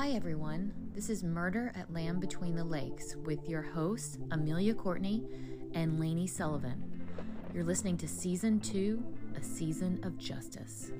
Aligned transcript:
Hi, 0.00 0.12
everyone. 0.12 0.72
This 0.94 1.10
is 1.10 1.22
Murder 1.22 1.74
at 1.76 1.92
Land 1.92 2.22
Between 2.22 2.56
the 2.56 2.64
Lakes 2.64 3.16
with 3.16 3.46
your 3.46 3.60
hosts, 3.60 4.16
Amelia 4.30 4.72
Courtney 4.72 5.26
and 5.74 6.00
Lainey 6.00 6.26
Sullivan. 6.26 7.06
You're 7.52 7.64
listening 7.64 7.98
to 7.98 8.08
Season 8.08 8.60
2, 8.60 9.04
A 9.36 9.42
Season 9.42 10.00
of 10.02 10.16
Justice. 10.16 10.90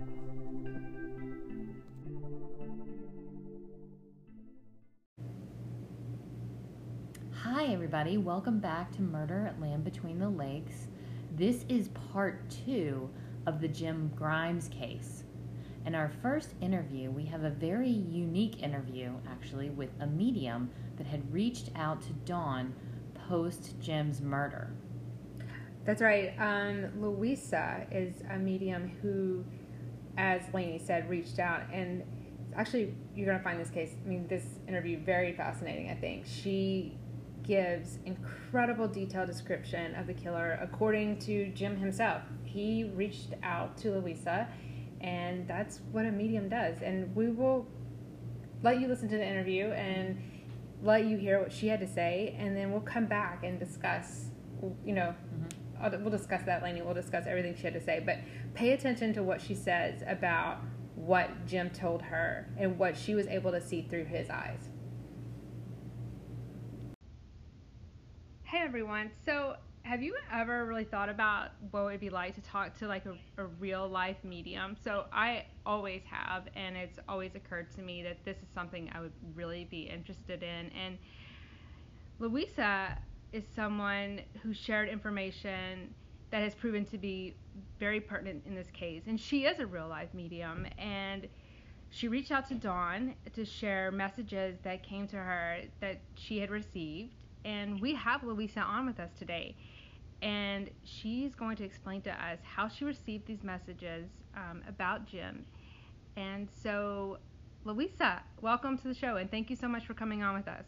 Hi, 7.36 7.64
everybody. 7.68 8.18
Welcome 8.18 8.60
back 8.60 8.92
to 8.96 9.00
Murder 9.00 9.46
at 9.46 9.58
Land 9.58 9.82
Between 9.82 10.18
the 10.18 10.28
Lakes. 10.28 10.88
This 11.34 11.64
is 11.70 11.88
part 12.12 12.50
two 12.50 13.08
of 13.46 13.62
the 13.62 13.68
Jim 13.68 14.12
Grimes 14.14 14.68
case. 14.68 15.24
In 15.86 15.94
our 15.94 16.10
first 16.22 16.54
interview, 16.60 17.10
we 17.10 17.24
have 17.26 17.44
a 17.44 17.50
very 17.50 17.88
unique 17.88 18.62
interview, 18.62 19.12
actually, 19.30 19.70
with 19.70 19.90
a 20.00 20.06
medium 20.06 20.70
that 20.98 21.06
had 21.06 21.32
reached 21.32 21.70
out 21.74 22.02
to 22.02 22.12
Dawn 22.26 22.74
post 23.28 23.74
Jim's 23.80 24.20
murder. 24.20 24.70
That's 25.86 26.02
right. 26.02 26.34
Um, 26.38 27.00
Louisa 27.00 27.86
is 27.90 28.22
a 28.30 28.36
medium 28.36 28.92
who, 29.00 29.44
as 30.18 30.42
Lainey 30.52 30.78
said, 30.78 31.08
reached 31.08 31.38
out. 31.38 31.62
And 31.72 32.02
actually, 32.54 32.94
you're 33.16 33.26
going 33.26 33.38
to 33.38 33.44
find 33.44 33.58
this 33.58 33.70
case, 33.70 33.92
I 34.04 34.08
mean, 34.08 34.28
this 34.28 34.44
interview 34.68 35.02
very 35.02 35.32
fascinating, 35.32 35.90
I 35.90 35.94
think. 35.94 36.26
She 36.26 36.98
gives 37.42 37.98
incredible 38.04 38.86
detailed 38.86 39.28
description 39.28 39.94
of 39.94 40.06
the 40.06 40.14
killer 40.14 40.58
according 40.60 41.18
to 41.20 41.50
Jim 41.52 41.76
himself. 41.76 42.22
He 42.44 42.84
reached 42.94 43.34
out 43.42 43.78
to 43.78 43.92
Louisa 43.92 44.46
and 45.00 45.46
that's 45.48 45.80
what 45.92 46.04
a 46.04 46.10
medium 46.10 46.48
does. 46.48 46.82
And 46.82 47.14
we 47.14 47.28
will 47.28 47.66
let 48.62 48.80
you 48.80 48.88
listen 48.88 49.08
to 49.08 49.16
the 49.16 49.26
interview 49.26 49.66
and 49.66 50.20
let 50.82 51.04
you 51.04 51.16
hear 51.16 51.40
what 51.40 51.52
she 51.52 51.68
had 51.68 51.80
to 51.80 51.88
say, 51.88 52.34
and 52.38 52.56
then 52.56 52.70
we'll 52.72 52.80
come 52.80 53.06
back 53.06 53.44
and 53.44 53.58
discuss. 53.58 54.26
You 54.84 54.94
know, 54.94 55.14
mm-hmm. 55.82 56.02
we'll 56.02 56.10
discuss 56.10 56.42
that, 56.44 56.62
Lainey. 56.62 56.82
We'll 56.82 56.94
discuss 56.94 57.26
everything 57.26 57.54
she 57.56 57.62
had 57.62 57.74
to 57.74 57.80
say, 57.80 58.02
but 58.04 58.18
pay 58.54 58.72
attention 58.72 59.14
to 59.14 59.22
what 59.22 59.40
she 59.40 59.54
says 59.54 60.02
about 60.06 60.58
what 60.94 61.46
Jim 61.46 61.70
told 61.70 62.02
her 62.02 62.48
and 62.58 62.78
what 62.78 62.96
she 62.96 63.14
was 63.14 63.26
able 63.26 63.50
to 63.52 63.60
see 63.60 63.82
through 63.82 64.04
his 64.04 64.28
eyes. 64.28 64.68
Hey 68.42 68.58
everyone. 68.58 69.10
So 69.24 69.56
have 69.82 70.02
you 70.02 70.14
ever 70.32 70.64
really 70.66 70.84
thought 70.84 71.08
about 71.08 71.50
what 71.70 71.80
it 71.80 71.84
would 71.84 72.00
be 72.00 72.10
like 72.10 72.34
to 72.34 72.40
talk 72.42 72.78
to 72.78 72.86
like 72.86 73.04
a, 73.06 73.42
a, 73.42 73.46
real 73.58 73.88
life 73.88 74.16
medium? 74.22 74.76
So 74.82 75.06
I 75.12 75.46
always 75.64 76.02
have, 76.08 76.44
and 76.54 76.76
it's 76.76 76.98
always 77.08 77.34
occurred 77.34 77.74
to 77.76 77.82
me 77.82 78.02
that 78.02 78.24
this 78.24 78.36
is 78.36 78.48
something 78.54 78.90
I 78.94 79.00
would 79.00 79.12
really 79.34 79.64
be 79.64 79.82
interested 79.82 80.42
in. 80.42 80.70
And 80.70 80.98
Louisa 82.18 82.98
is 83.32 83.44
someone 83.54 84.20
who 84.42 84.52
shared 84.52 84.88
information 84.88 85.94
that 86.30 86.42
has 86.42 86.54
proven 86.54 86.84
to 86.86 86.98
be 86.98 87.34
very 87.78 88.00
pertinent 88.00 88.44
in 88.46 88.54
this 88.54 88.70
case, 88.70 89.02
and 89.06 89.18
she 89.18 89.46
is 89.46 89.58
a 89.58 89.66
real 89.66 89.88
life 89.88 90.10
medium. 90.14 90.66
And 90.78 91.26
she 91.88 92.06
reached 92.06 92.30
out 92.30 92.46
to 92.48 92.54
Dawn 92.54 93.14
to 93.34 93.44
share 93.44 93.90
messages 93.90 94.58
that 94.62 94.84
came 94.84 95.08
to 95.08 95.16
her 95.16 95.62
that 95.80 96.00
she 96.14 96.38
had 96.38 96.50
received 96.50 97.14
and 97.44 97.80
we 97.80 97.94
have 97.94 98.22
Louisa 98.22 98.60
on 98.60 98.86
with 98.86 99.00
us 99.00 99.10
today. 99.18 99.56
And 100.22 100.70
she's 100.84 101.34
going 101.34 101.56
to 101.56 101.64
explain 101.64 102.02
to 102.02 102.10
us 102.10 102.38
how 102.42 102.68
she 102.68 102.84
received 102.84 103.26
these 103.26 103.42
messages 103.42 104.10
um, 104.36 104.62
about 104.68 105.06
Jim. 105.06 105.46
And 106.16 106.48
so, 106.62 107.18
Louisa, 107.64 108.22
welcome 108.40 108.76
to 108.78 108.88
the 108.88 108.94
show, 108.94 109.16
and 109.16 109.30
thank 109.30 109.48
you 109.48 109.56
so 109.56 109.68
much 109.68 109.86
for 109.86 109.94
coming 109.94 110.22
on 110.22 110.34
with 110.34 110.48
us. 110.48 110.64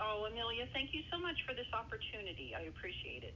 Oh, 0.00 0.26
Amelia, 0.30 0.66
thank 0.72 0.90
you 0.94 1.02
so 1.12 1.20
much 1.20 1.36
for 1.46 1.54
this 1.54 1.66
opportunity. 1.74 2.54
I 2.58 2.62
appreciate 2.62 3.22
it. 3.24 3.34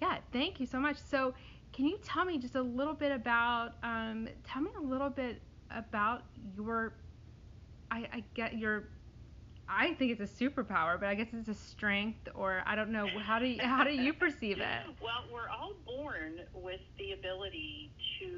Yeah, 0.00 0.18
thank 0.32 0.58
you 0.58 0.66
so 0.66 0.80
much. 0.80 0.96
So, 0.98 1.34
can 1.72 1.86
you 1.86 1.98
tell 2.02 2.24
me 2.24 2.38
just 2.38 2.54
a 2.54 2.62
little 2.62 2.94
bit 2.94 3.12
about, 3.12 3.74
um, 3.82 4.28
tell 4.44 4.62
me 4.62 4.70
a 4.78 4.82
little 4.82 5.10
bit 5.10 5.42
about 5.70 6.22
your, 6.56 6.94
I, 7.90 8.08
I 8.12 8.24
get 8.34 8.56
your 8.58 8.88
I 9.68 9.92
think 9.94 10.16
it's 10.16 10.24
a 10.24 10.44
superpower, 10.44 10.98
but 10.98 11.08
I 11.08 11.14
guess 11.14 11.28
it's 11.32 11.48
a 11.48 11.54
strength, 11.54 12.26
or 12.34 12.62
I 12.64 12.74
don't 12.74 12.90
know. 12.90 13.06
How 13.06 13.38
do 13.38 13.46
you, 13.46 13.60
how 13.60 13.84
do 13.84 13.92
you 13.92 14.12
perceive 14.14 14.58
it? 14.58 14.82
Well, 15.04 15.28
we're 15.32 15.52
all 15.52 15.76
born 15.84 16.40
with 16.54 16.80
the 16.98 17.12
ability 17.12 17.92
to 18.20 18.28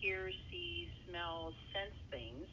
hear, 0.00 0.32
see, 0.50 0.88
smell, 1.06 1.52
sense 1.76 1.96
things. 2.10 2.48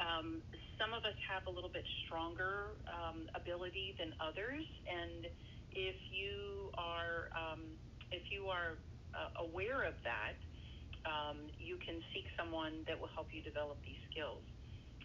Um, 0.00 0.40
some 0.80 0.96
of 0.96 1.04
us 1.04 1.16
have 1.28 1.44
a 1.44 1.52
little 1.52 1.68
bit 1.68 1.84
stronger 2.06 2.72
um, 2.88 3.28
ability 3.36 3.94
than 4.00 4.16
others, 4.16 4.64
and 4.88 5.28
if 5.76 5.96
you 6.08 6.72
are 6.80 7.28
um, 7.36 7.76
if 8.10 8.24
you 8.32 8.48
are 8.48 8.80
uh, 9.12 9.44
aware 9.46 9.84
of 9.84 9.94
that, 10.02 10.34
um, 11.04 11.52
you 11.60 11.76
can 11.84 12.00
seek 12.16 12.24
someone 12.40 12.82
that 12.88 12.96
will 12.96 13.12
help 13.12 13.28
you 13.30 13.44
develop 13.44 13.76
these 13.84 14.00
skills 14.08 14.42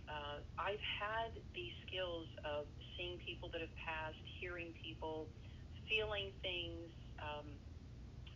uh, 0.05 0.37
I've 0.57 0.83
had 1.01 1.33
these 1.53 1.73
skills 1.87 2.29
of 2.45 2.65
seeing 2.97 3.17
people 3.25 3.49
that 3.51 3.61
have 3.61 3.75
passed, 3.81 4.21
hearing 4.39 4.73
people, 4.77 5.27
feeling 5.89 6.31
things. 6.41 6.89
Um, 7.17 7.47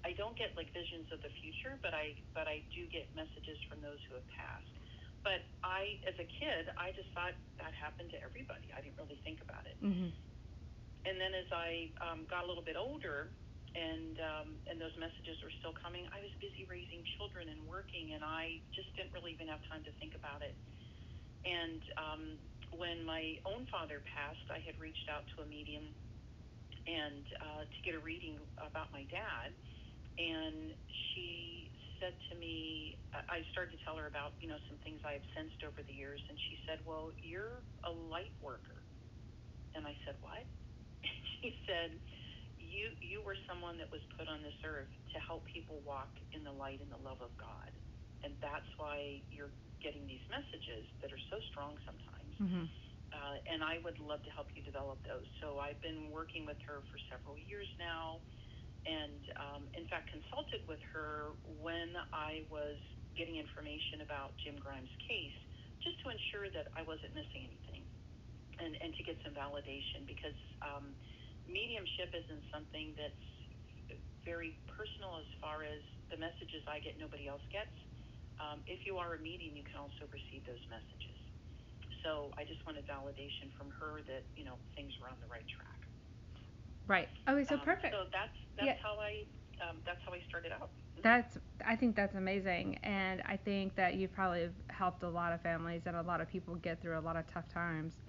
I 0.02 0.16
don't 0.16 0.38
get 0.40 0.56
like 0.56 0.72
visions 0.72 1.12
of 1.12 1.19
the 1.22 1.31
future, 1.44 1.75
but 1.84 1.94
I 1.94 2.16
but 2.34 2.47
I 2.47 2.63
do 2.72 2.88
get 2.88 3.06
messages 3.13 3.59
from 3.68 3.84
those 3.84 4.00
who 4.07 4.16
have 4.16 4.30
passed. 4.31 4.74
But 5.19 5.44
I, 5.68 6.00
as 6.07 6.16
a 6.16 6.24
kid, 6.24 6.72
I 6.80 6.96
just 6.96 7.12
thought 7.12 7.35
that 7.59 7.75
happened 7.75 8.07
to 8.16 8.19
everybody. 8.24 8.72
I 8.72 8.80
didn't 8.80 8.96
really 8.96 9.19
think 9.28 9.44
about 9.44 9.68
it. 9.68 9.75
Mm-hmm. 9.84 10.16
And 11.03 11.16
then 11.19 11.36
as 11.36 11.51
I 11.51 11.91
um, 12.00 12.24
got 12.31 12.44
a 12.44 12.47
little 12.47 12.63
bit 12.63 12.80
older, 12.80 13.28
and 13.75 14.16
um, 14.24 14.50
and 14.72 14.80
those 14.80 14.96
messages 14.96 15.38
were 15.44 15.51
still 15.59 15.75
coming, 15.75 16.07
I 16.16 16.24
was 16.24 16.31
busy 16.40 16.63
raising 16.72 17.03
children 17.19 17.51
and 17.51 17.59
working, 17.68 18.16
and 18.16 18.24
I 18.24 18.63
just 18.72 18.90
didn't 18.96 19.12
really 19.12 19.36
even 19.36 19.51
have 19.51 19.59
time 19.68 19.84
to 19.84 19.91
think 20.00 20.16
about 20.16 20.41
it. 20.41 20.56
And 21.47 21.81
um, 21.95 22.23
when 22.75 23.03
my 23.07 23.39
own 23.47 23.67
father 23.72 24.03
passed, 24.05 24.44
I 24.51 24.59
had 24.63 24.75
reached 24.79 25.07
out 25.11 25.23
to 25.35 25.44
a 25.44 25.47
medium 25.47 25.95
and 26.88 27.25
uh, 27.41 27.63
to 27.67 27.79
get 27.85 27.94
a 27.97 28.01
reading 28.01 28.39
about 28.61 28.89
my 28.95 29.05
dad. 29.11 29.53
And 30.19 30.75
she 31.13 31.72
said 32.01 32.16
to 32.31 32.33
me, 32.39 32.95
I 33.16 33.44
started 33.55 33.75
to 33.75 33.81
tell 33.88 33.95
her 34.00 34.07
about 34.07 34.35
you 34.44 34.47
know 34.51 34.59
some 34.67 34.79
things 34.83 35.00
I 35.07 35.16
have 35.16 35.27
sensed 35.35 35.61
over 35.63 35.83
the 35.83 35.95
years, 35.95 36.19
and 36.27 36.35
she 36.50 36.59
said, 36.67 36.83
"Well, 36.83 37.11
you're 37.23 37.63
a 37.88 37.91
light 37.91 38.35
worker." 38.44 38.83
And 39.75 39.88
I 39.88 39.95
said, 40.03 40.19
"What?" 40.19 40.44
she 41.39 41.56
said, 41.67 41.95
"You 42.59 42.91
you 43.00 43.23
were 43.23 43.38
someone 43.47 43.79
that 43.79 43.91
was 43.91 44.03
put 44.19 44.27
on 44.27 44.44
this 44.44 44.57
earth 44.67 44.91
to 45.16 45.17
help 45.23 45.47
people 45.47 45.79
walk 45.88 46.11
in 46.35 46.44
the 46.44 46.53
light 46.53 46.83
and 46.83 46.91
the 46.91 47.00
love 47.00 47.23
of 47.23 47.31
God, 47.39 47.71
and 48.27 48.35
that's 48.44 48.69
why 48.79 49.23
you're 49.31 49.53
getting 49.79 50.06
these 50.06 50.23
messages 50.28 50.85
that 51.01 51.12
are 51.12 51.23
so 51.31 51.38
strong 51.51 51.75
sometimes. 51.88 52.34
Mm-hmm. 52.40 52.66
Uh, 53.09 53.35
and 53.50 53.66
I 53.66 53.81
would 53.81 53.97
love 53.97 54.22
to 54.22 54.31
help 54.31 54.53
you 54.53 54.62
develop 54.62 55.01
those. 55.01 55.25
So 55.41 55.57
I've 55.57 55.81
been 55.81 56.13
working 56.13 56.45
with 56.45 56.62
her 56.69 56.85
for 56.94 56.97
several 57.09 57.35
years 57.41 57.66
now, 57.81 58.22
and 58.85 59.22
um, 59.41 59.63
in 59.73 59.89
fact 59.89 60.13
consulted 60.13 60.62
with 60.69 60.79
her 60.94 61.34
when 61.57 61.97
I 62.13 62.45
was 62.53 62.78
getting 63.18 63.41
information 63.41 64.06
about 64.06 64.38
Jim 64.45 64.62
Grimes' 64.62 64.94
case, 65.09 65.35
just 65.81 65.97
to 66.06 66.13
ensure 66.13 66.53
that 66.53 66.69
I 66.78 66.85
wasn't 66.85 67.18
missing 67.18 67.50
anything, 67.50 67.84
and 68.62 68.78
and 68.78 68.94
to 68.94 69.01
get 69.01 69.18
some 69.25 69.34
validation 69.34 70.06
because 70.06 70.38
um, 70.62 70.94
mediumship 71.50 72.13
isn't 72.13 72.45
something 72.53 72.94
that's 72.94 73.25
very 74.22 74.53
personal 74.69 75.18
as 75.18 75.29
far 75.41 75.66
as 75.66 75.81
the 76.13 76.18
messages 76.22 76.62
I 76.69 76.78
get 76.78 77.01
nobody 77.01 77.25
else 77.25 77.41
gets 77.50 77.73
um, 78.39 78.63
if 78.67 78.88
you 78.88 78.97
are 78.97 79.16
a 79.16 79.19
medium, 79.19 79.55
you 79.55 79.63
can 79.63 79.79
also 79.79 80.07
receive 80.11 80.47
those 80.47 80.63
messages. 80.72 81.19
So 82.03 82.31
I 82.39 82.47
just 82.47 82.63
wanted 82.65 82.88
validation 82.88 83.51
from 83.59 83.75
her 83.80 84.00
that 84.07 84.24
you 84.36 84.47
know 84.47 84.56
things 84.75 84.95
were 85.03 85.12
on 85.12 85.19
the 85.19 85.27
right 85.27 85.45
track. 85.47 85.80
Right. 86.88 87.09
Okay. 87.27 87.44
So 87.44 87.56
um, 87.56 87.62
perfect. 87.62 87.94
So 87.94 88.07
that's 88.12 88.38
that's 88.56 88.80
yeah. 88.80 88.81
how 88.81 88.95
I 88.95 89.27
um, 89.59 89.77
that's 89.86 90.00
how 90.07 90.13
I 90.13 90.19
started 90.27 90.51
out. 90.51 90.71
Mm-hmm. 90.71 91.03
That's 91.03 91.38
I 91.65 91.75
think 91.75 91.95
that's 91.95 92.15
amazing, 92.15 92.80
and 92.83 93.21
I 93.27 93.36
think 93.36 93.75
that 93.75 93.95
you 93.95 94.07
probably 94.07 94.41
have 94.41 94.57
helped 94.69 95.03
a 95.03 95.09
lot 95.09 95.33
of 95.33 95.41
families 95.41 95.83
and 95.86 95.95
a 95.95 96.01
lot 96.01 96.21
of 96.21 96.30
people 96.31 96.56
get 96.56 96.81
through 96.81 96.97
a 96.97 97.03
lot 97.03 97.15
of 97.15 97.27
tough 97.27 97.47
times. 97.51 98.00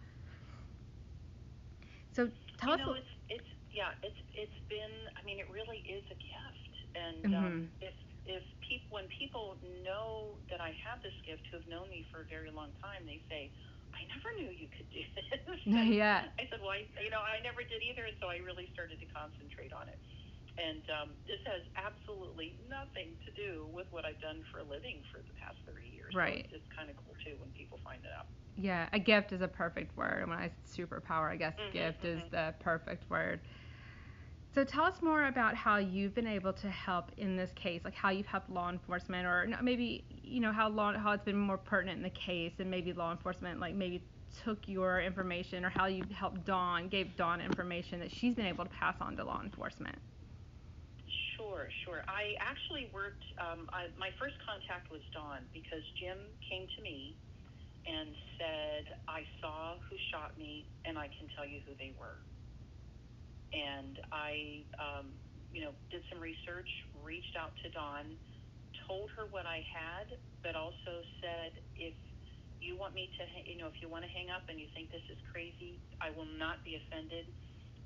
So 2.12 2.31
tell 2.59 2.71
you 2.71 2.75
us. 2.75 2.87
Know, 2.87 2.94
it's, 2.94 3.12
it's 3.29 3.50
yeah, 3.75 3.91
it's 4.03 4.19
it's 4.35 4.59
been. 4.69 4.94
I 5.19 5.27
mean, 5.27 5.38
it 5.38 5.50
really 5.50 5.82
is 5.82 6.05
a 6.11 6.19
gift, 6.19 6.75
and 6.94 7.27
um, 7.27 7.32
mm-hmm. 7.32 7.47
um, 7.47 7.69
if 7.81 7.94
if 8.28 8.44
people 8.67 8.96
when 8.96 9.08
people 9.17 9.56
know 9.84 10.40
that 10.52 10.61
I 10.61 10.76
have 10.84 11.00
this 11.02 11.17
gift, 11.25 11.44
who 11.50 11.61
have 11.61 11.69
known 11.69 11.88
me 11.88 12.05
for 12.12 12.22
a 12.25 12.28
very 12.28 12.50
long 12.52 12.72
time, 12.82 13.05
they 13.08 13.20
say, 13.31 13.52
"I 13.96 14.05
never 14.12 14.31
knew 14.40 14.52
you 14.52 14.69
could 14.72 14.88
do 14.93 15.02
this." 15.17 15.62
yeah. 15.67 16.25
I 16.40 16.46
said, 16.49 16.61
"Well, 16.61 16.75
I, 16.76 16.87
you 17.00 17.11
know, 17.12 17.22
I 17.22 17.40
never 17.43 17.64
did 17.64 17.81
either," 17.84 18.05
and 18.06 18.17
so 18.20 18.28
I 18.28 18.40
really 18.43 18.69
started 18.72 19.00
to 19.00 19.08
concentrate 19.11 19.72
on 19.72 19.88
it. 19.88 20.00
And 20.58 20.84
um, 20.93 21.11
this 21.25 21.40
has 21.49 21.62
absolutely 21.78 22.58
nothing 22.69 23.17
to 23.25 23.31
do 23.32 23.70
with 23.72 23.87
what 23.94 24.05
I've 24.05 24.20
done 24.20 24.43
for 24.52 24.61
a 24.61 24.67
living 24.67 25.00
for 25.08 25.22
the 25.25 25.32
past 25.40 25.56
30 25.64 25.88
years. 25.88 26.12
Right. 26.14 26.46
So 26.52 26.58
it's, 26.58 26.64
it's 26.67 26.70
kind 26.76 26.90
of 26.93 26.96
cool 27.00 27.17
too 27.25 27.38
when 27.40 27.55
people 27.56 27.81
find 27.87 28.02
it 28.05 28.12
out. 28.12 28.28
Yeah, 28.56 28.88
a 28.93 28.99
gift 28.99 29.32
is 29.32 29.40
a 29.40 29.49
perfect 29.49 29.96
word. 29.96 30.28
When 30.28 30.37
I 30.37 30.52
superpower, 30.67 31.31
I 31.31 31.37
guess 31.37 31.55
Mhm, 31.56 31.70
gift 31.72 32.05
is 32.05 32.19
mhm. 32.19 32.31
the 32.31 32.55
perfect 32.61 33.08
word. 33.08 33.40
So 34.52 34.64
tell 34.64 34.82
us 34.85 35.00
more 35.00 35.29
about 35.29 35.55
how 35.55 35.76
you've 35.76 36.14
been 36.14 36.26
able 36.26 36.52
to 36.55 36.69
help 36.69 37.12
in 37.17 37.37
this 37.37 37.52
case, 37.55 37.82
like 37.85 37.94
how 37.94 38.11
you've 38.11 38.26
helped 38.26 38.50
law 38.50 38.69
enforcement, 38.69 39.25
or 39.25 39.49
maybe 39.62 40.05
you 40.25 40.41
know 40.41 40.50
how 40.50 40.69
law 40.69 40.93
how 40.99 41.12
it's 41.12 41.25
been 41.25 41.37
more 41.38 41.56
pertinent 41.56 41.99
in 41.99 42.02
the 42.02 42.11
case, 42.11 42.52
and 42.58 42.69
maybe 42.69 42.93
law 42.93 43.12
enforcement 43.12 43.61
like 43.61 43.75
maybe 43.75 44.02
took 44.44 44.69
your 44.69 45.00
information, 45.00 45.64
or 45.64 45.70
how 45.70 45.87
you 45.87 46.02
helped 46.12 46.44
Dawn, 46.44 46.88
gave 46.88 47.17
Dawn 47.17 47.41
information 47.41 48.00
that 48.00 48.11
she's 48.11 48.35
been 48.35 48.47
able 48.47 48.64
to 48.64 48.70
pass 48.70 48.97
on 49.00 49.17
to 49.17 49.25
law 49.25 49.41
enforcement. 49.41 49.97
Sure, 51.37 51.69
sure. 51.85 52.03
I 52.08 52.35
actually 52.38 52.91
worked, 52.93 53.25
um, 53.38 53.69
I, 53.73 53.87
my 53.99 54.11
first 54.19 54.35
contact 54.46 54.91
was 54.91 55.00
Dawn 55.12 55.41
because 55.53 55.82
Jim 55.99 56.19
came 56.49 56.67
to 56.76 56.82
me 56.82 57.17
and 57.87 58.11
said, 58.38 58.94
I 59.08 59.23
saw 59.41 59.75
who 59.88 59.96
shot 60.12 60.38
me 60.38 60.67
and 60.85 60.99
I 60.99 61.08
can 61.08 61.26
tell 61.35 61.46
you 61.46 61.58
who 61.67 61.73
they 61.79 61.93
were. 61.99 62.19
And 63.52 63.99
I, 64.12 64.64
um, 64.79 65.19
you 65.50 65.62
know, 65.64 65.75
did 65.91 66.02
some 66.12 66.23
research, 66.23 66.69
reached 67.02 67.35
out 67.38 67.52
to 67.64 67.70
Dawn, 67.75 68.17
told 68.88 69.11
her 69.19 69.26
what 69.31 69.47
I 69.47 69.62
had, 69.70 70.08
but 70.44 70.55
also 70.55 71.02
said, 71.23 71.58
if 71.76 71.97
you 72.61 72.79
want 72.79 72.94
me 72.94 73.11
to, 73.19 73.23
you 73.49 73.58
know, 73.58 73.69
if 73.69 73.79
you 73.82 73.88
want 73.91 74.05
to 74.06 74.12
hang 74.12 74.31
up 74.31 74.47
and 74.49 74.61
you 74.61 74.69
think 74.75 74.93
this 74.93 75.05
is 75.11 75.19
crazy, 75.31 75.82
I 76.02 76.11
will 76.14 76.29
not 76.38 76.62
be 76.64 76.79
offended 76.79 77.26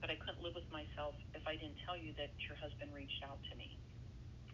but 0.04 0.12
I 0.12 0.20
couldn't 0.20 0.44
live 0.44 0.52
with 0.52 0.68
myself 0.68 1.16
if 1.32 1.40
I 1.48 1.56
didn't 1.56 1.80
tell 1.88 1.96
you 1.96 2.12
that 2.20 2.36
your 2.44 2.60
husband 2.60 2.92
reached 2.92 3.24
out 3.24 3.40
to 3.48 3.54
me. 3.56 3.80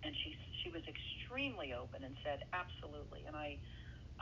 And 0.07 0.15
she 0.23 0.31
she 0.65 0.71
was 0.71 0.85
extremely 0.87 1.75
open 1.75 2.07
and 2.07 2.15
said 2.23 2.47
absolutely. 2.55 3.27
And 3.27 3.35
I 3.35 3.59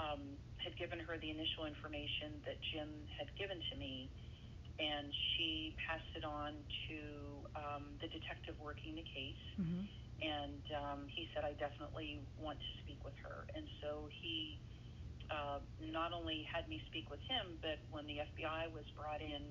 um, 0.00 0.41
had 0.58 0.75
given 0.81 0.99
her 1.05 1.20
the 1.20 1.31
initial 1.31 1.69
information 1.69 2.41
that 2.49 2.58
Jim 2.73 2.88
had 3.20 3.29
given 3.37 3.61
to 3.73 3.75
me, 3.76 4.11
and 4.79 5.11
she 5.35 5.75
passed 5.83 6.07
it 6.15 6.25
on 6.25 6.55
to 6.87 6.99
um, 7.59 7.85
the 8.01 8.07
detective 8.09 8.55
working 8.63 8.95
the 8.95 9.07
case. 9.07 9.45
Mm-hmm. 9.59 9.83
And 10.19 10.63
um, 10.75 11.01
he 11.11 11.29
said 11.35 11.45
I 11.47 11.55
definitely 11.59 12.23
want 12.39 12.59
to 12.59 12.71
speak 12.83 12.99
with 13.05 13.15
her. 13.23 13.47
And 13.55 13.67
so 13.83 14.09
he 14.23 14.59
uh, 15.31 15.59
not 15.93 16.13
only 16.15 16.47
had 16.51 16.67
me 16.69 16.81
speak 16.91 17.11
with 17.11 17.21
him, 17.29 17.59
but 17.63 17.79
when 17.91 18.07
the 18.07 18.23
FBI 18.23 18.73
was 18.73 18.85
brought 18.97 19.21
in. 19.21 19.43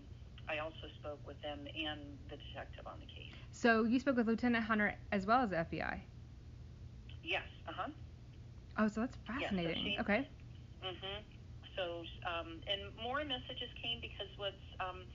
I 0.50 0.60
also 0.64 0.88
spoke 1.04 1.20
with 1.28 1.36
them 1.42 1.60
and 1.60 2.00
the 2.32 2.38
detective 2.40 2.88
on 2.88 3.00
the 3.02 3.06
case. 3.06 3.36
So 3.52 3.84
you 3.84 4.00
spoke 4.00 4.16
with 4.16 4.28
Lieutenant 4.28 4.64
Hunter 4.64 4.96
as 5.12 5.26
well 5.26 5.44
as 5.44 5.50
the 5.50 5.58
FBI. 5.58 6.00
Yes, 7.22 7.44
uh 7.68 7.74
huh. 7.76 7.90
Oh, 8.78 8.88
so 8.88 9.02
that's 9.02 9.18
so 9.28 9.34
fascinating. 9.34 9.84
she- 9.84 10.00
okay. 10.00 10.26
Mhm. 10.82 11.20
So, 11.78 12.02
um, 12.26 12.58
and 12.66 12.90
more 12.98 13.22
messages 13.22 13.70
came 13.80 14.02
because 14.02 14.30
what's 14.42 14.66
um, 14.82 15.06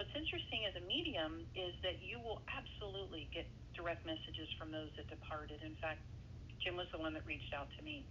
what's 0.00 0.12
interesting 0.16 0.64
as 0.64 0.74
a 0.80 0.84
medium 0.84 1.44
is 1.52 1.76
that 1.84 2.00
you 2.00 2.18
will 2.18 2.40
absolutely 2.48 3.28
get 3.36 3.46
direct 3.76 4.08
messages 4.08 4.48
from 4.56 4.72
those 4.72 4.88
that 4.96 5.06
departed. 5.12 5.60
In 5.60 5.76
fact, 5.78 6.00
Jim 6.64 6.80
was 6.80 6.88
the 6.90 7.00
one 7.00 7.12
that 7.12 7.24
reached 7.28 7.52
out 7.52 7.68
to 7.76 7.80
me. 7.84 8.08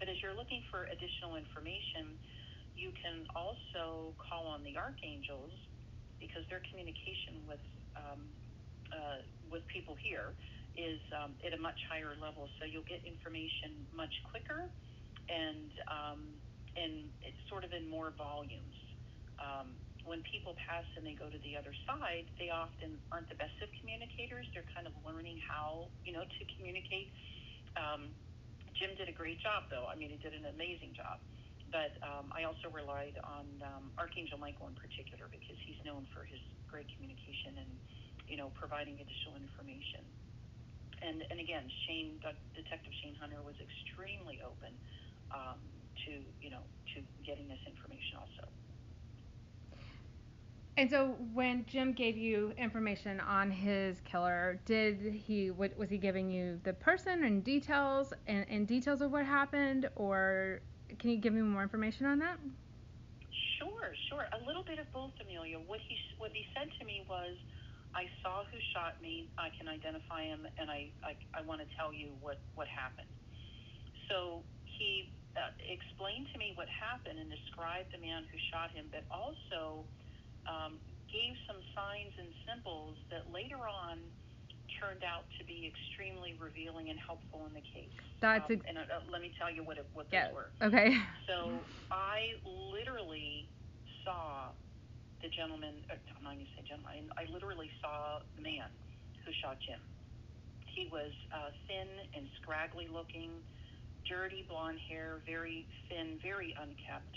But 0.00 0.08
as 0.08 0.16
you're 0.24 0.36
looking 0.36 0.64
for 0.72 0.88
additional 0.88 1.36
information, 1.36 2.16
you 2.78 2.94
can 2.96 3.26
also 3.36 4.16
call 4.16 4.48
on 4.48 4.64
the 4.64 4.78
archangels 4.78 5.52
because 6.22 6.46
their 6.48 6.64
communication 6.70 7.44
with 7.44 7.62
um, 7.98 8.22
uh, 8.94 9.20
with 9.52 9.66
people 9.68 9.98
here 10.00 10.32
is 10.78 11.02
um, 11.12 11.36
at 11.44 11.52
a 11.52 11.60
much 11.60 11.76
higher 11.90 12.16
level. 12.16 12.48
So 12.56 12.64
you'll 12.64 12.88
get 12.88 13.04
information 13.04 13.84
much 13.92 14.14
quicker 14.30 14.70
and 15.28 15.70
um, 15.90 16.20
it's 16.76 17.40
sort 17.48 17.64
of 17.64 17.72
in 17.72 17.88
more 17.88 18.12
volumes. 18.16 18.76
Um, 19.38 19.72
when 20.04 20.24
people 20.24 20.56
pass 20.56 20.88
and 20.96 21.04
they 21.04 21.12
go 21.12 21.28
to 21.28 21.40
the 21.44 21.52
other 21.52 21.76
side, 21.84 22.24
they 22.40 22.48
often 22.48 22.96
aren't 23.12 23.28
the 23.28 23.36
best 23.36 23.54
of 23.60 23.68
communicators. 23.76 24.48
They're 24.56 24.68
kind 24.72 24.88
of 24.88 24.96
learning 25.04 25.36
how 25.44 25.92
you 26.04 26.16
know 26.16 26.24
to 26.24 26.42
communicate. 26.56 27.12
Um, 27.76 28.08
Jim 28.72 28.94
did 28.96 29.10
a 29.10 29.16
great 29.16 29.42
job, 29.42 29.68
though. 29.68 29.90
I 29.90 29.98
mean, 29.98 30.10
he 30.10 30.18
did 30.22 30.32
an 30.32 30.48
amazing 30.48 30.94
job. 30.96 31.20
But 31.68 31.92
um, 32.00 32.32
I 32.32 32.48
also 32.48 32.72
relied 32.72 33.20
on 33.20 33.44
um, 33.60 33.92
Archangel 34.00 34.40
Michael 34.40 34.72
in 34.72 34.76
particular 34.80 35.28
because 35.28 35.58
he's 35.68 35.76
known 35.84 36.08
for 36.16 36.24
his 36.24 36.40
great 36.64 36.88
communication 36.96 37.60
and 37.60 37.70
you 38.24 38.40
know 38.40 38.48
providing 38.56 38.96
additional 38.96 39.36
information. 39.36 40.00
And 41.04 41.20
and 41.28 41.36
again, 41.36 41.68
Shane, 41.84 42.16
Detective 42.56 42.92
Shane 43.04 43.16
Hunter 43.20 43.44
was 43.44 43.54
extremely 43.60 44.40
open 44.40 44.72
um, 45.28 45.60
to 46.06 46.12
you 46.40 46.50
know 46.50 46.62
to 46.94 47.02
getting 47.24 47.48
this 47.48 47.60
information 47.66 48.18
also. 48.18 48.48
And 50.78 50.88
so 50.88 51.16
when 51.34 51.66
Jim 51.66 51.92
gave 51.92 52.16
you 52.16 52.54
information 52.56 53.18
on 53.18 53.50
his 53.50 54.00
killer, 54.04 54.60
did 54.64 55.12
he 55.12 55.50
what 55.50 55.76
was 55.76 55.90
he 55.90 55.98
giving 55.98 56.30
you 56.30 56.60
the 56.62 56.72
person 56.72 57.24
and 57.24 57.42
details 57.42 58.12
and, 58.28 58.46
and 58.48 58.66
details 58.66 59.00
of 59.00 59.10
what 59.10 59.26
happened 59.26 59.90
or 59.96 60.60
can 60.98 61.10
you 61.10 61.18
give 61.18 61.34
me 61.34 61.42
more 61.42 61.62
information 61.62 62.06
on 62.06 62.18
that? 62.20 62.38
Sure, 63.58 63.90
sure. 64.08 64.24
A 64.32 64.40
little 64.46 64.62
bit 64.62 64.78
of 64.78 64.86
both, 64.94 65.12
Amelia. 65.20 65.58
What 65.58 65.80
he 65.82 65.98
what 66.18 66.30
he 66.32 66.46
said 66.54 66.70
to 66.78 66.86
me 66.86 67.02
was, 67.10 67.34
"I 67.94 68.06
saw 68.22 68.46
who 68.46 68.58
shot 68.72 69.02
me. 69.02 69.28
I 69.36 69.50
can 69.58 69.66
identify 69.66 70.22
him, 70.22 70.46
and 70.62 70.70
I 70.70 70.94
I, 71.02 71.18
I 71.34 71.42
want 71.42 71.60
to 71.60 71.66
tell 71.74 71.92
you 71.92 72.14
what 72.22 72.40
what 72.54 72.68
happened." 72.70 73.10
So 74.08 74.46
he 74.78 75.10
uh, 75.36 75.52
explained 75.68 76.30
to 76.32 76.36
me 76.38 76.56
what 76.56 76.70
happened 76.70 77.20
and 77.20 77.28
described 77.28 77.92
the 77.92 78.00
man 78.00 78.24
who 78.30 78.38
shot 78.48 78.72
him, 78.72 78.88
but 78.88 79.04
also 79.12 79.84
um, 80.48 80.80
gave 81.12 81.36
some 81.44 81.60
signs 81.76 82.14
and 82.16 82.30
symbols 82.48 82.96
that 83.12 83.28
later 83.28 83.60
on 83.60 84.00
turned 84.76 85.02
out 85.02 85.26
to 85.40 85.42
be 85.48 85.66
extremely 85.66 86.36
revealing 86.38 86.92
and 86.92 87.00
helpful 87.00 87.48
in 87.48 87.52
the 87.56 87.64
case. 87.64 87.92
That's 88.20 88.46
um, 88.46 88.62
and 88.68 88.78
uh, 88.78 89.02
let 89.10 89.20
me 89.20 89.32
tell 89.40 89.50
you 89.50 89.64
what 89.64 89.80
it, 89.80 89.88
what 89.92 90.06
yeah. 90.12 90.28
those 90.28 90.36
were. 90.36 90.50
Okay. 90.62 90.94
So 91.26 91.58
I 91.90 92.36
literally 92.46 93.48
saw 94.04 94.52
the 95.24 95.28
gentleman. 95.32 95.82
Uh, 95.90 95.98
I'm 96.16 96.24
not 96.24 96.36
going 96.36 96.46
to 96.46 96.52
say 96.54 96.62
gentleman. 96.68 97.10
I, 97.16 97.24
I 97.24 97.32
literally 97.32 97.70
saw 97.82 98.22
the 98.36 98.44
man 98.44 98.70
who 99.24 99.32
shot 99.42 99.58
Jim. 99.64 99.80
He 100.68 100.86
was 100.94 101.10
uh, 101.34 101.50
thin 101.66 101.88
and 102.14 102.30
scraggly 102.38 102.86
looking, 102.86 103.42
dirty 104.08 104.44
blonde 104.48 104.78
hair, 104.88 105.20
very 105.26 105.66
thin, 105.88 106.18
very 106.22 106.54
unkept. 106.60 107.14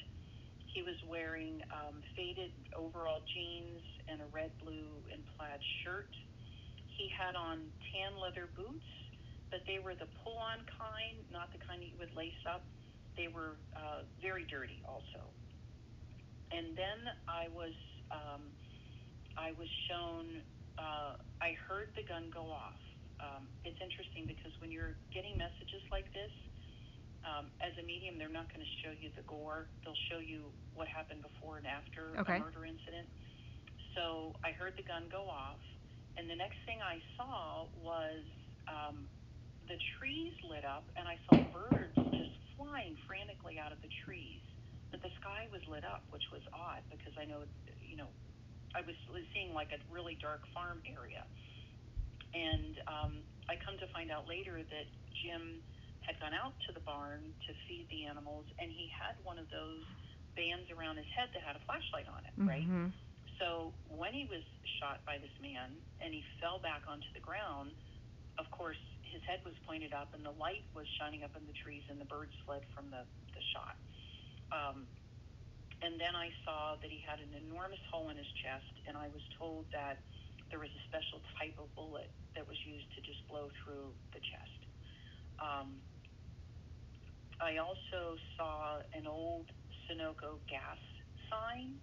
He 0.68 0.84
was 0.84 0.96
wearing 1.10 1.62
um, 1.72 2.00
faded 2.16 2.52
overall 2.76 3.20
jeans 3.34 3.84
and 4.08 4.22
a 4.22 4.28
red, 4.32 4.52
blue, 4.64 4.88
and 5.12 5.24
plaid 5.36 5.60
shirt. 5.84 6.12
He 6.98 7.12
had 7.12 7.36
on 7.36 7.72
tan 7.92 8.20
leather 8.20 8.48
boots, 8.56 8.88
but 9.50 9.60
they 9.68 9.80
were 9.80 9.96
the 9.96 10.08
pull-on 10.24 10.64
kind, 10.80 11.20
not 11.32 11.52
the 11.52 11.60
kind 11.64 11.82
that 11.82 11.88
you 11.88 12.00
would 12.00 12.16
lace 12.16 12.40
up 12.48 12.64
they 13.18 13.28
were 13.28 13.60
uh, 13.76 14.08
very 14.22 14.46
dirty 14.48 14.82
also. 14.88 15.28
And 16.52 16.76
then 16.76 17.00
I 17.28 17.48
was 17.52 17.76
um, 18.12 18.44
I 19.38 19.52
was 19.56 19.68
shown. 19.90 20.44
Uh, 20.78 21.20
I 21.40 21.56
heard 21.68 21.92
the 21.96 22.04
gun 22.04 22.32
go 22.34 22.48
off. 22.50 22.80
Um, 23.22 23.46
it's 23.64 23.78
interesting 23.78 24.26
because 24.26 24.52
when 24.60 24.72
you're 24.72 24.98
getting 25.14 25.38
messages 25.38 25.84
like 25.92 26.10
this, 26.12 26.34
um, 27.26 27.52
as 27.62 27.74
a 27.78 27.86
medium, 27.86 28.18
they're 28.18 28.32
not 28.34 28.50
going 28.50 28.64
to 28.66 28.74
show 28.82 28.94
you 28.94 29.10
the 29.14 29.26
gore. 29.30 29.70
They'll 29.86 30.04
show 30.10 30.18
you 30.20 30.50
what 30.74 30.88
happened 30.90 31.22
before 31.22 31.58
and 31.62 31.68
after 31.68 32.18
Okay. 32.18 32.38
a 32.38 32.42
murder 32.42 32.66
incident. 32.66 33.08
So 33.94 34.34
I 34.44 34.52
heard 34.56 34.74
the 34.80 34.88
gun 34.88 35.10
go 35.12 35.28
off, 35.28 35.62
and 36.18 36.30
the 36.30 36.36
next 36.36 36.58
thing 36.66 36.80
I 36.82 37.04
saw 37.20 37.68
was 37.76 38.24
um, 38.72 39.06
the 39.68 39.78
trees 40.00 40.34
lit 40.48 40.64
up, 40.64 40.88
and 40.96 41.08
I 41.08 41.20
saw 41.28 41.44
birds 41.52 41.98
just 42.16 42.32
flying 42.58 42.96
frantically 43.06 43.60
out 43.60 43.72
of 43.76 43.82
the 43.84 43.92
trees. 44.06 44.42
But 44.92 45.02
the 45.04 45.12
sky 45.24 45.48
was 45.52 45.62
lit 45.72 45.84
up, 45.88 46.04
which 46.12 46.24
was 46.32 46.44
odd 46.52 46.84
because 46.92 47.16
I 47.16 47.24
know, 47.24 47.48
you 47.80 47.96
know, 47.96 48.12
I 48.76 48.82
was 48.84 48.96
seeing 49.36 49.54
like 49.54 49.72
a 49.72 49.80
really 49.92 50.16
dark 50.20 50.44
farm 50.56 50.80
area. 50.88 51.24
And 52.32 52.76
um, 52.88 53.14
I 53.52 53.60
come 53.60 53.76
to 53.80 53.88
find 53.92 54.12
out 54.12 54.28
later 54.28 54.60
that 54.64 54.88
Jim 55.24 55.60
had 56.02 56.18
gone 56.20 56.34
out 56.34 56.54
to 56.68 56.74
the 56.74 56.82
barn 56.82 57.22
to 57.48 57.54
feed 57.68 57.88
the 57.90 58.06
animals, 58.06 58.46
and 58.60 58.72
he 58.72 58.90
had 58.90 59.16
one 59.24 59.38
of 59.38 59.50
those 59.50 59.86
bands 60.36 60.70
around 60.72 60.98
his 60.98 61.08
head 61.14 61.30
that 61.34 61.44
had 61.44 61.56
a 61.56 61.64
flashlight 61.68 62.08
on 62.10 62.26
it, 62.26 62.34
right? 62.48 62.66
Mhm. 62.68 62.92
So 63.40 63.74
when 63.90 64.14
he 64.14 64.26
was 64.26 64.44
shot 64.80 65.04
by 65.06 65.18
this 65.18 65.34
man 65.42 65.82
and 66.00 66.14
he 66.14 66.22
fell 66.40 66.60
back 66.60 66.88
onto 66.88 67.12
the 67.14 67.20
ground, 67.20 67.74
of 68.38 68.50
course, 68.52 68.78
his 69.04 69.22
head 69.24 69.44
was 69.44 69.54
pointed 69.66 69.94
up 69.94 70.14
and 70.14 70.24
the 70.24 70.32
light 70.32 70.64
was 70.74 70.88
shining 70.98 71.24
up 71.24 71.36
in 71.36 71.46
the 71.46 71.54
trees 71.54 71.84
and 71.90 72.00
the 72.00 72.06
birds 72.06 72.34
fled 72.46 72.64
from 72.74 72.90
the, 72.90 73.06
the 73.34 73.42
shot. 73.54 73.76
Um, 74.52 74.88
and 75.82 76.00
then 76.00 76.16
I 76.16 76.32
saw 76.46 76.76
that 76.78 76.90
he 76.90 77.00
had 77.02 77.20
an 77.20 77.34
enormous 77.34 77.82
hole 77.90 78.10
in 78.10 78.18
his 78.18 78.32
chest, 78.44 78.72
and 78.88 78.96
I 78.96 79.10
was 79.10 79.22
told 79.38 79.66
that 79.74 79.98
there 80.50 80.60
was 80.60 80.70
a 80.70 80.84
special 80.88 81.22
type 81.40 81.58
of 81.58 81.74
bullet 81.76 82.12
that 82.36 82.48
was 82.48 82.58
used 82.66 82.88
to 82.96 83.02
just 83.02 83.26
blow 83.28 83.50
through 83.64 83.96
the 84.14 84.20
chest. 84.22 84.60
Um, 85.40 85.82
I 87.42 87.58
also 87.58 88.22
saw 88.38 88.86
an 88.94 89.10
old 89.10 89.50
Sunoco 89.90 90.38
gas 90.46 90.78
sign. 91.34 91.82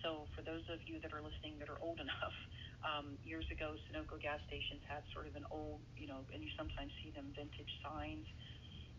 So 0.00 0.24
for 0.32 0.40
those 0.40 0.64
of 0.72 0.80
you 0.88 0.96
that 1.04 1.12
are 1.12 1.20
listening 1.20 1.60
that 1.60 1.68
are 1.68 1.78
old 1.84 2.00
enough, 2.04 2.36
um, 2.84 3.16
years 3.20 3.44
ago, 3.52 3.76
Sunoco 3.88 4.16
gas 4.20 4.40
stations 4.48 4.80
had 4.88 5.04
sort 5.12 5.28
of 5.28 5.36
an 5.36 5.44
old, 5.52 5.84
you 5.96 6.08
know, 6.08 6.24
and 6.32 6.40
you 6.40 6.48
sometimes 6.56 6.92
see 7.04 7.12
them 7.12 7.32
vintage 7.36 7.72
signs. 7.84 8.24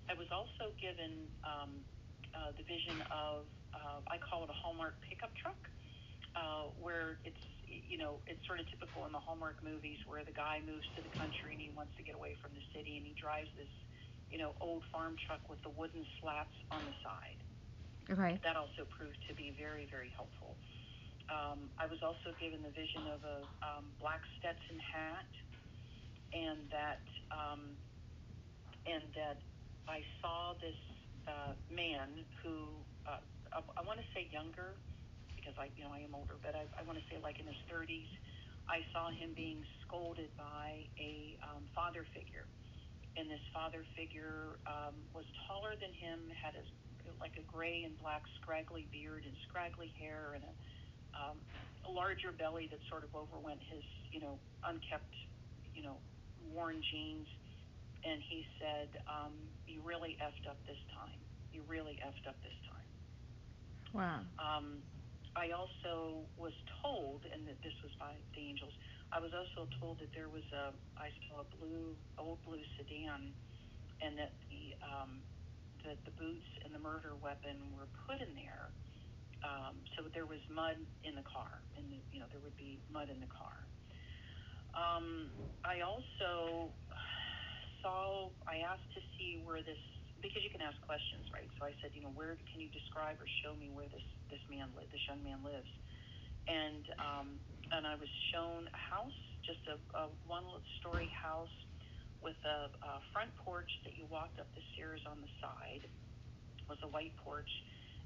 I 0.05 0.13
was 0.13 0.29
also 0.29 0.74
given 0.77 1.25
um, 1.41 1.81
uh, 2.38 2.53
the 2.53 2.65
vision 2.65 3.01
of, 3.09 3.50
uh, 3.74 4.01
I 4.09 4.21
call 4.21 4.45
it 4.45 4.50
a 4.53 4.57
Hallmark 4.57 4.97
pickup 5.05 5.33
truck, 5.38 5.57
uh, 6.38 6.69
where 6.81 7.17
it's, 7.25 7.41
you 7.65 7.97
know, 7.97 8.21
it's 8.29 8.41
sort 8.45 8.62
of 8.62 8.69
typical 8.69 9.05
in 9.09 9.13
the 9.13 9.21
Hallmark 9.21 9.62
movies 9.65 9.97
where 10.05 10.21
the 10.25 10.33
guy 10.33 10.62
moves 10.62 10.85
to 10.97 11.01
the 11.01 11.13
country 11.13 11.57
and 11.57 11.62
he 11.62 11.74
wants 11.74 11.93
to 11.97 12.05
get 12.05 12.13
away 12.17 12.38
from 12.41 12.53
the 12.53 12.65
city 12.74 12.97
and 12.97 13.05
he 13.05 13.13
drives 13.17 13.50
this, 13.57 13.69
you 14.36 14.44
know, 14.44 14.51
old 14.60 14.84
farm 14.92 15.15
truck 15.24 15.39
with 15.48 15.63
the 15.63 15.72
wooden 15.80 16.04
slats 16.20 16.51
on 16.68 16.84
the 16.84 16.92
side. 17.00 17.39
Okay. 18.12 18.36
That 18.44 18.60
also 18.60 18.84
proved 18.92 19.15
to 19.32 19.34
be 19.34 19.56
very, 19.56 19.88
very 19.88 20.12
helpful. 20.12 20.60
Um, 21.32 21.72
I 21.80 21.88
was 21.88 22.04
also 22.04 22.36
given 22.36 22.60
the 22.60 22.75
vision 22.75 23.08
of 23.15 23.24
a 23.24 23.48
um, 23.63 23.88
black 24.04 24.20
Stetson 24.36 24.75
hat, 24.84 25.32
and 26.36 26.68
that 26.68 27.01
um, 27.32 27.80
and 28.84 29.08
that 29.15 29.39
I 29.88 30.04
saw 30.20 30.54
this 30.60 30.77
uh, 31.32 31.56
man 31.72 32.27
who 32.44 32.75
uh, 33.08 33.24
I, 33.56 33.63
I 33.80 33.82
want 33.88 34.04
to 34.04 34.08
say 34.12 34.27
younger 34.36 34.75
because 35.39 35.56
I 35.56 35.72
you 35.80 35.88
know 35.88 35.96
I 35.96 36.04
am 36.04 36.12
older, 36.12 36.36
but 36.44 36.60
I, 36.60 36.68
I 36.75 36.84
want 36.84 37.00
to 37.00 37.06
say 37.08 37.24
like 37.24 37.39
in 37.39 37.48
his 37.48 37.58
30s. 37.72 38.12
I 38.68 38.82
saw 38.92 39.13
him 39.13 39.38
being 39.38 39.62
scolded 39.86 40.34
by 40.42 40.89
a 40.98 41.38
um, 41.46 41.70
father 41.77 42.01
figure, 42.18 42.50
and 43.15 43.31
this 43.31 43.43
father 43.55 43.84
figure 43.95 44.60
um, 44.67 44.95
was 45.15 45.25
taller 45.48 45.75
than 45.79 45.91
him, 45.95 46.19
had 46.36 46.55
a 46.60 46.63
like 47.22 47.38
a 47.39 47.45
gray 47.48 47.86
and 47.86 47.95
black 48.01 48.25
scraggly 48.41 48.89
beard 48.91 49.24
and 49.24 49.36
scraggly 49.48 49.93
hair 49.95 50.36
and 50.36 50.43
a 50.43 50.53
um, 51.15 51.39
a 51.88 51.91
larger 51.91 52.36
belly 52.36 52.67
that 52.67 52.81
sort 52.91 53.07
of 53.07 53.12
overwent 53.15 53.62
his, 53.72 53.86
you 54.12 54.19
know, 54.19 54.36
unkept, 54.67 55.13
you 55.72 55.79
know, 55.86 55.95
worn 56.51 56.81
jeans. 56.91 57.29
And 58.03 58.19
he 58.19 58.43
said, 58.60 58.89
um, 59.07 59.34
"You 59.65 59.81
really 59.81 60.19
effed 60.19 60.45
up 60.50 60.60
this 60.67 60.81
time. 60.93 61.17
You 61.55 61.63
really 61.65 61.98
effed 62.03 62.27
up 62.27 62.38
this 62.43 62.57
time." 62.69 62.89
Wow. 63.95 64.19
Um, 64.38 64.84
I 65.36 65.51
also 65.51 66.27
was 66.38 66.53
told, 66.84 67.24
and 67.31 67.48
that 67.48 67.60
this 67.63 67.75
was 67.84 67.91
by 68.00 68.15
the 68.36 68.43
angels. 68.43 68.75
I 69.15 69.24
was 69.24 69.31
also 69.31 69.72
told 69.79 70.03
that 70.03 70.12
there 70.12 70.29
was 70.29 70.43
a, 70.51 70.75
I 71.00 71.10
saw 71.31 71.48
a 71.48 71.50
blue, 71.55 71.95
old 72.19 72.43
blue 72.43 72.62
sedan, 72.75 73.31
and 74.03 74.19
that 74.19 74.36
the 74.51 74.75
um, 74.84 75.24
that 75.88 76.00
the 76.05 76.13
boots 76.19 76.48
and 76.65 76.75
the 76.75 76.81
murder 76.81 77.15
weapon 77.15 77.72
were 77.75 77.88
put 78.07 78.19
in 78.22 78.36
there 78.36 78.67
um, 79.45 79.86
so 79.93 80.10
there 80.15 80.25
was 80.25 80.41
mud 80.50 80.79
in 81.05 81.13
the 81.13 81.25
car, 81.27 81.62
and 81.77 81.93
you 82.10 82.17
know 82.22 82.29
there 82.34 82.41
would 82.41 82.57
be 82.57 82.81
mud 82.89 83.13
in 83.13 83.22
the 83.22 83.29
car. 83.29 83.53
Um, 84.75 85.34
I 85.65 85.81
also 85.86 86.74
saw. 87.84 88.31
I 88.50 88.63
asked 88.65 88.89
to 88.98 89.03
see 89.17 89.41
where 89.43 89.62
this 89.63 89.79
because 90.24 90.41
you 90.43 90.51
can 90.53 90.63
ask 90.65 90.77
questions, 90.86 91.27
right? 91.36 91.50
So 91.60 91.67
I 91.69 91.74
said, 91.84 91.93
you 91.93 92.01
know, 92.05 92.13
where 92.15 92.38
can 92.50 92.60
you 92.63 92.72
describe 92.74 93.22
or 93.22 93.27
show 93.45 93.53
me 93.57 93.69
where 93.69 93.89
this 93.91 94.05
this 94.31 94.41
man 94.50 94.74
li- 94.77 94.89
this 94.91 95.03
young 95.10 95.24
man 95.24 95.43
lives? 95.45 95.69
And 96.47 96.85
um, 97.01 97.27
and 97.73 97.83
I 97.87 97.97
was 97.97 98.09
shown 98.31 98.69
a 98.69 98.81
house, 98.81 99.21
just 99.45 99.61
a, 99.67 99.77
a 99.97 100.03
one 100.29 100.45
story 100.79 101.09
house 101.11 101.51
with 102.21 102.37
a, 102.45 102.69
a 102.85 102.93
front 103.13 103.33
porch 103.41 103.69
that 103.85 103.97
you 103.97 104.05
walked 104.09 104.39
up 104.39 104.47
the 104.53 104.63
stairs 104.73 105.01
on 105.09 105.21
the 105.21 105.31
side. 105.41 105.83
It 105.85 106.67
was 106.69 106.79
a 106.85 106.89
white 106.89 107.13
porch 107.21 107.49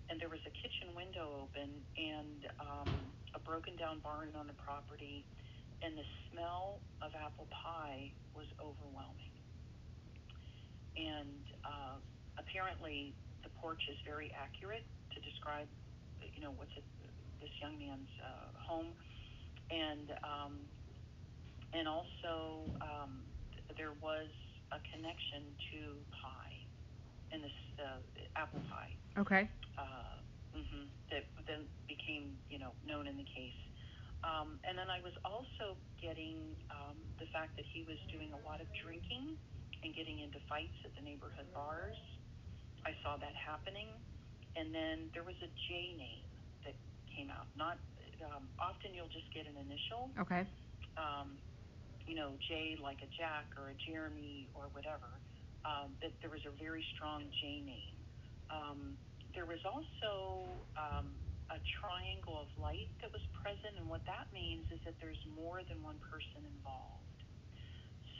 and 0.10 0.18
there 0.18 0.30
was 0.30 0.42
a 0.44 0.54
kitchen 0.58 0.98
window 0.98 1.46
open 1.46 1.86
and 1.96 2.42
um, 2.58 2.92
a 3.38 3.40
broken 3.46 3.78
down 3.78 4.02
barn 4.02 4.34
on 4.34 4.50
the 4.50 4.58
property, 4.58 5.30
and 5.86 5.94
the 5.94 6.08
smell 6.30 6.82
of 7.06 7.14
apple 7.14 7.48
pie 7.54 8.10
was 8.34 8.50
overwhelming. 8.58 9.38
And 10.98 11.46
uh, 11.62 12.02
apparently, 12.42 13.14
the 13.46 13.54
porch 13.62 13.86
is 13.88 13.96
very 14.04 14.34
accurate 14.34 14.84
to 15.14 15.18
describe, 15.22 15.70
you 16.34 16.42
know, 16.42 16.52
what's 16.58 16.74
it, 16.76 16.84
this 17.42 17.52
young 17.62 17.80
man's 17.80 18.14
uh, 18.22 18.52
home, 18.56 18.92
and 19.72 20.12
um, 20.24 20.54
and 21.74 21.88
also 21.88 22.68
um, 22.84 23.24
there 23.78 23.96
was 24.04 24.30
a 24.72 24.80
connection 24.94 25.44
to 25.72 25.80
pie 26.22 26.58
in 27.32 27.42
this 27.42 27.60
uh, 27.80 28.00
apple 28.36 28.62
pie. 28.70 28.94
Okay. 29.18 29.50
Uh, 29.78 30.20
mm-hmm, 30.54 30.86
that 31.10 31.26
then 31.48 31.66
became, 31.88 32.38
you 32.50 32.60
know, 32.60 32.74
known 32.86 33.08
in 33.08 33.18
the 33.18 33.26
case. 33.26 33.58
Um, 34.22 34.60
and 34.68 34.76
then 34.76 34.92
I 34.92 35.00
was 35.00 35.16
also 35.24 35.80
getting 36.04 36.60
um, 36.68 37.00
the 37.24 37.28
fact 37.32 37.56
that 37.56 37.64
he 37.72 37.88
was 37.88 37.96
doing 38.12 38.36
a 38.36 38.42
lot 38.44 38.60
of 38.60 38.68
drinking 38.84 39.40
and 39.82 39.96
getting 39.96 40.20
into 40.20 40.44
fights 40.52 40.76
at 40.84 40.92
the 41.00 41.04
neighborhood 41.06 41.48
bars. 41.56 41.96
I 42.84 42.92
saw 43.00 43.16
that 43.16 43.34
happening. 43.34 43.88
And 44.60 44.76
then 44.76 45.08
there 45.16 45.24
was 45.24 45.40
a 45.40 45.50
J 45.70 45.96
name 45.96 46.29
came 47.20 47.28
out. 47.28 47.52
Not 47.60 47.76
um, 48.24 48.48
often 48.64 48.96
you'll 48.96 49.12
just 49.12 49.28
get 49.36 49.44
an 49.44 49.60
initial. 49.60 50.16
Okay. 50.16 50.48
Um, 50.96 51.36
you 52.08 52.16
know, 52.16 52.40
J 52.48 52.80
like 52.80 53.04
a 53.04 53.10
Jack 53.20 53.52
or 53.60 53.76
a 53.76 53.78
Jeremy 53.84 54.48
or 54.56 54.72
whatever. 54.72 55.12
Um, 55.68 56.00
that 56.00 56.16
there 56.24 56.32
was 56.32 56.40
a 56.48 56.56
very 56.56 56.80
strong 56.96 57.28
J 57.44 57.60
name. 57.68 58.00
Um, 58.48 58.96
there 59.36 59.44
was 59.44 59.60
also 59.68 60.48
um, 60.80 61.12
a 61.52 61.60
triangle 61.84 62.40
of 62.40 62.48
light 62.56 62.88
that 63.04 63.12
was 63.12 63.22
present, 63.36 63.76
and 63.76 63.92
what 63.92 64.02
that 64.08 64.32
means 64.32 64.72
is 64.72 64.80
that 64.88 64.96
there's 65.04 65.20
more 65.28 65.60
than 65.68 65.84
one 65.84 66.00
person 66.00 66.48
involved. 66.48 67.20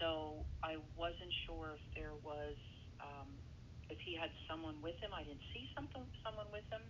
So 0.04 0.44
I 0.64 0.80
wasn't 1.00 1.32
sure 1.48 1.80
if 1.80 1.84
there 1.96 2.16
was, 2.24 2.60
um, 3.00 3.40
if 3.88 4.00
he 4.04 4.16
had 4.20 4.32
someone 4.52 4.80
with 4.84 5.00
him. 5.00 5.16
I 5.16 5.24
didn't 5.24 5.44
see 5.56 5.68
something, 5.76 6.04
someone 6.24 6.52
with 6.52 6.68
him. 6.72 6.84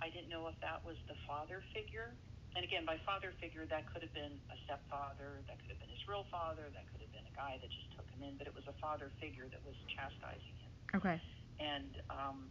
I 0.00 0.08
didn't 0.08 0.32
know 0.32 0.48
if 0.48 0.56
that 0.64 0.80
was 0.84 0.96
the 1.08 1.16
father 1.28 1.62
figure. 1.76 2.16
And 2.56 2.66
again, 2.66 2.82
by 2.82 2.98
father 3.06 3.30
figure, 3.38 3.62
that 3.70 3.86
could 3.92 4.02
have 4.02 4.12
been 4.12 4.34
a 4.50 4.56
stepfather, 4.66 5.38
that 5.46 5.56
could 5.62 5.70
have 5.70 5.80
been 5.80 5.92
his 5.92 6.02
real 6.10 6.26
father, 6.34 6.66
that 6.74 6.84
could 6.90 6.98
have 6.98 7.12
been 7.14 7.28
a 7.28 7.36
guy 7.36 7.60
that 7.62 7.70
just 7.70 7.86
took 7.94 8.08
him 8.10 8.26
in, 8.26 8.34
but 8.34 8.50
it 8.50 8.54
was 8.56 8.66
a 8.66 8.74
father 8.82 9.12
figure 9.22 9.46
that 9.46 9.62
was 9.62 9.78
chastising 9.86 10.56
him. 10.58 10.72
Okay. 10.98 11.18
And 11.62 11.94
um, 12.10 12.50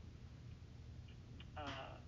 uh, 1.60 2.00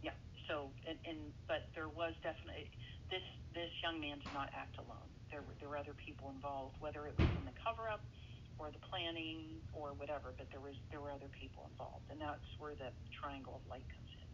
yeah. 0.00 0.16
So, 0.48 0.72
and, 0.88 0.96
and 1.04 1.20
but 1.44 1.68
there 1.76 1.92
was 1.92 2.16
definitely 2.24 2.72
this 3.12 3.24
this 3.52 3.68
young 3.84 4.00
man 4.00 4.22
did 4.24 4.32
not 4.32 4.48
act 4.56 4.80
alone. 4.80 5.12
There 5.28 5.44
were 5.44 5.56
there 5.60 5.68
were 5.68 5.76
other 5.76 5.96
people 5.98 6.32
involved, 6.32 6.80
whether 6.80 7.04
it 7.04 7.12
was 7.20 7.28
in 7.36 7.44
the 7.44 7.56
cover 7.60 7.84
up 7.92 8.00
or 8.58 8.70
the 8.70 8.78
planning 8.90 9.60
or 9.72 9.90
whatever. 9.96 10.34
But 10.36 10.48
there 10.50 10.60
was 10.60 10.74
there 10.90 11.00
were 11.00 11.10
other 11.10 11.30
people 11.38 11.68
involved, 11.70 12.04
and 12.10 12.20
that's 12.20 12.44
where 12.58 12.74
the 12.74 12.90
triangle 13.20 13.60
of 13.62 13.70
light 13.70 13.84
comes 13.88 14.10
in. 14.12 14.28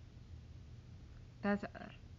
That's 1.43 1.65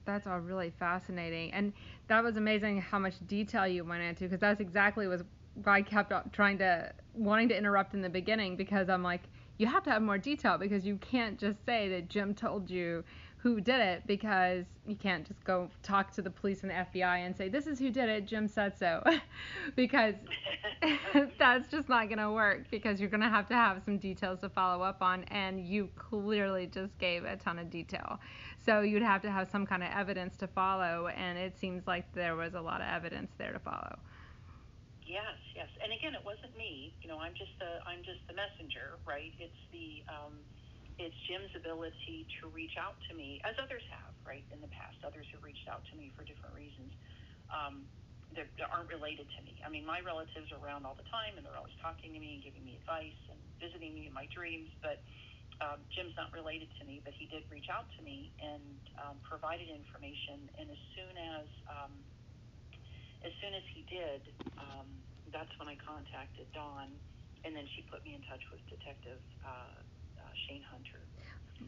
that's 0.05 0.27
all 0.27 0.39
really 0.39 0.71
fascinating, 0.77 1.51
and 1.53 1.73
that 2.07 2.23
was 2.23 2.37
amazing 2.37 2.81
how 2.81 2.99
much 2.99 3.15
detail 3.27 3.67
you 3.67 3.83
went 3.83 4.03
into 4.03 4.25
because 4.25 4.39
that's 4.39 4.61
exactly 4.61 5.07
was 5.07 5.23
why 5.63 5.77
I 5.77 5.81
kept 5.81 6.11
trying 6.33 6.57
to 6.59 6.91
wanting 7.13 7.49
to 7.49 7.57
interrupt 7.57 7.93
in 7.93 8.01
the 8.01 8.09
beginning 8.09 8.57
because 8.57 8.89
I'm 8.89 9.03
like 9.03 9.21
you 9.57 9.67
have 9.67 9.83
to 9.83 9.89
have 9.89 10.01
more 10.01 10.17
detail 10.17 10.57
because 10.57 10.85
you 10.85 10.97
can't 10.97 11.39
just 11.39 11.57
say 11.65 11.87
that 11.89 12.09
Jim 12.09 12.33
told 12.33 12.69
you 12.69 13.03
who 13.45 13.61
did 13.61 13.79
it 13.79 14.01
because 14.07 14.65
you 14.87 14.95
can't 14.95 15.27
just 15.27 15.43
go 15.43 15.69
talk 15.83 16.11
to 16.11 16.23
the 16.23 16.31
police 16.31 16.63
and 16.63 16.71
the 16.71 16.73
FBI 16.73 17.19
and 17.19 17.37
say 17.37 17.47
this 17.47 17.67
is 17.67 17.77
who 17.77 17.91
did 17.91 18.09
it 18.09 18.25
Jim 18.25 18.47
said 18.47 18.75
so 18.75 19.03
because 19.75 20.15
that's 21.37 21.67
just 21.67 21.87
not 21.87 22.07
going 22.09 22.17
to 22.17 22.31
work 22.31 22.63
because 22.71 22.99
you're 22.99 23.07
going 23.07 23.21
to 23.21 23.29
have 23.29 23.47
to 23.47 23.53
have 23.53 23.83
some 23.85 23.99
details 23.99 24.39
to 24.39 24.49
follow 24.49 24.83
up 24.83 25.03
on 25.03 25.25
and 25.25 25.63
you 25.63 25.87
clearly 25.95 26.65
just 26.65 26.97
gave 26.97 27.23
a 27.23 27.35
ton 27.35 27.59
of 27.59 27.69
detail 27.69 28.19
so 28.65 28.81
you'd 28.81 29.03
have 29.03 29.21
to 29.21 29.29
have 29.29 29.47
some 29.47 29.63
kind 29.63 29.83
of 29.83 29.89
evidence 29.95 30.35
to 30.37 30.47
follow 30.47 31.07
and 31.15 31.37
it 31.37 31.55
seems 31.55 31.85
like 31.85 32.11
there 32.15 32.35
was 32.35 32.55
a 32.55 32.61
lot 32.61 32.81
of 32.81 32.87
evidence 32.87 33.29
there 33.37 33.53
to 33.53 33.59
follow 33.59 33.95
Yes, 35.05 35.37
yes. 35.53 35.69
And 35.83 35.93
again, 35.93 36.17
it 36.17 36.25
wasn't 36.25 36.57
me. 36.57 36.91
You 37.03 37.09
know, 37.09 37.19
I'm 37.19 37.37
just 37.37 37.53
the 37.59 37.77
I'm 37.85 38.01
just 38.01 38.25
the 38.25 38.33
messenger, 38.33 38.97
right? 39.05 39.29
It's 39.37 39.61
the 39.71 40.01
um, 40.09 40.33
it's 40.95 41.15
Jim's 41.27 41.51
ability 41.55 42.23
to 42.39 42.47
reach 42.55 42.79
out 42.79 42.95
to 43.09 43.11
me, 43.15 43.43
as 43.43 43.55
others 43.59 43.83
have, 43.91 44.15
right, 44.23 44.43
in 44.55 44.63
the 44.63 44.71
past. 44.71 44.95
Others 45.03 45.27
have 45.35 45.43
reached 45.43 45.67
out 45.67 45.83
to 45.91 45.93
me 45.99 46.15
for 46.15 46.23
different 46.23 46.55
reasons 46.55 46.95
um, 47.51 47.83
that, 48.31 48.47
that 48.55 48.71
aren't 48.71 48.87
related 48.87 49.27
to 49.35 49.39
me. 49.43 49.59
I 49.61 49.67
mean, 49.67 49.83
my 49.83 49.99
relatives 49.99 50.55
are 50.55 50.59
around 50.63 50.87
all 50.87 50.95
the 50.95 51.07
time, 51.11 51.35
and 51.35 51.43
they're 51.43 51.59
always 51.59 51.75
talking 51.83 52.15
to 52.15 52.19
me 52.19 52.39
and 52.39 52.41
giving 52.41 52.63
me 52.63 52.79
advice 52.79 53.19
and 53.27 53.39
visiting 53.59 53.91
me 53.91 54.07
in 54.07 54.15
my 54.15 54.25
dreams. 54.31 54.71
But 54.79 55.03
um, 55.59 55.83
Jim's 55.91 56.15
not 56.15 56.31
related 56.31 56.71
to 56.79 56.83
me, 56.87 57.03
but 57.03 57.11
he 57.15 57.27
did 57.27 57.43
reach 57.51 57.67
out 57.67 57.87
to 57.95 58.01
me 58.03 58.31
and 58.39 58.79
um, 58.99 59.15
provided 59.23 59.67
information. 59.67 60.47
And 60.55 60.71
as 60.71 60.81
soon 60.95 61.15
as 61.15 61.47
um, 61.67 61.93
as 63.23 63.33
soon 63.41 63.57
as 63.57 63.65
he 63.73 63.81
did, 63.89 64.21
um, 64.61 64.85
that's 65.33 65.49
when 65.57 65.65
I 65.65 65.75
contacted 65.81 66.45
Dawn, 66.53 66.93
and 67.41 67.57
then 67.57 67.65
she 67.73 67.81
put 67.89 68.05
me 68.05 68.13
in 68.13 68.21
touch 68.29 68.43
with 68.53 68.61
Detective 68.69 69.17
uh, 69.41 69.81
uh, 70.25 70.33
Shane 70.49 70.65
Hunter. 70.73 71.05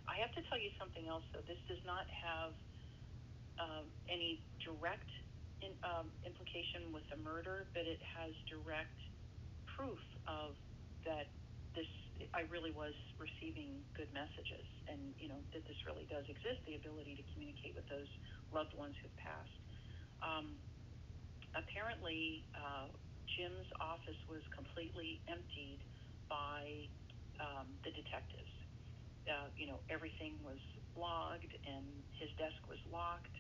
I 0.10 0.18
have 0.20 0.34
to 0.34 0.42
tell 0.50 0.58
you 0.58 0.74
something 0.82 1.06
else, 1.06 1.24
though. 1.32 1.46
This 1.46 1.62
does 1.70 1.82
not 1.86 2.10
have 2.10 2.52
um, 3.62 3.86
any 4.10 4.42
direct 4.66 5.08
in, 5.62 5.74
um, 5.86 6.10
implication 6.26 6.90
with 6.90 7.06
the 7.14 7.22
murder, 7.22 7.70
but 7.78 7.86
it 7.86 8.02
has 8.18 8.34
direct 8.50 8.98
proof 9.78 10.02
of 10.26 10.58
that 11.06 11.30
this 11.78 11.88
I 12.34 12.50
really 12.50 12.74
was 12.74 12.98
receiving 13.22 13.86
good 13.94 14.10
messages, 14.10 14.66
and 14.90 15.14
you 15.22 15.30
know 15.30 15.38
that 15.54 15.62
this 15.70 15.78
really 15.86 16.10
does 16.10 16.26
exist, 16.26 16.66
the 16.66 16.74
ability 16.74 17.14
to 17.22 17.26
communicate 17.34 17.78
with 17.78 17.86
those 17.94 18.10
loved 18.50 18.74
ones 18.74 18.98
who've 19.02 19.14
passed. 19.22 19.58
Um, 20.26 20.58
apparently, 21.54 22.42
uh, 22.58 22.90
Jim's 23.38 23.70
office 23.78 24.18
was 24.26 24.42
completely 24.50 25.22
emptied 25.30 25.86
by 26.26 26.90
um, 27.40 27.68
the 27.84 27.92
detectives. 27.94 28.54
Uh, 29.28 29.52
you 29.60 29.68
know, 29.68 29.84
everything 29.92 30.40
was 30.42 30.62
logged, 30.96 31.52
and 31.68 31.86
his 32.18 32.32
desk 32.40 32.58
was 32.72 32.80
locked. 32.88 33.34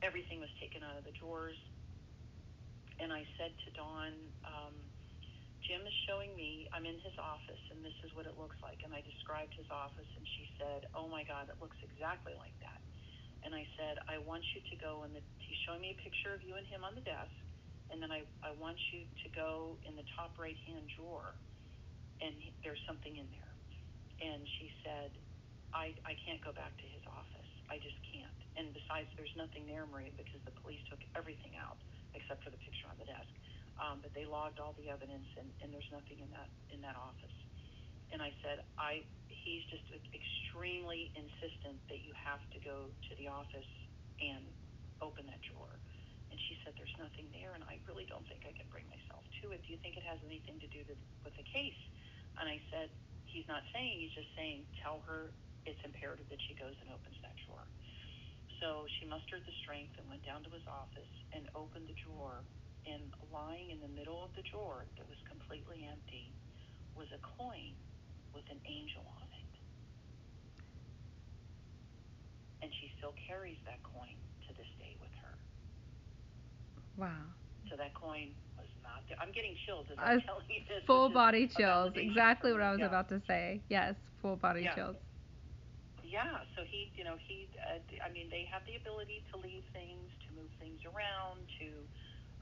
Everything 0.00 0.38
was 0.38 0.50
taken 0.62 0.86
out 0.86 0.94
of 0.94 1.02
the 1.02 1.14
drawers. 1.18 1.58
And 2.98 3.10
I 3.10 3.26
said 3.38 3.54
to 3.66 3.68
Dawn, 3.74 4.14
um, 4.46 4.74
Jim 5.66 5.84
is 5.84 5.94
showing 6.08 6.32
me, 6.32 6.64
I'm 6.72 6.86
in 6.88 6.96
his 7.04 7.14
office, 7.20 7.60
and 7.70 7.84
this 7.84 7.94
is 8.00 8.10
what 8.16 8.24
it 8.24 8.34
looks 8.40 8.56
like. 8.64 8.80
And 8.86 8.94
I 8.96 9.04
described 9.04 9.52
his 9.52 9.68
office, 9.68 10.08
and 10.16 10.24
she 10.38 10.48
said, 10.56 10.88
Oh 10.96 11.06
my 11.10 11.28
God, 11.28 11.52
it 11.52 11.60
looks 11.60 11.76
exactly 11.84 12.32
like 12.40 12.56
that. 12.64 12.80
And 13.44 13.54
I 13.54 13.68
said, 13.78 14.00
I 14.10 14.18
want 14.24 14.42
you 14.56 14.64
to 14.64 14.76
go, 14.80 15.04
and 15.06 15.14
he's 15.14 15.60
showing 15.68 15.84
me 15.84 15.94
a 15.94 15.98
picture 16.00 16.34
of 16.34 16.42
you 16.42 16.58
and 16.58 16.66
him 16.66 16.82
on 16.82 16.96
the 16.96 17.04
desk. 17.04 17.30
And 17.92 18.00
then 18.00 18.08
I, 18.12 18.24
I 18.44 18.52
want 18.56 18.76
you 18.92 19.04
to 19.04 19.28
go 19.32 19.76
in 19.84 19.96
the 19.96 20.04
top 20.16 20.36
right 20.40 20.58
hand 20.68 20.88
drawer, 20.96 21.36
and 22.22 22.34
he, 22.38 22.50
there's 22.62 22.80
something 22.86 23.14
in 23.16 23.26
there. 23.30 23.52
And 24.18 24.42
she 24.58 24.70
said, 24.82 25.14
I, 25.70 25.94
I 26.02 26.18
can't 26.26 26.42
go 26.42 26.50
back 26.50 26.74
to 26.74 26.86
his 26.90 27.04
office. 27.06 27.50
I 27.70 27.78
just 27.78 27.96
can't. 28.08 28.38
And 28.58 28.74
besides, 28.74 29.06
there's 29.14 29.32
nothing 29.38 29.68
there, 29.70 29.86
Maria, 29.86 30.10
because 30.18 30.42
the 30.42 30.54
police 30.64 30.82
took 30.90 30.98
everything 31.14 31.54
out 31.54 31.78
except 32.16 32.42
for 32.42 32.50
the 32.50 32.58
picture 32.58 32.88
on 32.90 32.98
the 32.98 33.06
desk. 33.06 33.30
Um, 33.78 34.02
but 34.02 34.10
they 34.10 34.26
logged 34.26 34.58
all 34.58 34.74
the 34.74 34.90
evidence, 34.90 35.28
and, 35.38 35.46
and 35.62 35.70
there's 35.70 35.86
nothing 35.94 36.18
in 36.18 36.26
that 36.34 36.50
in 36.74 36.82
that 36.82 36.98
office. 36.98 37.36
And 38.10 38.18
I 38.18 38.34
said, 38.42 38.66
I 38.74 39.06
he's 39.30 39.62
just 39.70 39.86
extremely 40.10 41.14
insistent 41.14 41.78
that 41.86 42.02
you 42.02 42.10
have 42.18 42.42
to 42.50 42.58
go 42.58 42.90
to 42.90 43.12
the 43.16 43.30
office 43.30 43.70
and 44.18 44.42
open 44.98 45.30
that 45.30 45.38
drawer. 45.46 45.70
And 46.28 46.36
she 46.50 46.58
said, 46.66 46.74
there's 46.76 46.92
nothing 46.98 47.30
there, 47.32 47.54
and 47.54 47.62
I 47.64 47.78
really 47.88 48.04
don't 48.10 48.26
think 48.26 48.44
I 48.44 48.52
can 48.52 48.66
bring 48.68 48.84
myself 48.90 49.22
to 49.40 49.54
it. 49.54 49.62
Do 49.64 49.72
you 49.72 49.80
think 49.80 49.96
it 49.96 50.04
has 50.04 50.18
anything 50.26 50.58
to 50.60 50.68
do 50.68 50.82
with 51.24 51.34
the 51.38 51.46
case? 51.46 51.78
And 52.38 52.46
I 52.46 52.62
said, 52.70 52.88
he's 53.26 53.46
not 53.50 53.66
saying, 53.74 53.98
he's 53.98 54.14
just 54.14 54.30
saying, 54.38 54.64
tell 54.82 55.02
her 55.10 55.34
it's 55.66 55.80
imperative 55.84 56.26
that 56.30 56.40
she 56.48 56.54
goes 56.54 56.74
and 56.80 56.88
opens 56.94 57.18
that 57.20 57.34
drawer. 57.44 57.66
So 58.62 58.86
she 58.98 59.06
mustered 59.06 59.42
the 59.46 59.54
strength 59.62 59.94
and 59.98 60.06
went 60.10 60.24
down 60.26 60.42
to 60.46 60.50
his 60.50 60.64
office 60.66 61.12
and 61.34 61.46
opened 61.54 61.86
the 61.90 61.98
drawer. 62.02 62.42
And 62.88 63.12
lying 63.28 63.68
in 63.68 63.84
the 63.84 63.92
middle 63.92 64.24
of 64.24 64.32
the 64.32 64.46
drawer 64.48 64.88
that 64.96 65.04
was 65.04 65.20
completely 65.28 65.84
empty 65.84 66.32
was 66.96 67.10
a 67.12 67.20
coin 67.36 67.76
with 68.32 68.48
an 68.48 68.58
angel 68.64 69.04
on 69.04 69.28
it. 69.28 69.52
And 72.64 72.72
she 72.80 72.88
still 72.96 73.12
carries 73.28 73.60
that 73.68 73.82
coin 73.84 74.16
to 74.48 74.56
this 74.56 74.70
day 74.80 74.96
with 74.98 75.12
her. 75.20 75.34
Wow. 76.96 77.36
So 77.68 77.76
that 77.76 77.92
coin 77.94 78.32
was 78.58 78.68
not 78.82 79.06
there. 79.08 79.18
I'm 79.22 79.32
getting 79.32 79.54
chills 79.64 79.86
as 79.90 79.96
I'm 79.98 80.20
telling 80.26 80.46
you 80.50 80.62
this. 80.66 80.82
Full 80.86 81.08
body 81.08 81.46
chills. 81.48 81.94
Exactly 81.94 82.52
what. 82.52 82.62
I 82.62 82.72
was 82.72 82.80
Yeah. 82.80 82.90
about 82.90 83.08
to 83.10 83.22
say. 83.26 83.62
Yes, 83.68 83.94
full 84.20 84.36
body 84.36 84.62
Yeah. 84.62 84.74
chills. 84.74 84.96
Yeah, 86.02 86.40
so 86.56 86.64
he, 86.64 86.90
you 86.96 87.04
know, 87.04 87.20
he, 87.20 87.50
uh, 87.68 87.84
I 88.00 88.08
mean, 88.08 88.30
they 88.32 88.48
have 88.48 88.64
the 88.64 88.76
ability 88.80 89.22
to 89.30 89.36
leave 89.36 89.64
things, 89.76 90.08
to 90.26 90.32
move 90.32 90.48
things 90.56 90.80
around, 90.88 91.44
to, 91.60 91.68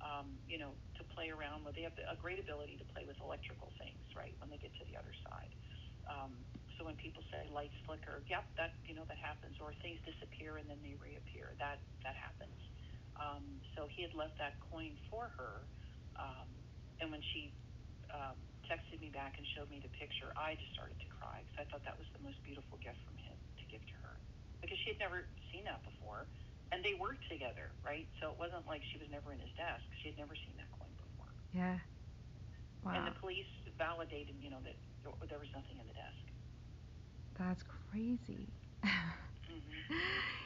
um, 0.01 0.39
you 0.47 0.57
know, 0.57 0.71
to 0.95 1.03
play 1.19 1.31
around 1.35 1.65
with. 1.67 1.75
They 1.75 1.83
have 1.83 1.99
a 2.07 2.15
great 2.15 2.39
ability 2.39 2.79
to 2.79 2.87
play 2.95 3.05
with 3.05 3.19
electrical 3.21 3.73
things, 3.77 3.99
right, 4.15 4.33
when 4.39 4.51
they 4.51 4.59
get 4.59 4.71
to 4.79 4.85
the 4.87 4.97
other 4.97 5.13
side. 5.27 5.51
Um, 6.07 6.47
so 6.79 6.87
when 6.87 6.95
people 6.95 7.25
say 7.35 7.43
lights 7.51 7.75
flicker, 7.83 8.23
yep, 8.31 8.47
that, 8.55 8.79
you 8.87 8.95
know, 8.95 9.03
that 9.11 9.19
happens. 9.19 9.59
Or 9.59 9.75
things 9.83 9.99
disappear 10.07 10.63
and 10.63 10.71
then 10.71 10.79
they 10.87 10.95
reappear. 11.03 11.51
That, 11.59 11.83
that 12.07 12.15
happens. 12.15 12.55
Um, 13.19 13.59
so 13.75 13.91
he 13.91 14.07
had 14.07 14.15
left 14.15 14.39
that 14.39 14.61
coin 14.71 14.95
for 15.11 15.33
her. 15.35 15.67
Um, 16.19 16.65
and 17.01 17.11
when 17.13 17.23
she 17.35 17.55
um, 18.13 18.39
texted 18.69 19.01
me 19.01 19.11
back 19.11 19.37
and 19.39 19.47
showed 19.57 19.71
me 19.71 19.81
the 19.83 19.93
picture, 19.93 20.33
I 20.37 20.57
just 20.57 20.73
started 20.75 20.99
to 21.01 21.09
cry 21.13 21.45
because 21.45 21.59
I 21.61 21.67
thought 21.71 21.85
that 21.87 21.99
was 21.99 22.09
the 22.17 22.23
most 22.23 22.43
beautiful 22.45 22.79
gift 22.79 22.99
from 23.07 23.17
him 23.19 23.39
to 23.61 23.65
give 23.69 23.83
to 23.85 23.97
her 24.05 24.21
because 24.63 24.79
she 24.85 24.91
had 24.97 25.01
never 25.01 25.29
seen 25.53 25.65
that 25.69 25.85
before, 25.85 26.29
and 26.73 26.83
they 26.85 26.95
worked 26.95 27.25
together, 27.31 27.77
right? 27.85 28.09
So 28.21 28.33
it 28.33 28.39
wasn't 28.39 28.67
like 28.67 28.83
she 28.93 28.99
was 28.99 29.09
never 29.11 29.33
in 29.33 29.41
his 29.41 29.53
desk; 29.57 29.85
she 30.03 30.09
had 30.11 30.19
never 30.19 30.35
seen 30.37 30.57
that 30.59 30.71
coin 30.73 30.95
before. 30.97 31.33
Yeah. 31.53 31.81
Wow. 32.83 32.95
And 32.97 33.07
the 33.07 33.17
police 33.21 33.51
validated, 33.79 34.37
you 34.41 34.51
know, 34.51 34.63
that 34.63 34.77
there 35.29 35.39
was 35.39 35.49
nothing 35.55 35.79
in 35.79 35.87
the 35.87 35.95
desk. 35.95 36.25
That's 37.37 37.63
crazy. 37.63 38.55
hmm 39.49 39.83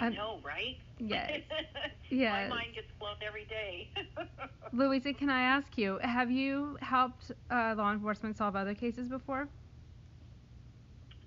I 0.00 0.04
I'm- 0.04 0.14
know, 0.14 0.40
right? 0.44 0.76
Yes. 0.98 1.40
yes. 2.10 2.50
My 2.50 2.56
mind 2.56 2.74
gets 2.74 2.88
blown 2.98 3.16
every 3.26 3.44
day. 3.46 3.88
Louisa, 4.72 5.12
can 5.12 5.30
I 5.30 5.42
ask 5.42 5.76
you, 5.78 5.98
have 6.02 6.30
you 6.30 6.76
helped 6.80 7.32
uh, 7.50 7.74
law 7.76 7.92
enforcement 7.92 8.36
solve 8.36 8.54
other 8.54 8.74
cases 8.74 9.08
before? 9.08 9.48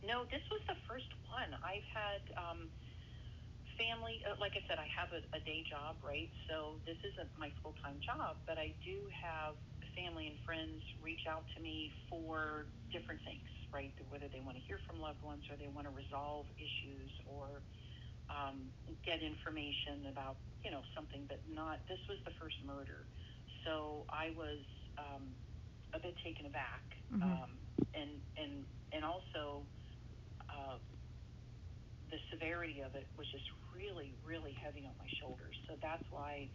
No, 0.05 0.23
this 0.31 0.43
was 0.51 0.62
the 0.67 0.75
first 0.88 1.07
one. 1.31 1.55
I've 1.63 1.88
had 1.91 2.21
um, 2.38 2.69
family, 3.79 4.19
uh, 4.27 4.36
like 4.39 4.53
I 4.55 4.63
said, 4.67 4.77
I 4.79 4.88
have 4.93 5.09
a, 5.15 5.23
a 5.36 5.41
day 5.43 5.63
job, 5.67 5.97
right? 6.03 6.29
So 6.47 6.79
this 6.86 6.99
isn't 7.03 7.31
my 7.39 7.49
full 7.63 7.75
time 7.83 7.99
job, 8.03 8.39
but 8.47 8.59
I 8.59 8.75
do 8.83 8.97
have 9.23 9.55
family 9.95 10.27
and 10.31 10.38
friends 10.43 10.83
reach 11.03 11.23
out 11.27 11.43
to 11.55 11.59
me 11.62 11.91
for 12.12 12.67
different 12.91 13.21
things, 13.27 13.45
right? 13.71 13.91
Whether 14.12 14.27
they 14.31 14.41
want 14.43 14.59
to 14.59 14.63
hear 14.63 14.79
from 14.88 14.99
loved 14.99 15.21
ones 15.23 15.43
or 15.51 15.55
they 15.57 15.71
want 15.71 15.88
to 15.88 15.93
resolve 15.93 16.47
issues 16.59 17.12
or 17.27 17.63
um, 18.29 18.71
get 19.05 19.21
information 19.23 20.07
about, 20.12 20.38
you 20.63 20.71
know, 20.71 20.81
something, 20.95 21.25
but 21.27 21.39
not, 21.49 21.79
this 21.88 21.99
was 22.09 22.19
the 22.25 22.31
first 22.39 22.55
murder. 22.65 23.07
So 23.65 24.05
I 24.09 24.31
was 24.36 24.63
um, 24.97 25.36
a 25.93 25.99
bit 25.99 26.15
taken 26.23 26.45
aback. 26.47 26.83
Mhm. 27.12 27.23
Um, 27.23 27.51
and, 27.93 28.21
and, 28.38 28.65
and 28.91 29.03
also, 29.05 29.67
uh, 30.49 30.77
the 32.12 32.19
severity 32.31 32.81
of 32.81 32.93
it 32.95 33.09
was 33.17 33.25
just 33.31 33.45
really, 33.73 34.13
really 34.25 34.53
heavy 34.53 34.86
on 34.86 34.93
my 34.99 35.09
shoulders. 35.21 35.55
So 35.67 35.77
that's 35.81 36.03
why 36.12 36.51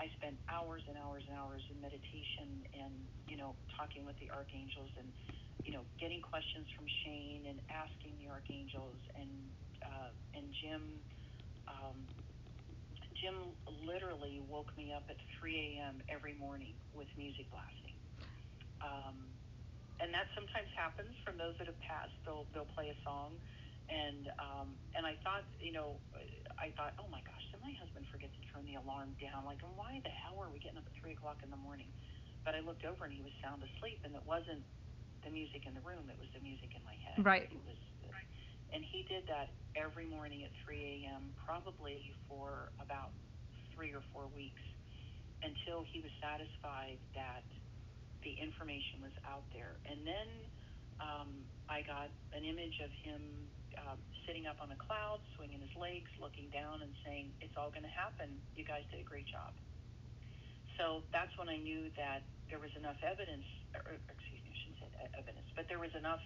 I 0.00 0.08
spent 0.16 0.40
hours 0.48 0.82
and 0.88 0.96
hours 0.96 1.24
and 1.28 1.36
hours 1.36 1.60
in 1.68 1.80
meditation 1.80 2.64
and, 2.72 3.08
you 3.28 3.36
know, 3.36 3.56
talking 3.76 4.06
with 4.06 4.16
the 4.20 4.30
archangels 4.30 4.90
and, 4.96 5.12
you 5.64 5.72
know, 5.72 5.84
getting 6.00 6.22
questions 6.22 6.66
from 6.76 6.86
Shane 7.04 7.44
and 7.46 7.60
asking 7.68 8.16
the 8.18 8.28
archangels 8.32 8.96
and, 9.14 9.52
uh, 9.84 10.10
and 10.34 10.46
Jim, 10.62 10.82
um, 11.68 11.98
Jim 13.18 13.54
literally 13.86 14.42
woke 14.50 14.70
me 14.74 14.90
up 14.90 15.06
at 15.10 15.18
3 15.38 15.78
a.m. 15.78 16.02
every 16.10 16.34
morning 16.34 16.74
with 16.94 17.08
music 17.14 17.46
blasting. 17.50 17.98
Um, 18.82 19.30
and 20.02 20.10
that 20.10 20.26
sometimes 20.34 20.66
happens 20.74 21.14
from 21.22 21.38
those 21.38 21.54
that 21.62 21.70
have 21.70 21.78
passed. 21.78 22.14
They'll 22.26 22.50
they'll 22.50 22.68
play 22.74 22.90
a 22.90 22.98
song, 23.06 23.38
and 23.86 24.26
um, 24.42 24.74
and 24.98 25.06
I 25.06 25.14
thought, 25.22 25.46
you 25.62 25.70
know, 25.70 26.02
I 26.58 26.74
thought, 26.74 26.98
oh 26.98 27.06
my 27.06 27.22
gosh, 27.22 27.44
did 27.54 27.62
my 27.62 27.70
husband 27.78 28.10
forget 28.10 28.34
to 28.34 28.42
turn 28.50 28.66
the 28.66 28.82
alarm 28.82 29.14
down? 29.22 29.46
Like, 29.46 29.62
why 29.78 30.02
the 30.02 30.10
hell 30.10 30.42
are 30.42 30.50
we 30.50 30.58
getting 30.58 30.82
up 30.82 30.86
at 30.90 30.94
three 30.98 31.14
o'clock 31.14 31.46
in 31.46 31.54
the 31.54 31.60
morning? 31.62 31.94
But 32.42 32.58
I 32.58 32.60
looked 32.66 32.82
over 32.82 33.06
and 33.06 33.14
he 33.14 33.22
was 33.22 33.30
sound 33.38 33.62
asleep, 33.62 34.02
and 34.02 34.18
it 34.18 34.26
wasn't 34.26 34.66
the 35.22 35.30
music 35.30 35.70
in 35.70 35.78
the 35.78 35.84
room; 35.86 36.10
it 36.10 36.18
was 36.18 36.26
the 36.34 36.42
music 36.42 36.74
in 36.74 36.82
my 36.82 36.98
head. 37.06 37.22
Right. 37.22 37.46
It 37.46 37.62
was, 37.62 37.78
and 38.72 38.80
he 38.80 39.04
did 39.08 39.28
that 39.28 39.52
every 39.76 40.08
morning 40.08 40.44
at 40.44 40.52
3 40.64 41.04
a.m. 41.04 41.32
probably 41.44 42.00
for 42.28 42.72
about 42.80 43.12
three 43.76 43.92
or 43.92 44.00
four 44.12 44.28
weeks 44.32 44.60
until 45.44 45.84
he 45.92 46.00
was 46.00 46.12
satisfied 46.20 46.96
that 47.12 47.44
the 48.24 48.32
information 48.40 49.02
was 49.04 49.14
out 49.28 49.44
there. 49.52 49.76
And 49.84 50.06
then 50.06 50.28
um, 51.02 51.30
I 51.68 51.82
got 51.84 52.08
an 52.32 52.46
image 52.46 52.78
of 52.80 52.92
him 53.02 53.20
um, 53.82 53.98
sitting 54.24 54.46
up 54.46 54.56
on 54.62 54.70
a 54.70 54.78
cloud, 54.78 55.18
swinging 55.34 55.60
his 55.60 55.74
legs, 55.74 56.08
looking 56.22 56.46
down, 56.54 56.84
and 56.84 56.92
saying, 57.02 57.34
"It's 57.42 57.56
all 57.58 57.72
going 57.74 57.88
to 57.88 57.96
happen. 57.96 58.38
You 58.54 58.62
guys 58.62 58.86
did 58.94 59.02
a 59.02 59.08
great 59.08 59.26
job." 59.26 59.50
So 60.78 61.02
that's 61.10 61.32
when 61.36 61.50
I 61.50 61.58
knew 61.58 61.90
that 61.98 62.22
there 62.48 62.62
was 62.62 62.70
enough 62.78 63.00
evidence, 63.02 63.44
or, 63.74 63.98
excuse 64.06 64.40
me, 64.46 64.52
I 64.52 64.56
shouldn't 64.62 64.78
say 64.80 64.88
evidence, 65.18 65.48
but 65.58 65.66
there 65.66 65.82
was 65.82 65.92
enough 65.98 66.22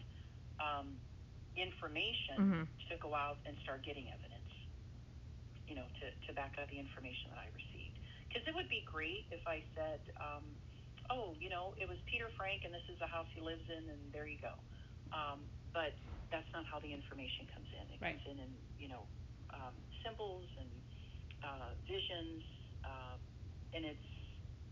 um, 0.60 1.00
information 1.56 2.40
Mhm. 2.40 2.68
to 2.88 2.98
go 3.02 3.14
out 3.16 3.40
and 3.48 3.56
start 3.64 3.84
getting 3.84 4.08
evidence, 4.12 4.50
you 5.68 5.74
know, 5.76 5.88
to, 6.00 6.06
to 6.28 6.30
back 6.36 6.56
up 6.60 6.68
the 6.70 6.78
information 6.78 7.32
that 7.32 7.40
I 7.40 7.48
received. 7.52 7.98
Because 8.28 8.46
it 8.48 8.54
would 8.54 8.68
be 8.70 8.84
great 8.86 9.26
if 9.32 9.42
I 9.48 9.64
said, 9.74 10.00
um, 10.20 10.56
oh, 11.10 11.34
you 11.40 11.48
know, 11.50 11.74
it 11.80 11.88
was 11.88 11.98
Peter 12.10 12.30
Frank 12.36 12.64
and 12.64 12.72
this 12.74 12.86
is 12.90 12.98
the 13.00 13.08
house 13.10 13.28
he 13.34 13.42
lives 13.42 13.64
in 13.68 13.88
and 13.90 14.12
there 14.12 14.26
you 14.28 14.38
go. 14.40 14.54
Um, 15.14 15.50
but 15.74 15.96
that's 16.32 16.48
not 16.54 16.66
how 16.70 16.80
the 16.80 16.92
information 16.92 17.46
comes 17.54 17.68
in. 17.74 17.88
It 17.94 18.00
Right. 18.02 18.18
comes 18.18 18.24
in 18.26 18.38
in, 18.40 18.52
you 18.78 18.88
know, 18.88 19.08
um, 19.54 19.76
symbols 20.04 20.48
and 20.58 20.72
uh, 21.44 21.72
visions, 21.86 22.42
uh, 22.84 23.16
and 23.74 23.84
it's 23.84 24.10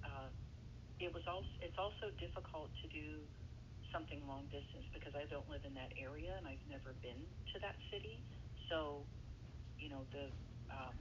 uh, 0.04 0.30
it 1.00 1.12
was 1.14 1.24
also 1.28 1.50
it's 1.60 1.78
also 1.78 2.10
difficult 2.20 2.70
to 2.82 2.86
do 2.88 3.26
something 3.94 4.18
long 4.26 4.50
distance 4.50 4.90
because 4.90 5.14
I 5.14 5.30
don't 5.30 5.46
live 5.46 5.62
in 5.62 5.72
that 5.78 5.94
area 5.94 6.34
and 6.34 6.50
I've 6.50 6.62
never 6.66 6.98
been 6.98 7.22
to 7.22 7.56
that 7.62 7.78
city. 7.94 8.26
So, 8.66 9.06
you 9.78 9.86
know, 9.86 10.02
the 10.10 10.34
um, 10.74 10.98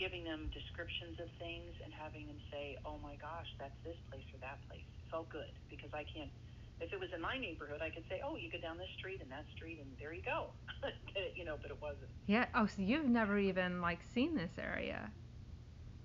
giving 0.00 0.24
them 0.24 0.48
descriptions 0.56 1.20
of 1.20 1.28
things 1.36 1.76
and 1.84 1.92
having 1.92 2.24
them 2.24 2.40
say, 2.48 2.80
"Oh 2.88 2.96
my 2.96 3.20
gosh, 3.20 3.48
that's 3.60 3.76
this 3.84 3.98
place 4.08 4.24
or 4.32 4.40
that 4.40 4.64
place," 4.68 4.88
felt 5.12 5.28
good 5.28 5.52
because 5.68 5.92
I 5.92 6.08
can't. 6.08 6.32
If 6.80 6.92
it 6.92 7.00
was 7.00 7.08
in 7.16 7.20
my 7.24 7.40
neighborhood, 7.40 7.80
I 7.84 7.92
could 7.92 8.04
say, 8.08 8.20
"Oh, 8.24 8.36
you 8.36 8.48
go 8.48 8.60
down 8.60 8.80
this 8.80 8.92
street 8.96 9.20
and 9.20 9.28
that 9.32 9.44
street, 9.56 9.80
and 9.80 9.92
there 10.00 10.12
you 10.16 10.24
go," 10.24 10.56
you 11.36 11.44
know. 11.44 11.60
But 11.60 11.72
it 11.72 11.80
wasn't. 11.80 12.12
Yeah. 12.26 12.48
Oh, 12.56 12.66
so 12.66 12.80
you've 12.80 13.08
never 13.08 13.36
even 13.38 13.80
like 13.80 14.02
seen 14.02 14.36
this 14.36 14.56
area? 14.58 15.12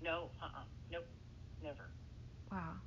No, 0.00 0.32
uh, 0.42 0.52
uh 0.52 0.68
nope, 0.90 1.08
never. 1.62 1.92
Wow. 2.50 2.82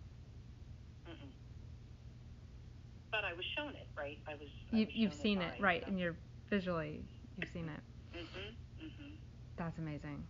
But 3.16 3.24
I 3.24 3.32
was 3.32 3.48
shown 3.56 3.72
it, 3.80 3.88
right? 3.96 4.20
I 4.28 4.36
was. 4.36 4.52
I 4.76 4.76
You 4.76 4.84
was 4.84 4.92
you've 4.92 5.16
seen 5.16 5.40
it, 5.40 5.56
by, 5.56 5.64
right? 5.64 5.84
uh, 5.84 5.88
And 5.88 5.96
you're 5.96 6.20
visually 6.52 7.08
you've 7.40 7.48
seen 7.48 7.72
it. 7.72 7.80
Mhm. 8.12 8.52
Mhm. 8.84 9.12
That's 9.56 9.78
amazing. 9.80 10.28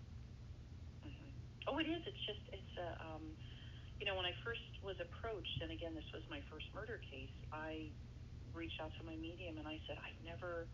Mhm. 1.02 1.34
Oh, 1.66 1.80
it 1.82 1.90
is. 1.90 2.06
It's 2.06 2.26
just 2.30 2.46
it's 2.54 2.78
a 2.78 2.94
um, 3.10 3.34
you 3.98 4.06
know 4.06 4.14
when 4.14 4.30
I 4.30 4.38
first 4.46 4.62
was 4.86 5.00
approached, 5.02 5.58
and 5.66 5.72
again 5.74 5.96
this 5.98 6.06
was 6.14 6.22
my 6.30 6.42
first 6.46 6.70
murder 6.78 7.02
case. 7.10 7.34
I 7.52 7.90
reached 8.54 8.78
out 8.80 8.94
to 9.02 9.04
my 9.04 9.16
medium 9.18 9.58
and 9.58 9.68
I 9.68 9.82
said 9.90 9.98
I've 10.06 10.22
never 10.24 10.70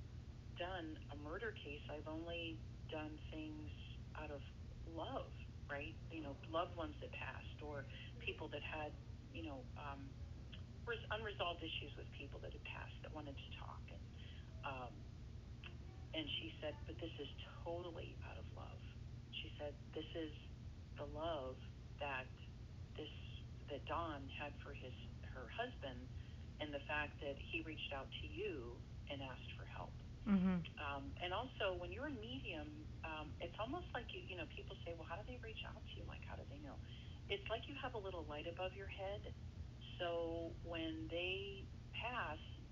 done 0.60 1.00
a 1.16 1.18
murder 1.24 1.56
case. 1.64 1.80
I've 1.88 2.08
only 2.12 2.60
done 2.92 3.16
things 3.32 3.72
out 4.20 4.32
of 4.36 4.44
love, 4.86 5.32
right? 5.72 5.96
You 6.12 6.20
know, 6.28 6.36
loved 6.52 6.76
ones 6.76 7.00
that 7.00 7.14
passed 7.16 7.64
or 7.64 7.88
people 8.20 8.50
that 8.52 8.64
had 8.68 8.92
you 9.32 9.48
know 9.48 9.64
um, 9.80 10.12
res- 10.92 11.08
unresolved 11.16 11.64
issues 11.64 11.96
with 11.96 12.12
people 12.20 12.44
that 12.44 12.52
had 12.52 12.66
passed 12.68 13.00
that 13.08 13.16
wanted 13.16 13.40
to 13.40 13.50
talk 13.64 13.84
and. 13.96 14.04
Um, 14.68 14.96
and 16.14 16.28
she 16.40 16.52
said, 16.60 16.76
but 16.88 17.00
this 17.00 17.14
is 17.20 17.30
totally 17.64 18.20
out 18.28 18.36
of 18.36 18.48
love. 18.56 18.82
She 19.44 19.52
said, 19.60 19.76
this 19.96 20.08
is 20.16 20.32
the 21.00 21.08
love 21.08 21.58
that 22.04 22.28
this 22.98 23.12
that 23.72 23.86
Dawn 23.88 24.28
had 24.36 24.52
for 24.60 24.76
his 24.76 24.92
her 25.32 25.48
husband, 25.56 26.10
and 26.60 26.74
the 26.76 26.84
fact 26.92 27.16
that 27.24 27.40
he 27.52 27.64
reached 27.64 27.94
out 27.96 28.12
to 28.22 28.28
you 28.28 28.76
and 29.08 29.24
asked 29.24 29.52
for 29.56 29.64
help. 29.72 29.96
Mhm. 30.28 30.66
Um, 30.80 31.14
and 31.24 31.32
also, 31.32 31.74
when 31.80 31.92
you're 31.92 32.08
a 32.08 32.12
medium, 32.12 32.86
um, 33.08 33.32
it's 33.40 33.56
almost 33.60 33.88
like 33.96 34.12
you 34.14 34.22
you 34.28 34.36
know 34.36 34.48
people 34.52 34.76
say, 34.84 34.94
well, 34.96 35.08
how 35.08 35.16
do 35.16 35.24
they 35.28 35.40
reach 35.40 35.64
out 35.68 35.80
to 35.80 35.94
you? 36.00 36.06
Like, 36.08 36.24
how 36.28 36.36
do 36.36 36.44
they 36.52 36.60
know? 36.60 36.76
It's 37.30 37.48
like 37.50 37.64
you 37.70 37.76
have 37.80 37.96
a 37.96 38.00
little 38.00 38.26
light 38.28 38.48
above 38.48 38.76
your 38.76 38.88
head. 38.88 39.22
So 40.00 40.00
when 40.00 40.02
they 40.02 40.60
pass, 40.60 40.61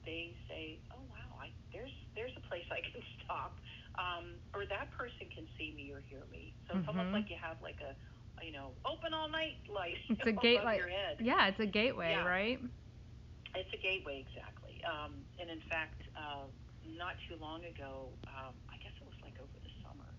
they 0.09 0.33
say, 0.49 0.81
oh 0.97 1.05
wow, 1.05 1.37
I, 1.37 1.53
there's 1.77 1.93
there's 2.17 2.33
a 2.41 2.45
place 2.49 2.65
I 2.73 2.81
can 2.81 3.05
stop, 3.21 3.61
um, 4.01 4.41
or 4.57 4.65
that 4.65 4.89
person 4.97 5.29
can 5.29 5.45
see 5.61 5.77
me 5.77 5.93
or 5.93 6.01
hear 6.09 6.25
me. 6.33 6.57
So 6.65 6.81
it's 6.81 6.89
Mhm. 6.89 6.97
almost 6.97 7.13
like 7.13 7.29
you 7.29 7.37
have 7.37 7.61
like 7.61 7.85
a 7.85 7.93
you 8.41 8.53
know 8.57 8.81
open 8.89 9.13
all 9.13 9.29
night 9.29 9.61
light 9.79 10.01
It's 10.09 10.25
a 10.25 10.31
above 10.41 10.41
gateway. 10.41 10.79
your 10.81 10.89
head. 10.89 11.21
Yeah, 11.21 11.47
it's 11.47 11.59
a 11.59 11.67
gateway, 11.67 12.17
Yeah. 12.17 12.25
right? 12.25 12.59
It's 13.55 13.71
a 13.73 13.81
gateway, 13.81 14.21
exactly. 14.21 14.81
Um, 14.85 15.25
and 15.41 15.49
in 15.49 15.61
fact, 15.69 16.01
uh, 16.17 16.49
not 16.97 17.17
too 17.29 17.37
long 17.41 17.65
ago, 17.65 18.17
um, 18.29 18.55
I 18.69 18.77
guess 18.81 18.93
it 19.01 19.07
was 19.07 19.17
like 19.25 19.37
over 19.41 19.57
the 19.61 19.73
summer, 19.83 20.17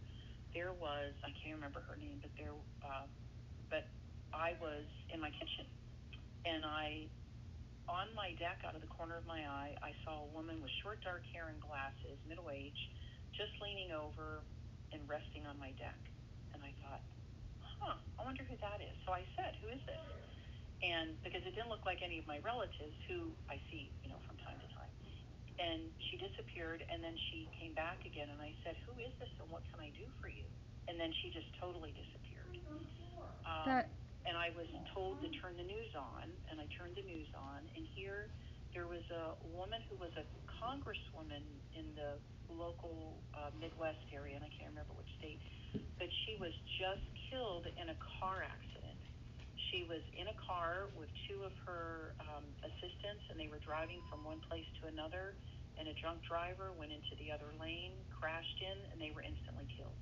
there 0.55 0.75
was 0.75 1.15
I 1.23 1.33
can't 1.39 1.57
remember 1.57 1.85
her 1.87 1.97
name, 1.97 2.19
but 2.23 2.35
there, 2.39 2.55
uh, 2.83 3.07
but 3.71 3.91
I 4.35 4.59
was 4.61 4.87
in 5.15 5.21
my 5.23 5.31
kitchen, 5.31 5.71
and 6.47 6.65
I, 6.67 7.11
on 7.91 8.15
my 8.15 8.33
deck, 8.39 8.63
out 8.63 8.79
of 8.79 8.83
the 8.87 8.89
corner 8.91 9.19
of 9.19 9.27
my 9.27 9.43
eye, 9.43 9.75
I 9.83 9.91
saw 10.07 10.23
a 10.23 10.31
woman 10.31 10.63
with 10.63 10.71
short 10.81 11.03
dark 11.03 11.27
hair 11.35 11.51
and 11.51 11.59
glasses, 11.59 12.17
middle 12.23 12.49
age, 12.49 12.79
just 13.35 13.51
leaning 13.59 13.91
over 13.91 14.47
and 14.95 15.03
resting 15.11 15.43
on 15.47 15.59
my 15.59 15.75
deck, 15.75 15.99
and 16.55 16.63
I 16.63 16.71
thought, 16.83 17.03
huh, 17.83 17.99
I 18.19 18.21
wonder 18.23 18.47
who 18.47 18.55
that 18.63 18.79
is. 18.79 18.95
So 19.07 19.11
I 19.15 19.27
said, 19.35 19.59
who 19.59 19.75
is 19.75 19.83
this? 19.87 20.07
and 20.81 21.13
because 21.21 21.45
it 21.45 21.53
didn't 21.53 21.69
look 21.69 21.85
like 21.85 22.01
any 22.01 22.17
of 22.17 22.25
my 22.25 22.41
relatives 22.41 22.97
who 23.05 23.37
I 23.53 23.61
see, 23.69 23.93
you 24.01 24.09
know, 24.09 24.17
from 24.25 24.41
time 24.41 24.57
to 24.57 24.69
time. 24.73 24.93
And 25.61 25.93
she 26.09 26.17
disappeared, 26.17 26.81
and 26.89 27.05
then 27.05 27.13
she 27.29 27.53
came 27.61 27.77
back 27.77 28.01
again, 28.09 28.33
and 28.33 28.41
I 28.41 28.57
said, 28.65 28.81
"Who 28.89 28.97
is 28.97 29.13
this, 29.21 29.29
and 29.45 29.51
what 29.53 29.61
can 29.69 29.85
I 29.85 29.93
do 29.93 30.09
for 30.25 30.33
you?" 30.33 30.49
And 30.89 30.97
then 30.99 31.13
she 31.21 31.29
just 31.37 31.53
totally 31.61 31.93
disappeared. 31.93 32.49
Um, 33.45 33.65
That- 33.69 33.91
and 34.27 34.37
I 34.37 34.53
was 34.57 34.69
told 34.93 35.21
to 35.23 35.29
turn 35.41 35.57
the 35.57 35.67
news 35.67 35.93
on, 35.97 36.29
and 36.51 36.61
I 36.61 36.67
turned 36.77 36.97
the 36.97 37.07
news 37.07 37.29
on, 37.37 37.65
and 37.77 37.85
here 37.97 38.29
there 38.75 38.87
was 38.87 39.03
a 39.11 39.35
woman 39.57 39.83
who 39.91 39.97
was 39.99 40.13
a 40.15 40.25
congresswoman 40.63 41.43
in 41.75 41.87
the 41.99 42.21
local 42.53 43.19
uh, 43.35 43.51
Midwest 43.59 44.05
area, 44.13 44.37
and 44.37 44.45
I 44.45 44.53
can't 44.55 44.71
remember 44.71 44.95
which 44.95 45.11
state, 45.19 45.41
but 45.99 46.09
she 46.27 46.39
was 46.39 46.53
just 46.79 47.03
killed 47.31 47.67
in 47.81 47.91
a 47.91 47.99
car 48.21 48.45
accident 48.47 49.01
she 49.71 49.87
was 49.87 50.03
in 50.19 50.27
a 50.27 50.37
car 50.43 50.91
with 50.99 51.09
two 51.31 51.47
of 51.47 51.55
her 51.63 52.13
um, 52.27 52.43
assistants, 52.67 53.23
and 53.31 53.39
they 53.39 53.47
were 53.47 53.63
driving 53.63 54.03
from 54.11 54.27
one 54.27 54.43
place 54.51 54.67
to 54.83 54.91
another. 54.91 55.39
And 55.79 55.89
a 55.89 55.95
drunk 55.97 56.21
driver 56.27 56.75
went 56.77 56.93
into 56.93 57.15
the 57.17 57.33
other 57.33 57.49
lane, 57.57 57.95
crashed 58.13 58.61
in, 58.61 58.77
and 58.93 59.01
they 59.01 59.15
were 59.15 59.23
instantly 59.23 59.65
killed. 59.79 59.97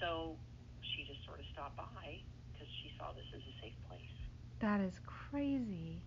So 0.00 0.34
she 0.82 1.06
just 1.06 1.22
sort 1.28 1.38
of 1.38 1.46
stopped 1.54 1.78
by 1.78 2.24
because 2.62 2.74
she 2.78 2.94
saw 2.94 3.10
this 3.18 3.26
as 3.34 3.42
a 3.42 3.54
safe 3.58 3.74
place. 3.90 4.14
That 4.62 4.78
is 4.78 4.94
crazy. 5.02 5.98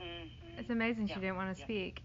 Mm-hmm. 0.00 0.56
It's 0.56 0.72
amazing 0.72 1.12
she 1.12 1.20
didn't 1.20 1.36
want 1.36 1.52
to 1.52 1.60
yeah. 1.60 1.68
speak. 1.68 2.00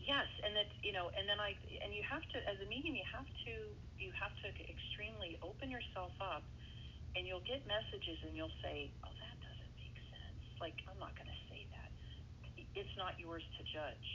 Yes, 0.00 0.24
and 0.40 0.56
that 0.56 0.72
you 0.80 0.96
know, 0.96 1.12
and 1.12 1.28
then 1.28 1.36
I 1.36 1.52
and 1.84 1.92
you 1.92 2.00
have 2.08 2.24
to, 2.32 2.40
as 2.48 2.56
a 2.64 2.68
medium, 2.72 2.96
you 2.96 3.04
have 3.12 3.28
to 3.28 3.54
you 4.00 4.08
have 4.16 4.32
to 4.40 4.48
extremely 4.64 5.36
open 5.44 5.68
yourself 5.68 6.16
up, 6.16 6.40
and 7.12 7.28
you'll 7.28 7.44
get 7.44 7.60
messages, 7.68 8.16
and 8.24 8.32
you'll 8.32 8.56
say, 8.64 8.88
"Oh, 9.04 9.12
that 9.12 9.36
doesn't 9.44 9.72
make 9.76 9.92
sense." 10.08 10.40
Like 10.64 10.80
I'm 10.88 10.96
not 10.96 11.12
going 11.12 11.28
to 11.28 11.40
say 11.52 11.68
that. 11.76 11.92
It's 12.72 12.96
not 12.96 13.20
yours 13.20 13.44
to 13.60 13.62
judge. 13.68 14.08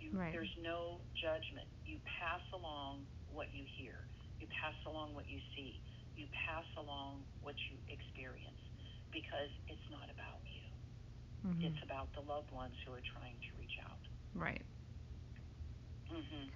You, 0.00 0.16
Right. 0.16 0.32
There's 0.32 0.56
no 0.64 1.04
judgment. 1.20 1.68
You 1.84 2.00
pass 2.06 2.40
along 2.56 3.04
what 3.28 3.52
you 3.52 3.68
hear. 3.76 4.00
You 4.40 4.48
pass 4.48 4.76
along 4.88 5.12
what 5.12 5.28
you 5.28 5.40
see. 5.52 5.76
You 6.16 6.26
pass 6.48 6.64
along 6.76 7.24
what 7.42 7.54
you 7.70 7.76
experience, 7.92 8.60
because 9.12 9.52
it's 9.68 9.88
not 9.90 10.08
about 10.10 10.40
you. 10.48 10.64
Mhm. 11.50 11.64
It's 11.64 11.82
about 11.84 12.12
the 12.14 12.20
loved 12.22 12.50
ones 12.50 12.74
who 12.84 12.92
are 12.92 13.04
trying 13.14 13.38
to 13.38 13.56
reach 13.60 13.78
out. 13.84 14.00
Right. 14.34 14.64
Mm-hmm. 16.10 16.48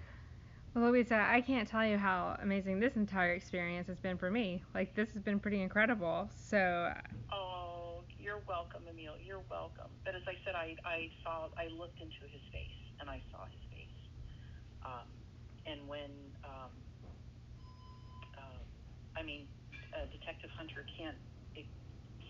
Well, 0.74 0.90
Louisa, 0.90 1.16
I 1.28 1.40
can't 1.40 1.68
tell 1.68 1.84
you 1.84 1.98
how 1.98 2.38
amazing 2.40 2.78
this 2.80 2.96
entire 2.96 3.34
experience 3.34 3.88
has 3.88 3.98
been 3.98 4.16
for 4.16 4.30
me. 4.30 4.62
Like, 4.74 4.94
this 4.94 5.12
has 5.12 5.22
been 5.22 5.40
pretty 5.40 5.60
incredible. 5.62 6.30
So, 6.34 6.94
Oh, 7.32 8.04
you're 8.18 8.40
welcome, 8.48 8.82
Emil. 8.88 9.14
You're 9.20 9.42
welcome. 9.50 9.90
But 10.04 10.14
as 10.14 10.22
I 10.28 10.34
said, 10.44 10.54
I, 10.54 10.76
I 10.86 11.10
saw, 11.24 11.48
I 11.58 11.68
looked 11.68 12.00
into 12.00 12.22
his 12.30 12.40
face, 12.52 12.80
and 13.00 13.10
I 13.10 13.20
saw 13.32 13.44
his 13.50 13.60
face. 13.70 13.98
Um, 14.86 15.08
and 15.66 15.88
when, 15.88 16.10
um, 16.44 16.70
I 19.16 19.22
mean, 19.22 19.48
uh, 19.94 20.06
Detective 20.12 20.50
Hunter 20.56 20.86
can't, 20.98 21.18
it 21.56 21.66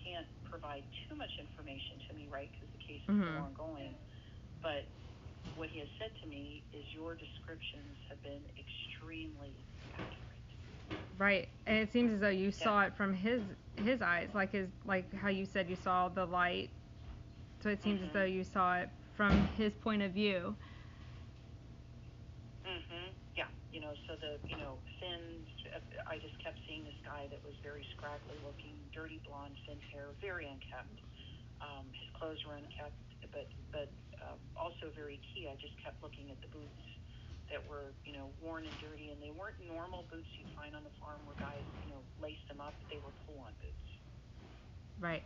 can't 0.03 0.27
provide 0.49 0.85
too 1.07 1.15
much 1.17 1.31
information 1.39 2.01
to 2.09 2.15
me, 2.15 2.29
right? 2.31 2.49
Because 2.53 2.71
the 2.73 2.83
case 2.83 3.03
is 3.09 3.15
Mhm. 3.15 3.27
still 3.27 3.39
ongoing. 3.41 3.99
But 4.63 4.89
what 5.55 5.69
he 5.69 5.79
has 5.79 5.89
said 5.99 6.13
to 6.23 6.27
me 6.29 6.65
is 6.73 6.85
your 6.93 7.15
descriptions 7.15 7.97
have 8.09 8.21
been 8.23 8.45
extremely 8.59 9.67
accurate. 9.95 10.49
right. 11.17 11.49
And 11.65 11.77
it 11.77 11.91
seems 11.91 12.11
as 12.13 12.19
though 12.19 12.29
you 12.29 12.51
saw 12.51 12.83
it 12.83 12.95
from 12.95 13.13
his 13.13 13.43
his 13.75 14.01
eyes, 14.01 14.29
like 14.33 14.51
his 14.51 14.69
like 14.85 15.13
how 15.13 15.29
you 15.29 15.45
said 15.45 15.69
you 15.69 15.75
saw 15.75 16.09
the 16.09 16.25
light. 16.25 16.71
So 17.61 17.69
it 17.69 17.81
seems 17.81 18.01
as 18.01 18.09
Mhm. 18.09 18.13
though 18.13 18.25
you 18.25 18.43
saw 18.43 18.77
it 18.79 18.89
from 19.13 19.45
his 19.57 19.75
point 19.75 20.01
of 20.01 20.11
view. 20.11 20.55
Yeah, 22.63 23.00
you 23.81 23.89
know, 23.89 23.97
so 24.05 24.13
the 24.21 24.37
you 24.45 24.61
know 24.61 24.77
thin. 25.01 25.41
I 26.05 26.21
just 26.21 26.37
kept 26.37 26.61
seeing 26.69 26.85
this 26.85 27.01
guy 27.01 27.25
that 27.33 27.41
was 27.41 27.57
very 27.65 27.81
scraggly 27.97 28.37
looking, 28.45 28.77
dirty 28.93 29.17
blonde, 29.25 29.57
thin 29.65 29.81
hair, 29.89 30.13
very 30.21 30.45
unkept. 30.45 31.01
Um, 31.65 31.89
his 31.89 32.05
clothes 32.13 32.37
were 32.45 32.61
unkept, 32.61 32.93
but 33.33 33.49
but 33.73 33.89
uh, 34.21 34.37
also 34.53 34.93
very 34.93 35.17
key. 35.33 35.49
I 35.49 35.57
just 35.57 35.73
kept 35.81 35.97
looking 36.05 36.29
at 36.29 36.37
the 36.45 36.53
boots 36.53 36.85
that 37.49 37.65
were, 37.65 37.89
you 38.05 38.13
know, 38.13 38.29
worn 38.37 38.69
and 38.69 38.77
dirty, 38.77 39.09
and 39.09 39.17
they 39.17 39.33
weren't 39.33 39.57
normal 39.65 40.05
boots 40.13 40.29
you'd 40.37 40.53
find 40.53 40.77
on 40.77 40.85
the 40.85 40.93
farm 41.01 41.25
where 41.25 41.35
guys, 41.41 41.65
you 41.81 41.89
know, 41.89 42.05
laced 42.21 42.45
them 42.53 42.61
up. 42.61 42.77
They 42.85 43.01
were 43.01 43.11
pull-on 43.25 43.57
boots. 43.57 43.89
Right. 45.01 45.25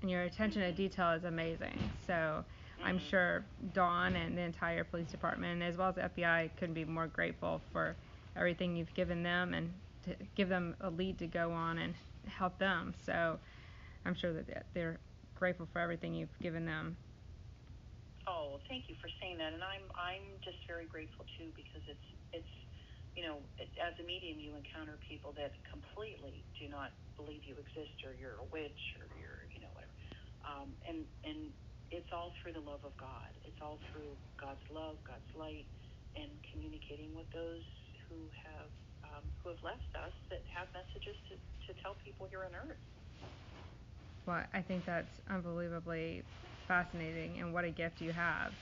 And 0.00 0.10
your 0.10 0.22
attention 0.22 0.62
to 0.62 0.70
detail 0.70 1.10
is 1.18 1.26
amazing. 1.26 1.76
So 2.06 2.46
I'm 2.82 2.98
Mhm. 2.98 3.08
sure 3.10 3.44
Dawn 3.72 4.16
and 4.16 4.36
the 4.36 4.42
entire 4.42 4.84
police 4.84 5.10
department, 5.10 5.62
as 5.62 5.76
well 5.76 5.88
as 5.88 5.94
the 5.96 6.04
FBI, 6.04 6.48
couldn't 6.56 6.74
be 6.74 6.84
more 6.84 7.06
grateful 7.08 7.60
for 7.72 7.96
everything 8.36 8.76
you've 8.76 8.94
given 8.94 9.22
them 9.22 9.54
and 9.54 9.72
to 10.04 10.14
give 10.36 10.48
them 10.48 10.76
a 10.80 10.90
lead 10.90 11.18
to 11.18 11.26
go 11.26 11.50
on 11.52 11.78
and 11.78 11.94
help 12.26 12.58
them. 12.58 12.94
So 13.02 13.38
I'm 14.04 14.14
sure 14.14 14.32
that 14.32 14.46
they're- 14.46 14.66
they're 14.74 15.00
grateful 15.34 15.66
for 15.66 15.80
everything 15.80 16.14
you've 16.14 16.38
given 16.38 16.64
them. 16.66 16.96
Oh, 18.26 18.60
thank 18.68 18.88
you 18.88 18.94
for 18.96 19.08
saying 19.20 19.38
that, 19.38 19.52
and 19.54 19.64
I'm 19.64 19.82
I'm 19.96 20.22
just 20.42 20.58
very 20.66 20.86
grateful 20.86 21.24
too 21.38 21.50
because 21.56 21.82
it's 21.88 22.06
it's 22.32 22.48
you 23.16 23.22
know 23.24 23.42
it, 23.58 23.68
as 23.78 23.98
a 23.98 24.02
medium 24.02 24.38
you 24.38 24.54
encounter 24.54 24.96
people 25.08 25.32
that 25.32 25.52
completely 25.64 26.44
do 26.58 26.68
not 26.68 26.92
believe 27.16 27.42
you 27.44 27.56
exist 27.56 28.04
or 28.04 28.12
you're 28.14 28.36
a 28.38 28.44
witch 28.52 28.96
or 29.00 29.06
you're 29.18 29.46
you 29.54 29.60
know 29.60 29.68
whatever, 29.72 29.92
um, 30.44 30.76
and 30.86 31.06
and 31.24 31.52
it's 31.90 32.10
all 32.12 32.32
through 32.40 32.52
the 32.52 32.64
love 32.64 32.84
of 32.84 32.92
God. 32.98 33.30
It's 33.44 33.60
all 33.62 33.78
through 33.90 34.12
God's 34.40 34.62
love, 34.72 34.96
God's 35.06 35.30
light, 35.38 35.66
and 36.16 36.28
communicating 36.52 37.14
with 37.16 37.26
those 37.32 37.64
who 38.08 38.16
have 38.44 38.70
um, 39.04 39.24
who 39.42 39.50
have 39.50 39.62
left 39.64 39.88
us 39.96 40.12
that 40.30 40.42
have 40.52 40.68
messages 40.74 41.16
to 41.28 41.34
to 41.66 41.80
tell 41.82 41.96
people 42.04 42.26
here 42.30 42.44
on 42.44 42.52
earth. 42.54 42.76
Well, 44.26 44.44
I 44.52 44.60
think 44.60 44.84
that's 44.84 45.20
unbelievably 45.30 46.22
fascinating, 46.66 47.40
and 47.40 47.54
what 47.54 47.64
a 47.64 47.70
gift 47.70 48.00
you 48.00 48.12
have. 48.12 48.52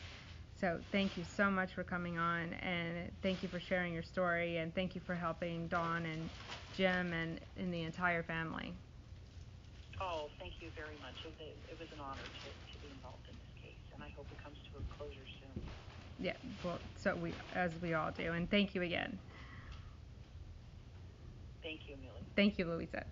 So, 0.61 0.79
thank 0.93 1.19
you 1.19 1.25
so 1.37 1.51
much 1.51 1.75
for 1.75 1.83
coming 1.85 2.17
on, 2.19 2.55
and 2.63 3.11
thank 3.23 3.43
you 3.43 3.49
for 3.49 3.61
sharing 3.61 3.93
your 3.93 4.03
story, 4.05 4.57
and 4.59 4.75
thank 4.75 4.95
you 4.95 5.01
for 5.05 5.15
helping 5.15 5.67
Dawn 5.69 6.07
and 6.07 6.31
Jim 6.77 7.13
and, 7.13 7.41
and 7.59 7.75
the 7.75 7.83
entire 7.83 8.23
family. 8.23 8.73
Oh, 10.01 10.29
thank 10.39 10.53
you 10.61 10.69
very 10.77 10.97
much. 11.03 11.17
It, 11.25 11.33
was- 11.37 11.57
it 11.73 11.79
was 11.81 11.89
an 11.93 12.01
honor 12.01 12.25
to, 12.25 12.49
to 12.49 12.77
be 12.81 12.89
involved 12.93 13.27
in 13.29 13.37
this 13.37 13.53
case, 13.61 13.81
and 13.93 14.03
I 14.05 14.06
hope 14.17 14.27
it 14.33 14.43
comes 14.43 14.57
to 14.73 14.79
a 14.79 14.97
closure 14.97 15.21
soon. 15.41 15.63
Yeah, 16.19 16.33
well, 16.65 16.79
so 16.97 17.15
we, 17.17 17.35
as 17.55 17.73
we 17.83 17.95
all 17.95 18.11
do, 18.11 18.33
and 18.33 18.51
thank 18.51 18.75
you 18.75 18.83
again. 18.83 19.19
Thank 21.63 21.89
you, 21.89 21.95
Amelia. 21.95 22.13
Thank 22.35 22.59
you, 22.59 22.65
Louisa. 22.65 23.05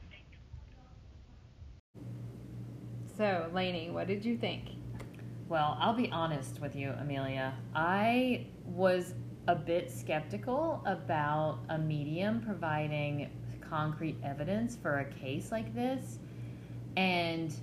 So, 3.17 3.51
Lainey, 3.53 3.91
what 3.91 4.07
did 4.07 4.25
you 4.25 4.37
think? 4.37 4.71
Well, 5.49 5.77
I'll 5.79 5.95
be 5.95 6.11
honest 6.11 6.61
with 6.61 6.75
you, 6.75 6.91
Amelia. 6.99 7.55
I 7.75 8.47
was 8.65 9.15
a 9.47 9.55
bit 9.55 9.91
skeptical 9.91 10.83
about 10.87 11.59
a 11.69 11.79
medium 11.79 12.41
providing 12.41 13.31
concrete 13.61 14.17
evidence 14.25 14.77
for 14.77 15.01
a 15.01 15.05
case 15.05 15.53
like 15.53 15.75
this. 15.75 16.19
And 16.97 17.55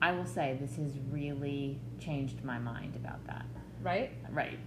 I 0.00 0.12
will 0.12 0.26
say 0.26 0.56
this 0.60 0.76
has 0.76 0.98
really 1.10 1.80
changed 1.98 2.44
my 2.44 2.58
mind 2.58 2.96
about 2.96 3.24
that. 3.26 3.44
Right? 3.82 4.12
Right. 4.30 4.58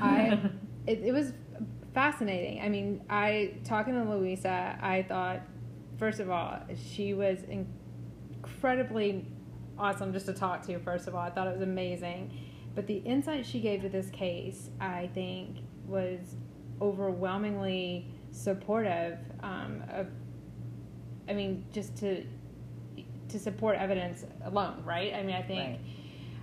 I 0.00 0.40
it, 0.86 1.00
it 1.04 1.12
was 1.12 1.32
fascinating. 1.94 2.60
I 2.60 2.68
mean, 2.68 3.02
I 3.08 3.54
talking 3.64 3.94
to 3.94 4.08
Louisa, 4.08 4.78
I 4.80 5.02
thought 5.02 5.42
first 5.98 6.20
of 6.20 6.30
all 6.30 6.58
she 6.76 7.14
was 7.14 7.38
incredibly 8.42 9.26
awesome 9.78 10.12
just 10.12 10.26
to 10.26 10.32
talk 10.32 10.66
to. 10.66 10.78
First 10.78 11.08
of 11.08 11.14
all, 11.14 11.22
I 11.22 11.30
thought 11.30 11.46
it 11.46 11.52
was 11.52 11.62
amazing, 11.62 12.32
but 12.74 12.86
the 12.86 12.96
insight 12.98 13.46
she 13.46 13.60
gave 13.60 13.82
to 13.82 13.88
this 13.88 14.10
case, 14.10 14.70
I 14.80 15.10
think, 15.14 15.58
was 15.86 16.36
overwhelmingly 16.80 18.06
supportive 18.30 19.18
um, 19.42 19.82
of. 19.90 20.08
I 21.28 21.32
mean, 21.32 21.64
just 21.72 21.96
to 21.98 22.24
to 23.28 23.38
support 23.38 23.76
evidence 23.76 24.24
alone, 24.44 24.82
right? 24.84 25.14
I 25.14 25.22
mean, 25.22 25.34
I 25.36 25.42
think 25.42 25.58
Right. 25.58 25.80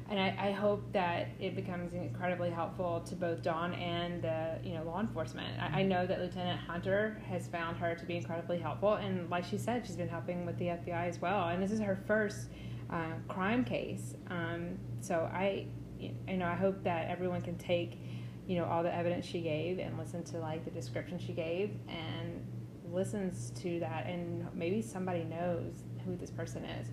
and 0.09 0.19
I, 0.19 0.49
I 0.49 0.51
hope 0.51 0.91
that 0.91 1.29
it 1.39 1.55
becomes 1.55 1.93
incredibly 1.93 2.49
helpful 2.49 3.01
to 3.07 3.15
both 3.15 3.41
Dawn 3.41 3.73
and 3.75 4.21
the 4.21 4.59
you 4.63 4.73
know 4.75 4.83
law 4.83 4.99
enforcement. 4.99 5.59
I, 5.61 5.79
I 5.79 5.83
know 5.83 6.05
that 6.05 6.19
Lieutenant 6.19 6.59
Hunter 6.59 7.21
has 7.29 7.47
found 7.47 7.77
her 7.77 7.95
to 7.95 8.05
be 8.05 8.17
incredibly 8.17 8.59
helpful, 8.59 8.95
and 8.95 9.29
like 9.29 9.45
she 9.45 9.57
said, 9.57 9.85
she's 9.85 9.95
been 9.95 10.09
helping 10.09 10.45
with 10.45 10.57
the 10.57 10.65
FBI 10.65 11.07
as 11.07 11.19
well. 11.21 11.47
And 11.49 11.61
this 11.63 11.71
is 11.71 11.79
her 11.79 11.97
first 12.05 12.49
uh, 12.89 13.13
crime 13.27 13.63
case, 13.63 14.15
um, 14.29 14.77
so 14.99 15.29
I 15.33 15.67
you 15.99 16.11
know 16.37 16.45
I 16.47 16.55
hope 16.55 16.83
that 16.83 17.09
everyone 17.09 17.41
can 17.41 17.57
take 17.57 17.97
you 18.45 18.57
know 18.57 18.65
all 18.65 18.83
the 18.83 18.93
evidence 18.93 19.25
she 19.25 19.39
gave 19.39 19.79
and 19.79 19.97
listen 19.97 20.21
to 20.25 20.37
like 20.39 20.65
the 20.65 20.71
description 20.71 21.17
she 21.17 21.31
gave 21.31 21.77
and 21.87 22.45
listens 22.91 23.51
to 23.61 23.79
that, 23.79 24.05
and 24.05 24.45
maybe 24.53 24.81
somebody 24.81 25.23
knows 25.23 25.83
who 26.05 26.15
this 26.15 26.31
person 26.31 26.63
is. 26.65 26.87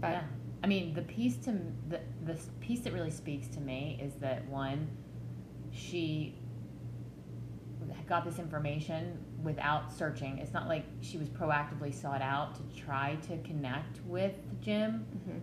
But 0.00 0.10
yeah. 0.12 0.22
I 0.62 0.66
mean, 0.66 0.94
the 0.94 1.02
piece 1.02 1.36
to 1.44 1.52
the 1.88 2.00
the 2.24 2.38
piece 2.60 2.80
that 2.80 2.92
really 2.92 3.10
speaks 3.10 3.46
to 3.48 3.60
me 3.60 3.98
is 4.02 4.14
that 4.16 4.46
one, 4.48 4.88
she 5.72 6.38
got 8.08 8.24
this 8.24 8.38
information 8.38 9.18
without 9.42 9.92
searching. 9.92 10.38
It's 10.38 10.52
not 10.52 10.68
like 10.68 10.84
she 11.00 11.18
was 11.18 11.28
proactively 11.28 11.92
sought 11.92 12.22
out 12.22 12.54
to 12.54 12.80
try 12.80 13.16
to 13.28 13.36
connect 13.38 14.00
with 14.06 14.34
Jim. 14.60 15.04
mhm, 15.28 15.40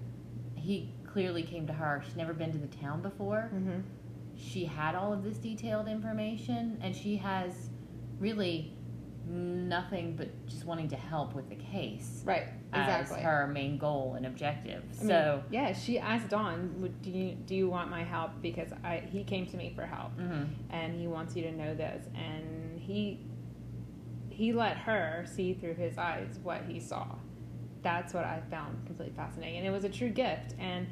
He 0.58 0.94
clearly 1.06 1.44
came 1.44 1.68
to 1.68 1.74
her. 1.74 2.02
She's 2.06 2.16
never 2.16 2.34
been 2.34 2.52
to 2.54 2.58
the 2.58 2.68
town 2.68 3.02
before. 3.02 3.52
mhm. 3.54 3.84
She 4.36 4.64
had 4.66 4.96
all 4.96 5.12
of 5.12 5.24
this 5.26 5.38
detailed 5.38 5.88
information, 5.90 6.78
and 6.82 6.96
she 6.96 7.18
has 7.18 7.70
really 8.18 8.78
nothing 9.28 10.16
but 10.16 10.30
just 10.48 10.66
wanting 10.66 10.88
to 10.90 10.96
help 10.96 11.34
with 11.36 11.50
the 11.50 11.56
case 11.56 12.24
right, 12.26 12.48
exactly. 12.76 13.18
as 13.18 13.24
her 13.24 13.48
main 13.48 13.78
goal 13.78 14.16
and 14.16 14.26
objective. 14.26 14.84
I 15.00 15.04
mean, 15.04 15.08
so, 15.08 15.44
yeah, 15.52 15.74
she 15.74 16.00
asked 16.00 16.30
Dawn, 16.30 16.76
"Would 16.80 17.02
do 17.02 17.12
you 17.12 17.36
do 17.36 17.56
you 17.56 17.70
want 17.70 17.90
my 17.90 18.04
help? 18.04 18.42
Because 18.42 18.72
I 18.84 19.04
he 19.12 19.24
came 19.24 19.46
to 19.48 19.58
me 19.58 19.74
for 19.76 19.86
help, 19.86 20.18
mhm. 20.18 20.50
and 20.70 20.94
he 20.94 21.08
wants 21.08 21.36
you 21.36 21.44
to 21.44 21.52
know 21.52 21.76
this." 21.76 22.06
And 22.16 22.80
he 22.80 23.26
he 24.30 24.52
let 24.52 24.78
her 24.78 25.26
see 25.28 25.54
through 25.54 25.76
his 25.76 25.98
eyes 25.98 26.40
what 26.42 26.64
he 26.68 26.80
saw. 26.80 27.16
That's 27.82 28.14
what 28.14 28.24
I 28.24 28.42
found 28.50 28.86
completely 28.86 29.16
fascinating, 29.16 29.60
and 29.60 29.68
it 29.68 29.72
was 29.72 29.84
a 29.84 29.90
true 29.90 30.10
gift. 30.10 30.56
And 30.60 30.88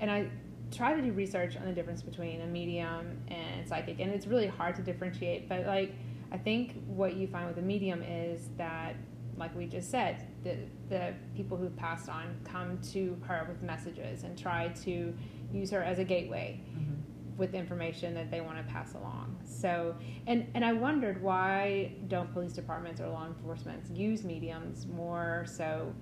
and 0.00 0.10
I 0.10 0.28
try 0.72 0.94
to 0.94 1.02
do 1.02 1.12
research 1.12 1.56
on 1.56 1.64
the 1.64 1.72
difference 1.72 2.02
between 2.02 2.40
a 2.40 2.46
medium 2.46 3.18
and 3.28 3.68
psychic, 3.68 4.00
and 4.00 4.12
it's 4.12 4.26
really 4.26 4.46
hard 4.46 4.74
to 4.76 4.82
differentiate. 4.82 5.48
But 5.48 5.66
like 5.66 5.94
I 6.32 6.38
think 6.38 6.82
what 6.86 7.14
you 7.16 7.26
find 7.26 7.48
with 7.48 7.58
a 7.58 7.62
medium 7.62 8.02
is 8.02 8.48
that, 8.56 8.94
like 9.36 9.54
we 9.56 9.66
just 9.66 9.90
said, 9.90 10.26
the 10.44 10.56
the 10.88 11.14
people 11.36 11.56
who've 11.56 11.76
passed 11.76 12.08
on 12.08 12.34
come 12.44 12.78
to 12.92 13.16
her 13.26 13.46
with 13.48 13.62
messages 13.62 14.24
and 14.24 14.36
try 14.38 14.68
to 14.84 15.14
use 15.52 15.70
her 15.70 15.82
as 15.82 15.98
a 15.98 16.04
gateway 16.04 16.60
Mhm. 16.76 17.36
with 17.36 17.54
information 17.54 18.14
that 18.14 18.30
they 18.30 18.40
want 18.40 18.56
to 18.58 18.64
pass 18.72 18.94
along. 18.94 19.36
So, 19.44 19.94
and 20.26 20.46
and 20.54 20.64
I 20.64 20.72
wondered 20.72 21.22
why 21.22 21.92
don't 22.08 22.32
police 22.32 22.52
departments 22.52 23.00
or 23.00 23.08
law 23.08 23.26
enforcement 23.26 23.82
use 23.94 24.24
mediums 24.24 24.86
more 24.86 25.44
so 25.46 25.92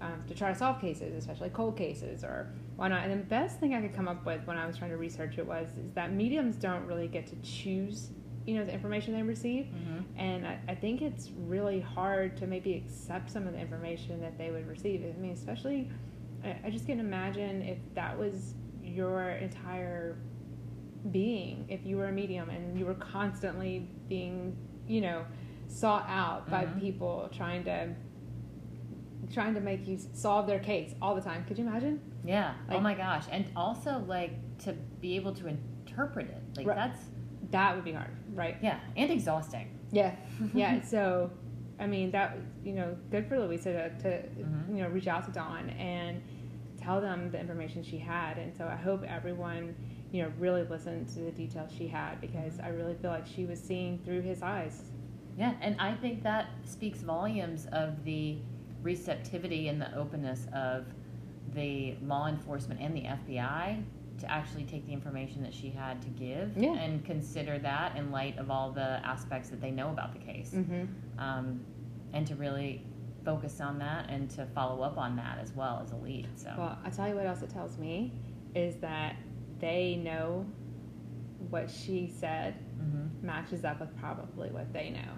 um, 0.00 0.22
to 0.28 0.34
try 0.34 0.52
to 0.52 0.58
solve 0.58 0.80
cases, 0.80 1.12
especially 1.16 1.50
cold 1.50 1.76
cases, 1.76 2.22
or 2.22 2.52
why 2.76 2.86
not? 2.88 3.02
And 3.02 3.12
the 3.12 3.24
best 3.24 3.58
thing 3.58 3.74
I 3.74 3.80
could 3.80 3.92
come 3.94 4.06
up 4.06 4.24
with 4.24 4.46
when 4.46 4.56
I 4.56 4.64
was 4.66 4.76
trying 4.76 4.90
to 4.90 4.96
research 4.96 5.38
it 5.38 5.46
was 5.46 5.68
is 5.76 5.90
that 5.94 6.12
mediums 6.12 6.54
don't 6.54 6.86
really 6.86 7.08
get 7.08 7.26
to 7.28 7.36
choose, 7.42 8.10
you 8.48 8.54
know, 8.56 8.64
the 8.64 8.72
information 8.72 9.12
they 9.12 9.22
receive. 9.22 9.66
Mhm. 9.66 10.04
And 10.16 10.46
I, 10.46 10.58
I 10.68 10.74
think 10.74 11.02
it's 11.02 11.30
really 11.36 11.80
hard 11.80 12.34
to 12.38 12.46
maybe 12.46 12.72
accept 12.74 13.30
some 13.30 13.46
of 13.46 13.52
the 13.52 13.58
information 13.60 14.20
that 14.22 14.38
they 14.38 14.50
would 14.50 14.66
receive. 14.66 15.04
I 15.04 15.20
mean, 15.20 15.32
especially, 15.32 15.90
I, 16.42 16.56
I 16.64 16.70
just 16.70 16.86
can 16.86 16.98
imagine 16.98 17.60
if 17.60 17.76
that 17.94 18.18
was 18.18 18.54
your 18.82 19.30
entire 19.32 20.16
being, 21.10 21.66
if 21.68 21.84
you 21.84 21.98
were 21.98 22.08
a 22.08 22.12
medium 22.12 22.48
and 22.48 22.78
you 22.78 22.86
were 22.86 22.94
constantly 22.94 23.86
being, 24.08 24.56
you 24.86 25.02
know, 25.02 25.26
sought 25.68 26.06
out 26.08 26.48
by 26.50 26.64
Mhm. 26.64 26.80
people 26.80 27.28
trying 27.30 27.64
to 27.64 27.94
trying 29.30 29.52
to 29.52 29.60
make 29.60 29.86
you 29.86 29.98
solve 30.14 30.46
their 30.46 30.58
case 30.58 30.94
all 31.02 31.14
the 31.14 31.20
time. 31.20 31.44
Could 31.44 31.58
you 31.58 31.66
imagine? 31.66 32.00
Yeah. 32.24 32.54
oh 32.70 32.80
my 32.80 32.94
gosh. 32.94 33.24
And 33.30 33.44
also, 33.54 33.98
like, 34.06 34.32
to 34.60 34.72
be 35.02 35.16
able 35.16 35.34
to 35.34 35.48
interpret 35.48 36.28
it. 36.30 36.42
Like, 36.56 36.66
Right. 36.66 36.76
that's, 36.76 37.10
That 37.50 37.74
would 37.74 37.84
be 37.84 37.92
hard, 37.92 38.10
right? 38.34 38.56
yeah, 38.62 38.78
and 38.96 39.10
exhausting. 39.10 39.68
Yeah, 39.90 40.14
yeah. 40.54 40.82
so, 40.82 41.30
I 41.80 41.86
mean, 41.86 42.10
that 42.10 42.36
you 42.64 42.72
know, 42.72 42.96
good 43.10 43.26
for 43.26 43.38
Louisa 43.38 43.72
to, 43.72 43.88
to 44.02 44.28
Mhm. 44.42 44.76
you 44.76 44.82
know 44.82 44.88
reach 44.88 45.06
out 45.06 45.24
to 45.26 45.30
Dawn 45.32 45.70
and 45.70 46.20
tell 46.78 47.00
them 47.00 47.30
the 47.30 47.40
information 47.40 47.82
she 47.82 47.98
had. 47.98 48.38
And 48.38 48.54
so 48.56 48.66
I 48.66 48.76
hope 48.76 49.02
everyone 49.04 49.74
you 50.12 50.22
know 50.22 50.32
really 50.38 50.62
listened 50.64 51.08
to 51.08 51.20
the 51.20 51.30
details 51.32 51.70
she 51.76 51.86
had 51.88 52.20
because 52.20 52.58
I 52.60 52.68
really 52.68 52.94
feel 52.94 53.10
like 53.10 53.26
she 53.26 53.46
was 53.46 53.58
seeing 53.60 53.98
through 54.04 54.20
his 54.22 54.42
eyes. 54.42 54.82
Yeah, 55.38 55.54
and 55.60 55.76
I 55.80 55.94
think 55.94 56.22
that 56.24 56.50
speaks 56.64 56.98
volumes 57.00 57.66
of 57.72 58.04
the 58.04 58.38
receptivity 58.82 59.68
and 59.68 59.80
the 59.80 59.94
openness 59.96 60.46
of 60.52 60.86
the 61.54 61.96
law 62.02 62.26
enforcement 62.28 62.80
and 62.80 62.94
the 62.96 63.02
FBI 63.02 63.82
to 64.18 64.30
actually 64.30 64.64
take 64.64 64.84
the 64.86 64.92
information 64.92 65.42
that 65.42 65.54
she 65.54 65.70
had 65.70 66.02
to 66.02 66.08
give 66.08 66.56
Yeah. 66.56 66.74
and 66.74 67.04
consider 67.04 67.58
that 67.60 67.96
in 67.96 68.10
light 68.10 68.36
of 68.38 68.50
all 68.50 68.70
the 68.72 69.00
aspects 69.04 69.48
that 69.50 69.60
they 69.60 69.70
know 69.70 69.90
about 69.90 70.12
the 70.12 70.18
case, 70.18 70.52
Mm-hmm. 70.54 70.84
um, 71.20 71.60
and 72.12 72.26
to 72.26 72.34
really 72.34 72.82
focus 73.24 73.60
on 73.60 73.78
that 73.78 74.08
and 74.10 74.30
to 74.30 74.46
follow 74.54 74.82
up 74.82 74.96
on 74.96 75.14
that 75.16 75.38
as 75.40 75.52
well 75.52 75.80
as 75.84 75.92
a 75.92 75.96
lead. 75.96 76.26
So 76.36 76.52
Well, 76.56 76.78
I'll 76.84 76.90
tell 76.90 77.08
you 77.08 77.14
what 77.14 77.26
else 77.26 77.42
it 77.42 77.50
tells 77.50 77.76
me 77.78 78.12
is 78.54 78.76
that 78.76 79.16
they 79.60 79.96
know 79.96 80.46
what 81.50 81.70
she 81.70 82.08
said 82.08 82.54
Mhm. 82.80 83.22
matches 83.22 83.64
up 83.64 83.80
with 83.80 83.94
probably 83.98 84.50
what 84.50 84.72
they 84.72 84.90
know. 84.90 85.12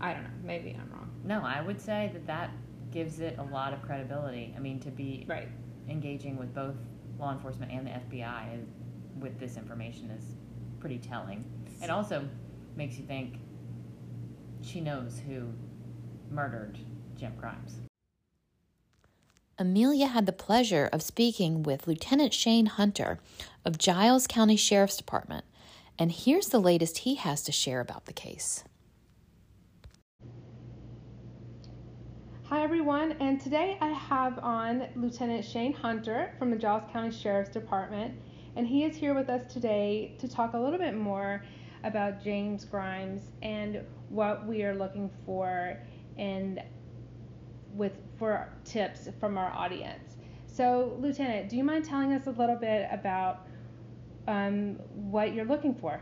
I 0.00 0.12
don't 0.12 0.24
know. 0.24 0.30
Maybe 0.42 0.76
I'm 0.78 0.90
wrong. 0.92 1.10
no, 1.24 1.42
I 1.42 1.60
would 1.62 1.80
say 1.80 2.10
that 2.12 2.26
that 2.26 2.50
gives 2.90 3.20
it 3.20 3.38
a 3.38 3.42
lot 3.42 3.72
of 3.72 3.80
credibility. 3.82 4.52
I 4.56 4.60
mean, 4.60 4.78
to 4.80 4.90
be 4.90 5.24
Right. 5.28 5.48
engaging 5.88 6.36
with 6.36 6.52
both 6.54 6.76
law 7.24 7.32
enforcement 7.32 7.72
and 7.72 7.86
the 7.86 7.90
FBI 7.90 8.60
is, 8.60 8.68
with 9.18 9.38
this 9.40 9.56
information 9.56 10.10
is 10.10 10.24
pretty 10.78 10.98
telling. 10.98 11.44
It 11.82 11.90
also 11.90 12.28
makes 12.76 12.98
you 12.98 13.04
think 13.04 13.38
she 14.62 14.80
knows 14.80 15.20
who 15.26 15.48
murdered 16.30 16.78
Jim 17.16 17.32
Grimes. 17.38 17.76
Amelia 19.58 20.06
had 20.08 20.26
the 20.26 20.32
pleasure 20.32 20.88
of 20.92 21.00
speaking 21.00 21.62
with 21.62 21.86
Lieutenant 21.86 22.34
Shane 22.34 22.66
Hunter 22.66 23.20
of 23.64 23.78
Giles 23.78 24.26
County 24.26 24.56
Sheriff's 24.56 24.96
Department, 24.96 25.44
and 25.98 26.10
here's 26.10 26.48
the 26.48 26.58
latest 26.58 26.98
he 26.98 27.14
has 27.14 27.42
to 27.44 27.52
share 27.52 27.80
about 27.80 28.06
the 28.06 28.12
case. 28.12 28.64
Hi, 32.54 32.62
everyone, 32.62 33.16
and 33.18 33.40
today 33.40 33.76
I 33.80 33.88
have 33.88 34.38
on 34.38 34.86
Lieutenant 34.94 35.44
Shane 35.44 35.72
Hunter 35.72 36.32
from 36.38 36.52
the 36.52 36.56
Giles 36.56 36.84
County 36.92 37.10
Sheriff's 37.10 37.50
Department, 37.50 38.14
and 38.54 38.64
he 38.64 38.84
is 38.84 38.94
here 38.94 39.12
with 39.12 39.28
us 39.28 39.52
today 39.52 40.14
to 40.20 40.28
talk 40.28 40.54
a 40.54 40.56
little 40.56 40.78
bit 40.78 40.94
more 40.94 41.44
about 41.82 42.22
James 42.22 42.64
Grimes 42.64 43.22
and 43.42 43.82
what 44.08 44.46
we 44.46 44.62
are 44.62 44.72
looking 44.72 45.10
for 45.26 45.76
and 46.16 46.62
with 47.74 47.94
for 48.20 48.48
tips 48.64 49.08
from 49.18 49.36
our 49.36 49.50
audience. 49.50 50.14
So, 50.46 50.96
Lieutenant, 51.00 51.48
do 51.48 51.56
you 51.56 51.64
mind 51.64 51.84
telling 51.84 52.12
us 52.12 52.28
a 52.28 52.30
little 52.30 52.54
bit 52.54 52.86
about 52.92 53.48
um, 54.28 54.76
what 54.94 55.34
you're 55.34 55.44
looking 55.44 55.74
for? 55.74 56.00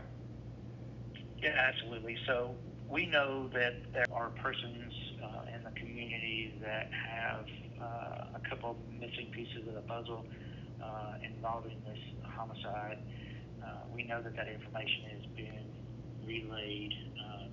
Yeah, 1.41 1.55
absolutely. 1.57 2.15
So 2.27 2.53
we 2.87 3.07
know 3.07 3.49
that 3.53 3.91
there 3.91 4.05
are 4.13 4.29
persons 4.29 4.92
community 6.43 6.59
that 6.61 6.89
have 6.91 7.45
uh, 7.81 8.37
a 8.37 8.49
couple 8.49 8.77
missing 8.99 9.31
pieces 9.33 9.67
of 9.67 9.75
the 9.75 9.81
puzzle 9.81 10.25
uh, 10.83 11.13
involving 11.23 11.81
this 11.85 11.99
homicide. 12.23 12.99
Uh, 13.63 13.67
we 13.93 14.03
know 14.03 14.21
that 14.21 14.35
that 14.35 14.47
information 14.47 15.03
has 15.11 15.25
been 15.35 15.65
relayed 16.25 16.93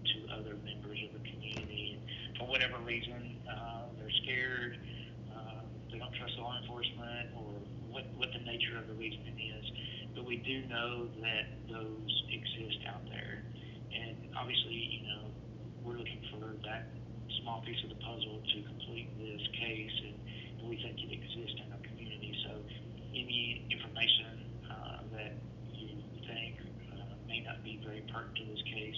to 0.01 0.33
other 0.33 0.57
members 0.65 0.99
of 1.05 1.13
the 1.13 1.29
community. 1.29 2.01
For 2.39 2.47
whatever 2.49 2.79
reason, 2.79 3.37
they're 3.99 4.11
scared, 4.25 4.79
they 5.93 5.99
don't 5.99 6.15
trust 6.15 6.39
law 6.39 6.57
enforcement, 6.63 7.35
or 7.37 7.53
what, 7.91 8.07
what 8.17 8.31
the 8.33 8.41
nature 8.47 8.79
of 8.79 8.89
the 8.89 8.95
reasoning 8.95 9.37
is. 9.37 9.67
But 10.15 10.25
we 10.25 10.37
do 10.39 10.67
know 10.69 11.09
that 11.21 11.51
those 11.69 12.23
exist 12.33 12.79
out 12.89 13.05
there. 13.11 13.45
And 13.93 14.17
obviously, 14.39 14.73
you 14.73 15.03
know, 15.03 15.31
we're 15.85 15.99
looking 15.99 16.23
for 16.33 16.55
that 16.65 16.89
small 17.43 17.63
piece 17.63 17.81
of 17.85 17.91
the 17.91 18.01
puzzle 18.03 18.43
to 18.43 18.59
complete 18.67 19.09
this 19.19 19.43
case, 19.59 19.97
and, 20.05 20.17
we 20.61 20.77
think 20.77 21.03
it 21.03 21.11
exists 21.11 21.59
in 21.59 21.73
our 21.73 21.83
community. 21.83 22.31
So, 22.47 22.53
any 23.11 23.67
information 23.75 24.47
uh, 24.71 25.03
that 25.17 25.35
you 25.75 25.99
think 26.29 26.63
uh, 26.95 27.17
may 27.27 27.41
not 27.41 27.65
be 27.65 27.81
very 27.83 28.05
pertinent 28.13 28.37
to 28.39 28.45
this 28.45 28.63
case, 28.69 28.95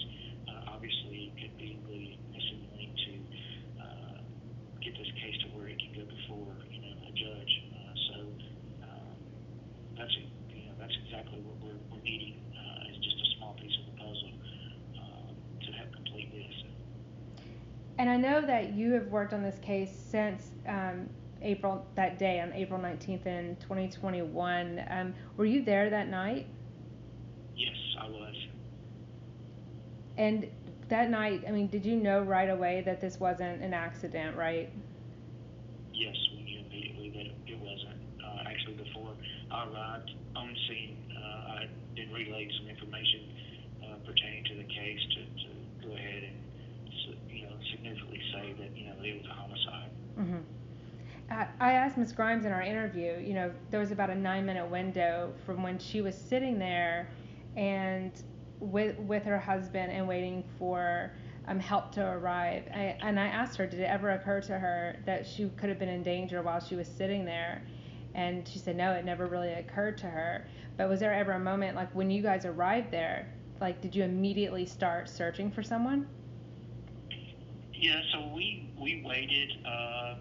uh, 0.53 0.75
obviously, 0.75 1.33
could 1.39 1.57
be 1.57 1.79
the 1.87 2.19
missing 2.29 2.67
link 2.77 2.91
to 2.93 3.13
uh, 3.81 4.17
get 4.85 4.93
this 4.99 5.09
case 5.17 5.33
to 5.41 5.47
where 5.57 5.71
it 5.71 5.79
can 5.79 5.97
go 5.97 6.05
before 6.05 6.53
you 6.69 6.83
know 6.83 6.93
a 7.09 7.11
judge. 7.15 7.53
Uh, 7.73 7.95
so, 8.11 8.17
um, 8.85 9.17
that's 9.97 10.13
you 10.53 10.67
know 10.69 10.75
that's 10.77 10.93
exactly 11.07 11.41
what 11.41 11.57
we're, 11.63 11.79
we're 11.89 12.05
needing 12.05 12.37
uh, 12.53 12.91
is 12.91 12.99
just 13.01 13.17
a 13.17 13.27
small 13.39 13.57
piece 13.57 13.73
of 13.81 13.85
the 13.89 13.95
puzzle 13.97 14.33
um, 14.99 15.33
to 15.63 15.69
help 15.73 15.89
complete 15.95 16.29
this. 16.29 16.53
And 18.03 18.09
I 18.09 18.17
know 18.17 18.45
that 18.45 18.73
you 18.73 18.91
have 18.95 19.07
worked 19.07 19.31
on 19.31 19.41
this 19.43 19.57
case 19.59 19.89
since 20.09 20.51
um, 20.67 21.09
April, 21.41 21.87
that 21.95 22.19
day 22.19 22.41
on 22.41 22.51
April 22.51 22.77
19th 22.77 23.25
in 23.25 23.55
2021. 23.61 24.83
Um, 24.89 25.13
were 25.37 25.45
you 25.45 25.63
there 25.63 25.89
that 25.89 26.09
night? 26.09 26.45
Yes, 27.55 27.71
I 27.97 28.09
was. 28.09 28.35
And 30.17 30.49
that 30.89 31.09
night, 31.09 31.45
I 31.47 31.51
mean, 31.51 31.67
did 31.67 31.85
you 31.85 31.95
know 31.95 32.19
right 32.19 32.49
away 32.49 32.83
that 32.85 32.99
this 32.99 33.21
wasn't 33.21 33.61
an 33.61 33.73
accident, 33.73 34.35
right? 34.35 34.69
Yes, 35.93 36.17
we 36.35 36.43
knew 36.43 36.59
immediately 36.59 37.09
that 37.11 37.25
it, 37.25 37.53
it 37.53 37.59
wasn't. 37.61 38.01
Uh, 38.21 38.49
actually, 38.49 38.73
before 38.83 39.13
I 39.49 39.63
arrived 39.65 40.11
on 40.35 40.53
scene, 40.67 40.97
uh, 41.15 41.51
I 41.53 41.67
did 41.95 42.11
relay 42.11 42.49
some 42.59 42.67
information 42.67 43.21
uh, 43.81 43.95
pertaining 44.05 44.43
to 44.43 44.55
the 44.57 44.63
case 44.65 44.99
to, 45.15 45.21
to 45.23 45.87
go 45.87 45.95
ahead 45.95 46.23
and 46.23 46.35
s- 46.89 47.15
you 47.29 47.43
know 47.43 47.53
significantly 47.71 48.21
say 48.33 48.53
that 48.59 48.77
you 48.77 48.85
know 48.87 48.93
it 49.03 49.17
was 49.21 49.27
a 49.29 49.33
homicide. 49.33 49.89
hmm 50.15 50.37
I 51.63 51.71
asked 51.71 51.97
Ms. 51.97 52.11
Grimes 52.11 52.43
in 52.43 52.51
our 52.51 52.61
interview, 52.61 53.17
you 53.17 53.33
know, 53.33 53.49
there 53.71 53.79
was 53.79 53.93
about 53.93 54.09
a 54.09 54.15
nine 54.15 54.45
minute 54.45 54.69
window 54.69 55.31
from 55.45 55.63
when 55.63 55.79
she 55.79 56.01
was 56.01 56.13
sitting 56.13 56.59
there 56.59 57.07
and 57.55 58.11
with, 58.59 58.99
with 58.99 59.23
her 59.23 59.39
husband 59.39 59.89
and 59.93 60.05
waiting 60.05 60.43
for 60.59 61.13
um, 61.47 61.61
help 61.61 61.93
to 61.93 62.05
arrive. 62.05 62.65
I, 62.73 62.97
and 62.99 63.17
I 63.17 63.27
asked 63.27 63.57
her, 63.57 63.65
did 63.65 63.79
it 63.79 63.83
ever 63.83 64.09
occur 64.09 64.41
to 64.41 64.59
her 64.59 64.97
that 65.05 65.25
she 65.25 65.47
could 65.55 65.69
have 65.69 65.79
been 65.79 65.87
in 65.87 66.03
danger 66.03 66.41
while 66.41 66.59
she 66.59 66.75
was 66.75 66.85
sitting 66.85 67.23
there? 67.23 67.63
And 68.13 68.45
she 68.45 68.59
said, 68.59 68.75
no, 68.75 68.91
it 68.91 69.05
never 69.05 69.27
really 69.27 69.53
occurred 69.53 69.97
to 69.99 70.07
her. 70.07 70.45
But 70.75 70.89
was 70.89 70.99
there 70.99 71.13
ever 71.13 71.31
a 71.31 71.39
moment, 71.39 71.77
like 71.77 71.95
when 71.95 72.11
you 72.11 72.21
guys 72.21 72.43
arrived 72.43 72.91
there, 72.91 73.29
like 73.61 73.79
did 73.79 73.95
you 73.95 74.03
immediately 74.03 74.65
start 74.65 75.07
searching 75.07 75.49
for 75.49 75.63
someone? 75.63 76.09
Yeah, 77.73 78.01
so 78.11 78.33
we 78.35 78.69
we 78.77 79.01
waited 79.05 79.65
uh, 79.65 80.15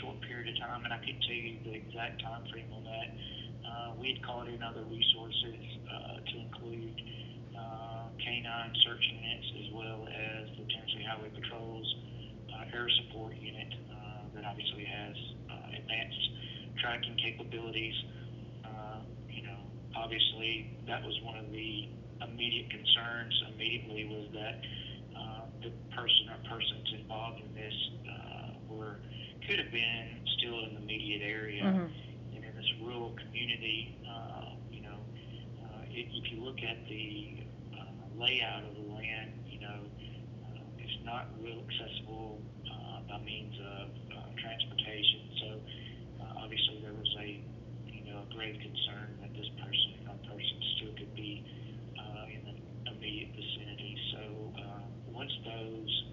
short 0.00 0.20
period 0.22 0.48
of 0.48 0.56
time, 0.60 0.84
and 0.84 0.92
I 0.92 0.98
could 0.98 1.18
tell 1.26 1.36
you 1.36 1.58
the 1.64 1.74
exact 1.74 2.22
time 2.22 2.44
frame 2.52 2.70
on 2.72 2.84
that. 2.84 3.08
Uh, 3.62 3.88
we 4.00 4.12
had 4.14 4.20
called 4.24 4.48
in 4.48 4.62
other 4.62 4.84
resources 4.88 5.60
uh, 5.88 6.18
to 6.20 6.34
include 6.38 6.94
uh, 7.56 8.08
canine 8.18 8.72
search 8.84 9.04
units 9.12 9.48
as 9.60 9.68
well 9.72 10.00
as 10.08 10.48
the 10.58 10.64
Tennessee 10.66 11.04
Highway 11.06 11.30
Patrol's 11.30 11.88
uh, 12.52 12.76
air 12.76 12.88
support 13.02 13.34
unit 13.36 13.70
uh, 13.90 14.22
that 14.34 14.44
obviously 14.44 14.84
has 14.84 15.16
uh, 15.50 15.78
advanced 15.78 16.24
tracking 16.80 17.16
capabilities. 17.16 17.94
Uh, 18.64 19.00
you 19.30 19.42
know, 19.42 19.58
obviously 19.96 20.74
that 20.86 21.02
was 21.02 21.14
one 21.22 21.38
of 21.38 21.50
the 21.50 21.88
immediate 22.22 22.70
concerns. 22.70 23.32
Immediately 23.54 24.04
was 24.10 24.26
that 24.34 24.56
uh, 25.16 25.42
the 25.62 25.70
person 25.94 26.24
or 26.32 26.40
persons 26.48 26.88
involved 27.00 27.40
in 27.40 27.54
this 27.54 27.76
uh, 28.08 28.48
were 28.68 28.96
could 29.48 29.58
have 29.58 29.72
been 29.72 30.20
still 30.38 30.58
in 30.64 30.74
the 30.74 30.80
immediate 30.82 31.22
area 31.22 31.62
Mhm. 31.64 31.90
and 32.34 32.44
in 32.44 32.54
this 32.56 32.72
rural 32.80 33.10
community. 33.14 33.96
Uh, 34.06 34.54
you 34.70 34.80
know, 34.82 34.98
uh, 35.62 35.82
if, 35.90 36.06
if 36.12 36.32
you 36.32 36.42
look 36.44 36.62
at 36.62 36.86
the 36.88 37.42
uh, 37.78 37.84
layout 38.16 38.64
of 38.64 38.74
the 38.76 38.92
land, 38.92 39.32
you 39.48 39.60
know, 39.60 39.80
uh, 40.46 40.60
it's 40.78 41.04
not 41.04 41.26
real 41.40 41.62
accessible 41.68 42.40
uh, 42.70 43.00
by 43.08 43.18
means 43.20 43.54
of 43.58 43.88
uh, 44.16 44.22
transportation. 44.40 45.20
So 45.40 45.60
uh, 46.22 46.42
obviously 46.42 46.80
there 46.82 46.94
was 46.94 47.16
a 47.18 47.42
you 47.86 48.04
know 48.04 48.22
a 48.30 48.34
grave 48.34 48.58
concern 48.60 49.18
that 49.20 49.32
this 49.34 49.48
person 49.58 50.06
or 50.08 50.16
persons 50.28 50.64
still 50.76 50.94
could 50.94 51.14
be 51.14 51.44
uh, 51.98 52.26
in 52.30 52.40
the 52.46 52.90
immediate 52.92 53.34
vicinity. 53.34 53.96
So 54.12 54.52
uh, 54.58 54.80
once 55.12 55.32
those 55.44 56.04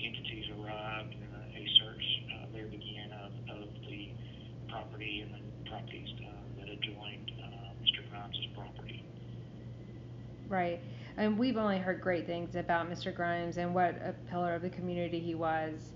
entities 0.00 0.46
arrived, 0.60 1.14
and 1.14 1.34
a 1.56 1.66
search 1.82 2.04
uh, 2.32 2.46
there 2.52 2.66
began 2.66 3.10
of, 3.12 3.32
of 3.50 3.68
the 3.88 4.10
property 4.68 5.20
and 5.26 5.34
the 5.34 5.70
properties 5.70 6.08
uh, 6.22 6.30
that 6.60 6.68
adjoined 6.68 7.32
uh, 7.42 7.74
Mr. 7.82 8.08
Grimes' 8.10 8.36
property. 8.54 9.04
Right. 10.48 10.80
And 11.28 11.38
we've 11.38 11.58
only 11.58 11.76
heard 11.76 12.00
great 12.00 12.26
things 12.26 12.56
about 12.56 12.88
Mr. 12.88 13.14
Grimes 13.14 13.58
and 13.58 13.74
what 13.74 14.00
a 14.00 14.14
pillar 14.30 14.54
of 14.54 14.62
the 14.62 14.70
community 14.70 15.20
he 15.20 15.34
was. 15.34 15.92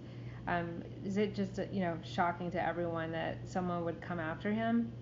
Um, 0.47 0.83
is 1.07 1.17
it 1.17 1.35
just, 1.35 1.59
you 1.73 1.81
know, 1.81 1.97
shocking 2.05 2.51
to 2.51 2.63
everyone 2.63 3.13
that 3.13 3.39
someone 3.49 3.83
would 3.87 4.03
come 4.03 4.21
after 4.21 4.53
him? 4.53 4.93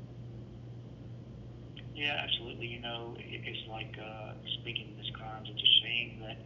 Yeah, 1.97 2.23
absolutely. 2.23 2.69
You 2.69 2.79
know, 2.79 3.17
it's 3.19 3.69
like 3.69 3.93
uh, 4.01 4.35
speaking 4.61 4.93
of 4.93 4.99
Ms. 4.99 5.11
Grimes, 5.15 5.49
it's 5.51 5.63
a 5.63 5.73
shame 5.83 6.21
that 6.21 6.39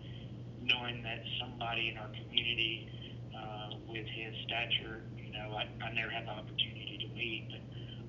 knowing 0.62 1.02
that 1.02 1.22
somebody 1.38 1.90
in 1.90 1.98
our 1.98 2.08
community 2.08 2.88
uh, 3.36 3.76
with 3.86 4.06
his 4.06 4.34
stature, 4.46 5.02
you 5.18 5.30
know, 5.30 5.52
I, 5.58 5.68
I 5.84 5.92
never 5.92 6.08
had 6.08 6.24
the 6.24 6.30
opportunity 6.30 7.04
to 7.06 7.14
meet, 7.14 7.48
but 7.50 7.60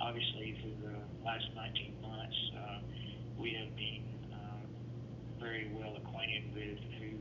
obviously, 0.08 0.58
through 0.62 0.90
the 0.90 1.26
last 1.26 1.44
19 1.54 1.96
months, 2.02 2.38
uh, 2.56 2.80
we 3.38 3.52
have 3.60 3.76
been 3.76 4.15
very 5.46 5.70
well 5.78 5.94
acquainted 5.94 6.50
with 6.58 6.82
who 6.98 7.14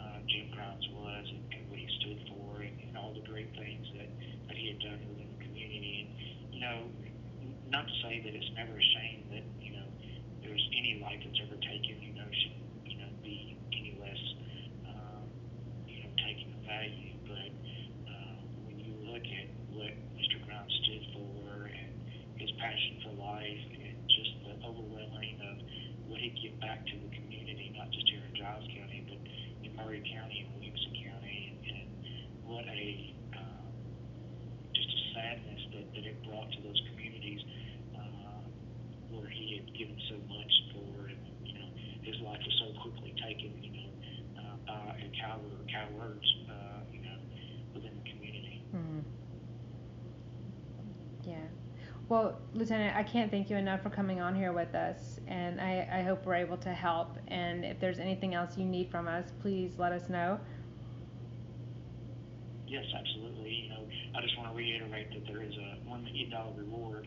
uh, 0.00 0.18
Jim 0.32 0.48
Grimes 0.56 0.88
was 0.96 1.24
and, 1.28 1.44
and 1.52 1.68
what 1.68 1.76
he 1.76 1.84
stood 2.00 2.16
for 2.32 2.64
and, 2.64 2.72
and 2.80 2.96
all 2.96 3.12
the 3.12 3.20
great 3.28 3.52
things 3.52 3.84
that, 4.00 4.08
that 4.48 4.56
he 4.56 4.72
had 4.72 4.80
done 4.80 5.00
within 5.12 5.28
the 5.28 5.40
community. 5.44 6.08
And, 6.08 6.08
you 6.56 6.60
know, 6.64 6.88
not 7.68 7.84
to 7.84 7.94
say 8.00 8.24
that 8.24 8.32
it's 8.32 8.52
never 8.56 8.72
a 8.72 8.86
shame 8.96 9.28
that, 9.36 9.44
you 9.60 9.76
know, 9.76 9.84
there's 10.40 10.64
any 10.72 11.04
life 11.04 11.20
that's 11.20 11.40
ever 11.44 11.60
taken, 11.60 12.00
you 12.00 12.16
know, 12.16 12.24
should, 12.32 12.56
you 12.88 12.96
know, 12.96 13.12
be 13.20 13.60
any 13.76 14.00
less, 14.00 14.22
um, 14.88 15.28
you 15.84 16.00
know, 16.00 16.10
taken 16.16 16.48
value. 16.64 17.12
But 17.28 17.52
uh, 18.08 18.40
when 18.64 18.80
you 18.80 18.96
look 19.04 19.22
at 19.22 19.48
what 19.76 19.92
Mr. 20.16 20.40
Grimes 20.48 20.72
stood 20.88 21.04
for 21.12 21.68
and 21.68 21.92
his 22.40 22.48
passion 22.56 23.04
for 23.04 23.12
life 23.20 23.64
and 23.84 24.00
just 24.08 24.32
the 24.48 24.56
overwhelming 24.64 25.36
of 25.44 25.60
what 26.10 26.18
he'd 26.18 26.34
give 26.42 26.58
back 26.58 26.82
to 26.90 26.94
the 26.98 27.10
community, 27.14 27.70
not 27.78 27.86
just 27.94 28.10
here 28.10 28.18
in 28.26 28.34
Giles 28.34 28.66
County, 28.74 29.06
but 29.06 29.22
Maury 29.90 30.06
County 30.06 30.46
and 30.46 30.54
Williamson 30.54 30.94
County, 31.02 31.50
and, 31.50 31.58
and 31.66 31.90
what 32.46 32.62
a 32.62 33.10
um, 33.34 33.74
just 34.70 34.86
a 34.86 35.00
sadness 35.18 35.62
that, 35.74 35.82
that 35.98 36.04
it 36.06 36.14
brought 36.22 36.46
to 36.46 36.62
those 36.62 36.78
communities 36.94 37.42
uh, 37.98 38.46
where 39.10 39.26
he 39.26 39.58
had 39.58 39.66
given 39.74 39.98
so 40.06 40.14
much 40.30 40.54
for, 40.70 41.10
and 41.10 41.18
you 41.42 41.58
know, 41.58 41.66
his 42.06 42.14
life 42.22 42.38
was 42.38 42.54
so 42.62 42.70
quickly 42.86 43.18
taken, 43.18 43.50
you 43.58 43.74
know, 43.74 43.90
uh, 44.38 44.54
by 44.62 44.94
a 44.94 45.10
coward 45.18 45.58
or 45.58 45.66
cowards, 45.66 46.28
uh, 46.46 46.86
you 46.94 47.02
know, 47.02 47.18
within 47.74 47.90
the 47.90 48.06
community. 48.14 48.62
Mm. 48.70 49.19
Well, 52.10 52.40
Lieutenant, 52.54 52.96
I 52.96 53.04
can't 53.04 53.30
thank 53.30 53.50
you 53.50 53.56
enough 53.56 53.84
for 53.84 53.90
coming 53.90 54.20
on 54.20 54.34
here 54.34 54.52
with 54.52 54.74
us, 54.74 55.20
and 55.28 55.60
I, 55.60 55.86
I 55.92 56.02
hope 56.02 56.26
we're 56.26 56.42
able 56.42 56.56
to 56.56 56.74
help. 56.74 57.14
And 57.28 57.64
if 57.64 57.78
there's 57.78 58.00
anything 58.00 58.34
else 58.34 58.58
you 58.58 58.64
need 58.64 58.90
from 58.90 59.06
us, 59.06 59.30
please 59.40 59.78
let 59.78 59.92
us 59.92 60.08
know. 60.08 60.40
Yes, 62.66 62.82
absolutely. 62.98 63.54
You 63.62 63.68
know, 63.70 63.86
I 64.18 64.22
just 64.22 64.36
want 64.36 64.50
to 64.50 64.56
reiterate 64.58 65.14
that 65.14 65.22
there 65.30 65.40
is 65.40 65.54
a 65.54 65.86
one 65.88 66.02
million 66.02 66.30
dollar 66.30 66.50
reward 66.58 67.06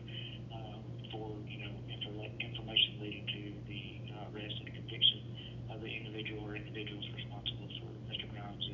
um, 0.56 0.80
for 1.12 1.36
you 1.52 1.68
know 1.68 1.76
infor- 1.92 2.40
information 2.40 2.96
leading 3.04 3.28
to 3.28 3.40
the 3.68 3.84
uh, 4.08 4.32
arrest 4.32 4.56
and 4.64 4.72
conviction 4.72 5.20
of 5.68 5.84
the 5.84 5.92
individual 6.00 6.48
or 6.48 6.56
individuals 6.56 7.04
responsible 7.12 7.68
for 7.76 7.92
Mr. 8.08 8.24
Grimes' 8.32 8.64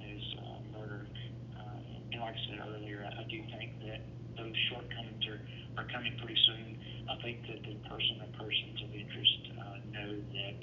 his 0.00 0.24
uh, 0.40 0.80
murder. 0.80 1.04
Uh, 1.52 2.12
and 2.16 2.22
like 2.22 2.32
I 2.32 2.42
said 2.48 2.64
earlier, 2.64 3.04
I, 3.04 3.20
I 3.20 3.24
do 3.28 3.36
think 3.52 3.84
that 3.84 4.00
those 4.38 4.54
shortcomings 4.70 5.24
are, 5.26 5.40
are 5.82 5.86
coming 5.90 6.14
pretty 6.18 6.38
soon. 6.46 6.78
I 7.10 7.16
think 7.22 7.42
that 7.50 7.60
the 7.66 7.74
person 7.88 8.22
or 8.22 8.30
persons 8.38 8.78
of 8.84 8.90
interest 8.94 9.40
uh, 9.58 9.76
know 9.90 10.10
that 10.14 10.54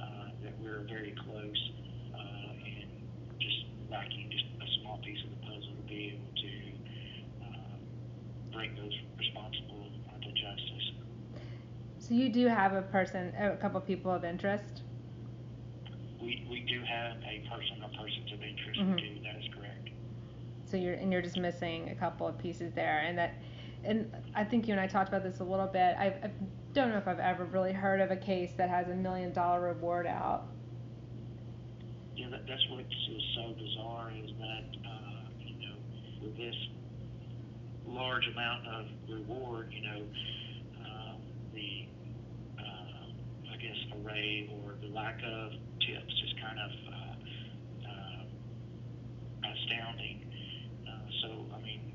uh, 0.00 0.28
that 0.44 0.54
we're 0.60 0.84
very 0.88 1.14
close 1.24 1.60
uh, 2.14 2.50
and 2.78 2.90
just 3.40 3.60
lacking 3.90 4.30
just 4.30 4.44
a 4.62 4.68
small 4.80 4.98
piece 5.02 5.18
of 5.24 5.30
the 5.30 5.40
puzzle 5.46 5.74
to 5.76 5.84
be 5.88 6.14
able 6.14 6.30
to 6.36 6.52
uh, 7.42 7.76
bring 8.52 8.74
those 8.76 8.94
responsible 9.18 9.90
uh, 10.08 10.18
to 10.20 10.30
justice. 10.32 10.86
So 11.98 12.14
you 12.14 12.28
do 12.28 12.46
have 12.46 12.72
a 12.74 12.82
person, 12.82 13.32
a 13.38 13.56
couple 13.56 13.80
people 13.80 14.12
of 14.12 14.24
interest. 14.24 14.82
We, 16.20 16.46
we 16.50 16.60
do 16.68 16.80
have 16.86 17.16
a 17.24 17.40
person 17.50 17.82
or 17.82 17.90
persons 17.98 18.32
of 18.32 18.42
interest. 18.42 18.78
Mhm. 18.80 18.94
We 18.94 19.00
do. 19.00 19.22
That 19.24 19.36
is 19.42 19.48
correct. 19.54 19.65
So 20.66 20.76
you're 20.76 20.94
and 20.94 21.12
you're 21.12 21.22
just 21.22 21.38
missing 21.38 21.90
a 21.90 21.94
couple 21.94 22.26
of 22.26 22.38
pieces 22.38 22.72
there, 22.74 23.00
and 23.00 23.16
that, 23.18 23.34
and 23.84 24.12
I 24.34 24.44
think 24.44 24.66
you 24.66 24.72
and 24.72 24.80
I 24.80 24.86
talked 24.86 25.08
about 25.08 25.22
this 25.22 25.40
a 25.40 25.44
little 25.44 25.66
bit. 25.68 25.96
I, 25.98 26.06
I 26.06 26.30
don't 26.72 26.90
know 26.90 26.98
if 26.98 27.08
I've 27.08 27.20
ever 27.20 27.44
really 27.44 27.72
heard 27.72 28.00
of 28.00 28.10
a 28.10 28.16
case 28.16 28.50
that 28.58 28.68
has 28.68 28.88
a 28.88 28.94
million 28.94 29.32
dollar 29.32 29.60
reward 29.60 30.06
out. 30.06 30.48
Yeah, 32.16 32.30
that, 32.30 32.46
that's 32.48 32.66
what 32.70 32.80
is 32.80 33.22
so 33.34 33.54
bizarre 33.54 34.10
is 34.10 34.30
that, 34.38 34.88
uh, 34.88 35.28
you 35.38 35.54
know, 35.68 35.74
with 36.22 36.36
this 36.36 36.54
large 37.86 38.26
amount 38.28 38.66
of 38.66 38.86
reward, 39.08 39.72
you 39.72 39.82
know, 39.82 40.02
um, 40.84 41.20
the, 41.54 41.86
uh, 42.58 43.52
I 43.52 43.56
guess, 43.56 43.76
array 44.00 44.50
or 44.64 44.74
the 44.80 44.88
lack 44.94 45.18
of 45.24 45.52
tips 45.80 46.14
is 46.24 46.34
kind 46.42 46.58
of 46.58 46.70
uh, 46.92 47.88
uh, 47.88 49.52
astounding. 49.52 50.25
So, 51.22 51.46
I 51.54 51.60
mean, 51.62 51.92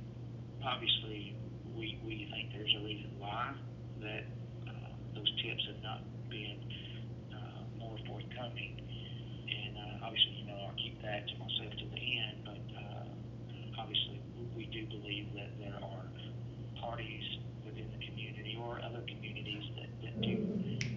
obviously, 0.63 1.35
we, 1.75 1.99
we 2.03 2.27
think 2.31 2.53
there's 2.53 2.75
a 2.79 2.83
reason 2.83 3.11
why 3.17 3.53
that 4.01 4.25
uh, 4.67 4.93
those 5.15 5.31
tips 5.41 5.63
have 5.67 5.83
not 5.83 6.01
been 6.29 6.59
uh, 7.33 7.61
more 7.77 7.97
forthcoming 8.07 8.81
and 9.51 9.77
uh, 9.77 10.05
obviously, 10.05 10.31
you 10.41 10.45
know, 10.47 10.57
I'll 10.67 10.79
keep 10.79 11.01
that 11.01 11.27
to 11.27 11.33
myself 11.37 11.71
to 11.79 11.85
the 11.91 12.03
end. 12.19 12.37
But 12.45 12.63
uh, 12.75 13.81
obviously, 13.81 14.21
we 14.55 14.65
do 14.71 14.85
believe 14.87 15.33
that 15.35 15.51
there 15.59 15.75
are 15.75 16.05
parties 16.79 17.23
within 17.65 17.87
the 17.91 18.01
community 18.05 18.57
or 18.59 18.79
other 18.81 19.03
communities 19.07 19.63
that, 19.77 19.91
that 20.03 20.15
do 20.21 20.35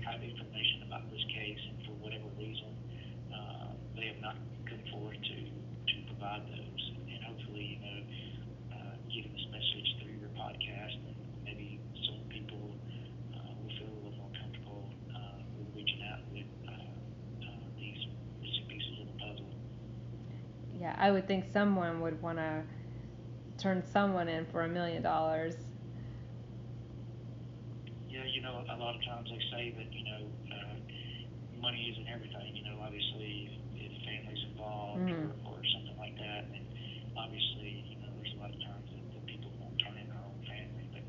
have 0.06 0.22
information 0.22 0.86
about 0.86 1.10
this 1.10 1.22
case, 1.30 1.60
and 1.70 1.76
for 1.86 1.94
whatever 2.00 2.28
reason, 2.38 2.72
uh, 3.32 3.72
they 3.96 4.06
have 4.06 4.20
not 4.20 4.36
come 4.68 4.80
forward 4.92 5.18
to 5.18 5.38
to 5.44 5.96
provide 6.08 6.42
those. 6.48 6.73
You 7.64 7.80
know, 7.80 7.98
uh, 8.76 8.94
getting 9.08 9.32
this 9.32 9.46
message 9.52 9.88
through 10.02 10.16
your 10.20 10.32
podcast, 10.36 10.94
and 11.08 11.16
maybe 11.44 11.80
some 12.06 12.20
people 12.28 12.76
uh, 13.34 13.50
will 13.60 13.72
feel 13.80 13.88
a 13.88 13.96
little 14.04 14.18
more 14.20 14.32
comfortable 14.36 14.92
uh, 15.16 15.40
with 15.56 15.68
reaching 15.74 16.00
out 16.12 16.20
with 16.32 16.48
uh, 16.68 16.72
uh, 16.72 17.66
these 17.78 18.00
missing 18.40 18.66
pieces 18.68 18.94
of 19.00 19.06
the 19.08 19.18
puzzle. 19.18 19.52
Yeah, 20.80 20.94
I 20.98 21.10
would 21.10 21.26
think 21.26 21.46
someone 21.52 22.00
would 22.00 22.20
want 22.20 22.38
to 22.38 22.62
turn 23.58 23.82
someone 23.92 24.28
in 24.28 24.44
for 24.46 24.62
a 24.62 24.68
million 24.68 25.02
dollars. 25.02 25.54
Yeah, 28.10 28.24
you 28.30 28.42
know, 28.42 28.62
a 28.62 28.76
lot 28.76 28.94
of 28.94 29.02
times 29.04 29.28
they 29.30 29.42
say 29.50 29.74
that 29.76 29.88
you 29.92 30.04
know, 30.04 30.22
uh, 30.52 30.76
money 31.60 31.90
isn't 31.92 32.08
everything. 32.12 32.54
You 32.54 32.64
know, 32.70 32.78
obviously 32.82 33.50
if, 33.74 33.90
if 33.90 33.92
family's 34.06 34.44
involved 34.52 35.00
Mhm. 35.02 35.30
or, 35.46 35.54
or 35.54 35.58
something 35.74 35.96
like 35.98 36.16
that, 36.18 36.44
and 36.54 36.64
obviously 37.16 37.86
you 37.90 37.98
know, 38.02 38.10
there's 38.18 38.34
a 38.34 38.40
lot 38.40 38.50
of 38.50 38.60
times 38.62 38.86
that, 38.90 39.02
that 39.14 39.24
people 39.26 39.50
won't 39.58 39.78
turn 39.82 39.96
in 39.98 40.06
their 40.10 40.22
own 40.22 40.38
family, 40.46 40.86
but 40.92 41.04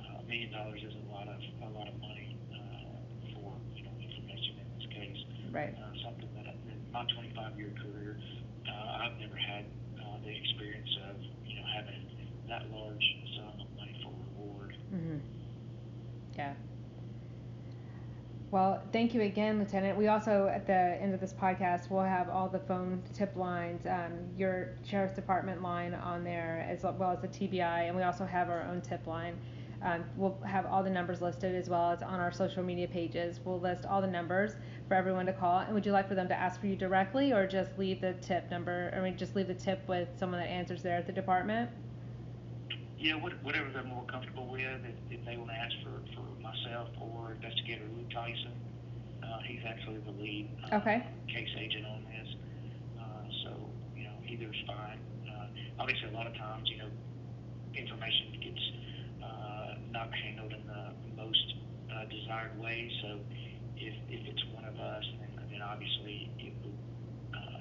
uh, 0.00 0.20
a 0.20 0.24
million 0.26 0.50
dollars 0.52 0.80
is 0.82 0.94
a 0.96 1.06
lot 1.12 1.28
of 1.28 1.40
a 1.40 1.70
lot 1.72 1.88
of 1.88 1.96
money 2.00 2.36
uh, 2.52 3.00
for 3.36 3.54
you 3.76 3.84
know 3.84 3.94
information 4.00 4.60
in 4.60 4.66
this 4.76 4.86
case. 4.92 5.20
Right. 5.50 5.74
uh, 5.74 5.90
something 6.06 6.30
that 6.38 6.46
in 6.70 6.78
my 6.94 7.02
25 7.10 7.58
year 7.58 7.74
career, 7.82 8.14
uh, 8.70 9.02
I've 9.02 9.18
never 9.18 9.36
had 9.36 9.66
uh, 9.98 10.22
the 10.22 10.30
experience 10.30 10.92
of 11.10 11.16
you 11.44 11.56
know 11.58 11.66
having 11.74 12.02
that 12.48 12.70
large 12.70 13.06
sum 13.36 13.54
of 13.60 13.68
money 13.76 13.94
for 14.02 14.12
reward. 14.14 14.74
hmm 14.90 15.18
Yeah. 16.36 16.54
Well, 18.50 18.82
thank 18.92 19.14
you 19.14 19.20
again, 19.20 19.60
Lieutenant. 19.60 19.96
We 19.96 20.08
also, 20.08 20.50
at 20.52 20.66
the 20.66 20.72
end 20.72 21.14
of 21.14 21.20
this 21.20 21.32
podcast, 21.32 21.88
will 21.88 22.02
have 22.02 22.28
all 22.28 22.48
the 22.48 22.58
phone 22.58 23.00
tip 23.14 23.36
lines, 23.36 23.86
um, 23.86 24.12
your 24.36 24.70
Sheriff's 24.84 25.14
Department 25.14 25.62
line 25.62 25.94
on 25.94 26.24
there, 26.24 26.66
as 26.68 26.82
well 26.82 27.12
as 27.12 27.20
the 27.20 27.28
TBI, 27.28 27.86
and 27.86 27.94
we 27.94 28.02
also 28.02 28.26
have 28.26 28.50
our 28.50 28.62
own 28.62 28.80
tip 28.80 29.06
line. 29.06 29.38
Um, 29.82 30.04
we'll 30.16 30.36
have 30.44 30.66
all 30.66 30.82
the 30.82 30.90
numbers 30.90 31.22
listed 31.22 31.54
as 31.54 31.70
well 31.70 31.92
as 31.92 32.02
on 32.02 32.18
our 32.18 32.32
social 32.32 32.64
media 32.64 32.88
pages. 32.88 33.38
We'll 33.44 33.60
list 33.60 33.86
all 33.86 34.00
the 34.00 34.08
numbers 34.08 34.56
for 34.88 34.94
everyone 34.94 35.26
to 35.26 35.32
call. 35.32 35.60
And 35.60 35.72
would 35.72 35.86
you 35.86 35.92
like 35.92 36.08
for 36.08 36.16
them 36.16 36.26
to 36.28 36.34
ask 36.34 36.60
for 36.60 36.66
you 36.66 36.74
directly, 36.74 37.32
or 37.32 37.46
just 37.46 37.78
leave 37.78 38.00
the 38.00 38.14
tip 38.14 38.50
number? 38.50 38.92
I 38.96 39.00
mean, 39.00 39.16
just 39.16 39.36
leave 39.36 39.46
the 39.46 39.54
tip 39.54 39.86
with 39.86 40.08
someone 40.18 40.40
that 40.40 40.48
answers 40.48 40.82
there 40.82 40.96
at 40.96 41.06
the 41.06 41.12
department? 41.12 41.70
Yeah, 42.98 43.14
whatever 43.14 43.70
they're 43.70 43.84
more 43.84 44.04
comfortable 44.06 44.48
with. 44.48 44.60
If, 44.60 45.20
if 45.20 45.24
they 45.24 45.36
want 45.36 45.50
to 45.50 45.56
ask 45.56 45.74
for, 45.84 45.92
for 46.14 46.29
myself 46.50 46.88
or 47.00 47.32
Investigator 47.32 47.84
Lou 47.96 48.04
Tyson, 48.12 48.52
uh, 49.22 49.38
he's 49.46 49.60
actually 49.66 49.98
the 49.98 50.10
lead 50.22 50.48
uh, 50.72 50.76
Okay. 50.76 51.02
case 51.28 51.48
agent 51.58 51.86
on 51.86 52.04
this. 52.04 52.28
Uh, 52.98 53.04
so, 53.44 53.50
you 53.96 54.04
know, 54.04 54.16
either 54.26 54.46
is 54.50 54.60
fine. 54.66 54.98
Uh, 55.28 55.46
obviously, 55.78 56.08
a 56.08 56.12
lot 56.12 56.26
of 56.26 56.34
times, 56.36 56.68
you 56.70 56.78
know, 56.78 56.90
information 57.74 58.34
gets 58.42 58.62
uh, 59.22 59.74
not 59.90 60.12
handled 60.14 60.52
in 60.52 60.66
the 60.66 60.90
most 61.16 61.54
uh, 61.94 62.04
desired 62.06 62.58
way. 62.58 62.90
So, 63.02 63.20
if, 63.76 63.94
if 64.08 64.26
it's 64.26 64.44
one 64.52 64.64
of 64.64 64.74
us, 64.78 65.04
then, 65.20 65.40
then 65.50 65.62
obviously 65.62 66.30
it 66.38 66.52
would 66.64 66.76
uh, 67.34 67.60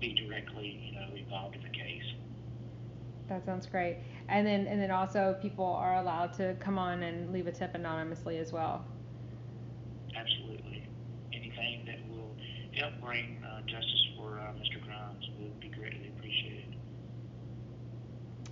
be 0.00 0.14
directly, 0.14 0.78
you 0.84 1.00
know, 1.00 1.08
involved 1.16 1.56
in 1.56 1.62
the 1.62 1.70
case. 1.70 2.04
That 3.28 3.44
sounds 3.44 3.66
great. 3.66 3.98
And 4.28 4.46
then 4.46 4.66
and 4.66 4.80
then 4.80 4.90
also 4.90 5.36
people 5.40 5.64
are 5.64 5.96
allowed 5.96 6.32
to 6.34 6.56
come 6.60 6.78
on 6.78 7.02
and 7.02 7.32
leave 7.32 7.46
a 7.46 7.52
tip 7.52 7.74
anonymously 7.74 8.38
as 8.38 8.52
well. 8.52 8.84
Absolutely. 10.16 10.86
Anything 11.32 11.84
that 11.86 11.98
will 12.08 12.34
help 12.72 12.94
bring 13.02 13.42
uh, 13.44 13.60
justice 13.62 14.06
for 14.16 14.38
uh, 14.38 14.52
Mr. 14.54 14.82
Grimes 14.82 15.28
would 15.38 15.60
be 15.60 15.68
greatly 15.68 16.10
appreciated. 16.16 16.74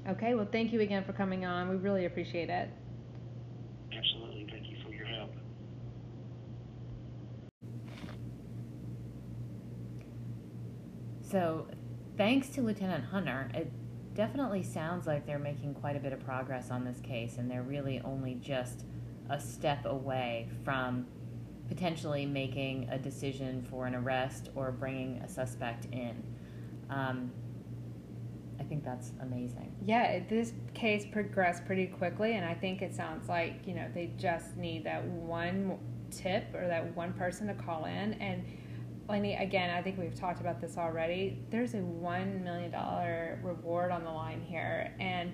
Okay, 0.09 0.35
well 0.35 0.49
thank 0.51 0.73
you 0.73 0.81
again 0.81 1.05
for 1.05 1.13
coming 1.15 1.47
on. 1.47 1.69
We 1.69 1.77
really 1.77 2.05
appreciate 2.05 2.51
it. 2.51 2.69
Absolutely. 3.97 4.47
Thank 4.51 4.69
you 4.69 4.77
for 4.85 4.93
your 4.93 5.07
help. 5.07 5.31
So, 11.23 11.67
thanks 12.17 12.49
to 12.51 12.63
Lieutenant 12.63 13.07
Hunter, 13.07 13.51
it 13.53 13.73
definitely 14.17 14.63
sounds 14.63 15.07
like 15.07 15.27
they're 15.27 15.39
making 15.39 15.75
quite 15.75 15.95
a 15.95 16.01
bit 16.01 16.13
of 16.13 16.21
progress 16.25 16.71
on 16.71 16.85
this 16.85 17.01
case, 17.01 17.37
and 17.37 17.51
they're 17.51 17.63
really 17.63 18.01
only 18.05 18.35
just 18.35 18.85
a 19.29 19.39
step 19.39 19.85
away 19.85 20.49
from 20.65 21.07
potentially 21.69 22.25
making 22.25 22.89
a 22.91 22.99
decision 22.99 23.63
for 23.71 23.87
an 23.87 23.95
arrest 23.95 24.49
or 24.55 24.73
bringing 24.73 25.19
a 25.19 25.29
suspect 25.29 25.87
in. 25.93 26.23
Um, 26.89 27.31
I 28.59 28.63
think 28.63 28.85
that's 28.85 29.13
amazing. 29.21 29.75
Yeah, 29.85 30.21
this 30.29 30.53
case 30.73 31.05
progressed 31.13 31.67
pretty 31.67 31.87
quickly, 31.87 32.35
and 32.35 32.45
I 32.45 32.55
think 32.55 32.83
it 32.83 32.95
sounds 32.95 33.29
like 33.29 33.67
you 33.67 33.75
know 33.75 33.87
they 33.95 34.13
just 34.17 34.57
need 34.57 34.85
that 34.85 35.05
one 35.05 35.79
tip 36.11 36.55
or 36.55 36.67
that 36.67 36.97
one 36.97 37.13
person 37.13 37.47
to 37.49 37.55
call 37.55 37.85
in. 37.85 38.15
And 38.15 38.45
Lainey, 39.09 39.35
again, 39.37 39.71
I 39.71 39.83
think 39.83 39.99
we've 39.99 40.15
talked 40.15 40.41
about 40.41 40.61
this 40.61 40.77
already. 40.77 41.39
There's 41.51 41.75
a 41.75 41.79
one 41.79 42.43
million 42.43 42.71
dollar 42.71 43.39
reward 43.43 43.91
on 43.93 44.05
the 44.05 44.11
line 44.11 44.41
here, 44.41 44.93
and 44.99 45.33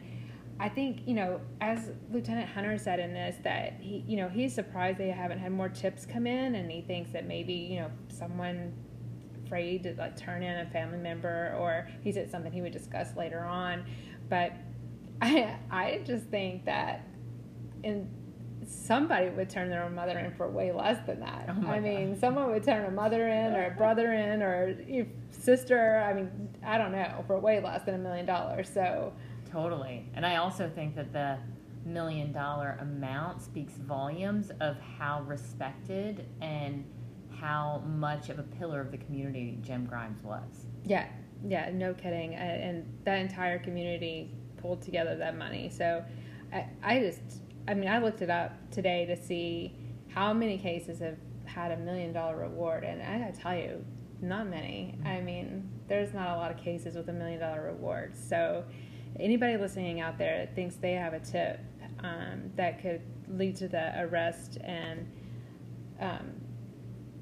I 0.61 0.69
think 0.69 1.03
you 1.07 1.15
know, 1.15 1.41
as 1.61 1.91
Lieutenant 2.11 2.49
Hunter 2.49 2.77
said 2.77 3.01
in 3.01 3.15
this, 3.15 3.37
that 3.45 3.75
he, 3.81 4.05
you 4.07 4.17
know, 4.17 4.29
he's 4.29 4.55
surprised 4.55 4.99
they 4.99 5.09
haven't 5.09 5.39
had 5.39 5.53
more 5.53 5.69
tips 5.69 6.05
come 6.05 6.27
in, 6.27 6.55
and 6.55 6.71
he 6.71 6.83
thinks 6.83 7.13
that 7.13 7.27
maybe 7.27 7.55
you 7.55 7.81
know 7.81 7.91
someone 8.09 8.75
afraid 9.45 9.83
to 9.83 9.95
like 9.95 10.17
turn 10.17 10.43
in 10.43 10.67
a 10.67 10.71
family 10.71 10.99
member, 10.99 11.57
or 11.59 11.89
he 12.03 12.13
said 12.13 12.31
something 12.31 12.53
he 12.53 12.61
would 12.61 12.73
discuss 12.73 13.17
later 13.17 13.41
on. 13.41 13.85
But 14.29 14.53
I, 15.23 15.57
I 15.71 16.03
just 16.05 16.25
think 16.27 16.65
that 16.67 17.07
in 17.83 18.09
somebody 18.73 19.29
would 19.31 19.51
turn 19.51 19.69
their 19.69 19.83
own 19.85 19.95
mother 19.95 20.19
in 20.19 20.33
for 20.35 20.49
way 20.51 20.73
less 20.73 21.05
than 21.07 21.21
that. 21.21 21.49
Oh 21.49 21.67
I 21.69 21.79
mean, 21.81 22.13
God. 22.13 22.21
someone 22.21 22.51
would 22.51 22.63
turn 22.65 22.85
a 22.87 22.91
mother 22.91 23.29
in 23.29 23.55
or 23.55 23.67
a 23.67 23.71
brother 23.71 24.13
in 24.13 24.43
or 24.43 24.77
your 24.89 25.07
sister. 25.31 25.99
I 26.05 26.13
mean, 26.15 26.49
I 26.65 26.79
don't 26.79 26.93
know, 26.93 27.25
for 27.27 27.39
way 27.39 27.61
less 27.61 27.83
than 27.85 27.95
a 27.95 27.99
million 27.99 28.27
dollars. 28.27 28.69
So, 28.73 29.13
Totally. 29.51 30.07
And 30.15 30.25
I 30.25 30.37
also 30.37 30.71
think 30.75 30.95
that 30.97 31.13
the 31.13 31.39
million 31.85 32.33
dollar 32.33 32.79
amount 32.81 33.43
speaks 33.43 33.75
volumes 33.75 34.51
of 34.61 34.77
how 34.99 35.23
respected 35.23 36.27
and 36.41 36.85
how 37.39 37.83
much 37.87 38.29
of 38.31 38.39
a 38.39 38.43
pillar 38.45 38.81
of 38.81 38.91
the 38.91 38.99
community 38.99 39.59
Jim 39.63 39.85
Grimes 39.85 40.23
was. 40.23 40.67
yeah, 40.85 41.09
yeah, 41.47 41.71
no 41.73 41.93
kidding. 41.93 42.35
And 42.37 42.87
that 43.05 43.19
entire 43.19 43.59
community 43.59 44.31
pulled 44.59 44.81
together 44.81 45.17
that 45.17 45.37
money. 45.37 45.69
So, 45.69 46.05
I, 46.53 46.67
I 46.83 47.01
just, 47.01 47.21
I 47.69 47.75
mean, 47.75 47.89
I 47.89 47.99
looked 47.99 48.23
it 48.23 48.31
up 48.31 48.53
today 48.71 49.07
to 49.07 49.17
see 49.17 49.75
how 50.09 50.33
many 50.33 50.59
cases 50.59 50.99
have 51.01 51.17
had 51.45 51.71
a 51.73 51.77
million 51.77 52.13
dollar 52.13 52.37
reward. 52.37 52.85
And 52.85 53.03
I 53.03 53.19
gotta 53.19 53.41
tell 53.41 53.57
you, 53.57 53.85
not 54.21 54.47
many. 54.49 54.99
I 55.05 55.21
mean, 55.21 55.69
there's 55.89 56.13
not 56.15 56.31
a 56.31 56.37
lot 56.37 56.51
of 56.51 56.57
cases 56.57 56.95
with 56.97 57.09
a 57.09 57.13
million 57.13 57.41
dollar 57.41 57.63
reward. 57.63 58.15
So, 58.17 58.65
anybody 59.19 59.57
listening 59.57 60.01
out 60.01 60.19
there 60.19 60.39
that 60.39 60.55
thinks 60.55 60.77
they 60.77 60.93
have 60.93 61.13
a 61.13 61.21
tip 61.21 61.61
um, 62.01 62.51
that 62.57 62.81
could 62.81 63.03
lead 63.29 63.57
to 63.57 63.69
the 63.69 63.93
arrest 64.03 64.59
and 64.63 65.11
um, 66.01 66.33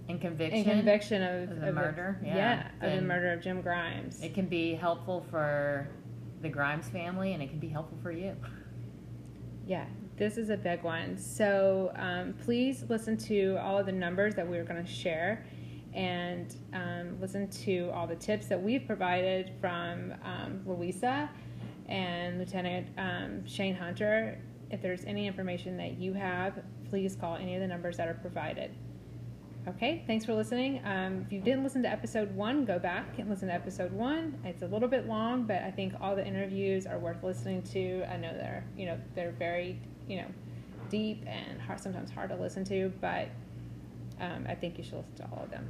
And 0.09 0.21
conviction. 0.21 0.61
and 0.61 0.67
conviction 0.67 1.23
of, 1.23 1.51
of 1.51 1.61
the 1.61 1.69
of 1.69 1.75
murder, 1.75 2.19
yeah, 2.25 2.37
yeah, 2.81 2.87
of 2.87 2.95
the 2.97 3.03
murder 3.07 3.33
of 3.33 3.41
Jim 3.43 3.61
Grimes. 3.63 4.23
It 4.23 4.35
can 4.35 4.47
be 4.47 4.75
helpful 4.75 5.25
for 5.31 5.89
the 6.43 6.49
Grimes 6.49 6.89
family 6.89 7.33
and 7.35 7.43
it 7.43 7.51
can 7.51 7.59
be 7.59 7.69
helpful 7.69 7.99
for 8.03 8.11
you. 8.13 8.35
Yeah, 9.67 9.85
this 10.21 10.37
is 10.37 10.51
a 10.51 10.57
big 10.57 10.83
one. 10.83 11.17
So 11.17 11.93
um, 11.97 12.35
please 12.45 12.85
listen 12.91 13.17
to 13.17 13.57
all 13.63 13.79
of 13.79 13.87
the 13.87 13.93
numbers 13.93 14.35
that 14.35 14.47
we're 14.47 14.65
going 14.65 14.85
to 14.85 14.91
share 14.91 15.47
and 15.95 16.55
um, 16.75 17.19
listen 17.23 17.49
to 17.49 17.91
all 17.95 18.07
the 18.07 18.17
tips 18.17 18.47
that 18.49 18.63
we've 18.63 18.87
provided 18.87 19.51
from 19.63 20.13
um, 20.23 20.61
Louisa 20.67 21.31
and 21.89 22.39
Lieutenant 22.39 22.89
um, 22.99 23.47
Shane 23.47 23.75
Hunter. 23.75 24.39
If 24.71 24.83
there's 24.83 25.07
any 25.07 25.27
information 25.27 25.79
that 25.79 25.97
you 25.97 26.13
have, 26.13 26.63
please 26.91 27.17
call 27.17 27.37
any 27.37 27.55
of 27.55 27.63
the 27.63 27.67
numbers 27.67 27.97
that 27.97 28.07
are 28.07 28.15
provided. 28.15 28.73
Okay, 29.69 30.05
thanks 30.07 30.27
for 30.27 30.35
listening. 30.35 30.83
Um, 30.85 31.25
if 31.27 31.33
you 31.33 31.41
didn't 31.41 31.65
listen 31.65 31.83
to 31.83 31.89
episode 31.89 32.35
one, 32.35 32.67
go 32.67 32.79
back 32.79 33.19
and 33.19 33.31
listen 33.31 33.49
to 33.49 33.55
episode 33.55 33.93
one. 33.93 34.39
It's 34.45 34.63
a 34.63 34.67
little 34.67 34.89
bit 34.89 35.07
long, 35.07 35.45
but 35.45 35.63
I 35.63 35.71
think 35.71 35.95
all 35.99 36.15
the 36.15 36.27
interviews 36.27 36.87
are 36.87 36.99
worth 36.99 37.23
listening 37.23 37.63
to. 37.73 38.05
I 38.11 38.19
know 38.19 38.33
they're, 38.35 38.65
you 38.77 38.85
know, 38.85 38.99
they're 39.15 39.33
very, 39.33 39.81
you 40.11 40.17
know, 40.17 40.29
deep 40.89 41.25
and 41.27 41.61
hard, 41.61 41.79
sometimes 41.79 42.11
hard 42.11 42.31
to 42.31 42.37
listen 42.37 42.65
to, 42.65 42.93
but 43.01 43.29
um, 44.21 44.45
I 44.49 44.57
think 44.57 44.77
you 44.77 44.83
should 44.83 44.95
listen 44.99 45.15
to 45.17 45.29
all 45.33 45.45
of 45.45 45.51
them. 45.51 45.69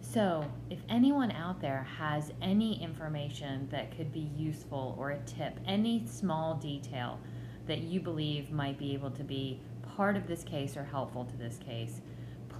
So, 0.00 0.48
if 0.70 0.78
anyone 0.88 1.32
out 1.32 1.60
there 1.60 1.86
has 1.98 2.32
any 2.40 2.82
information 2.82 3.68
that 3.70 3.94
could 3.96 4.12
be 4.12 4.30
useful 4.36 4.94
or 4.96 5.10
a 5.10 5.18
tip, 5.26 5.58
any 5.66 6.06
small 6.06 6.54
detail 6.54 7.18
that 7.66 7.80
you 7.80 8.00
believe 8.00 8.52
might 8.52 8.78
be 8.78 8.94
able 8.94 9.10
to 9.10 9.24
be 9.24 9.60
part 9.96 10.16
of 10.16 10.26
this 10.26 10.44
case 10.44 10.76
or 10.76 10.84
helpful 10.84 11.24
to 11.24 11.36
this 11.36 11.58
case, 11.58 12.00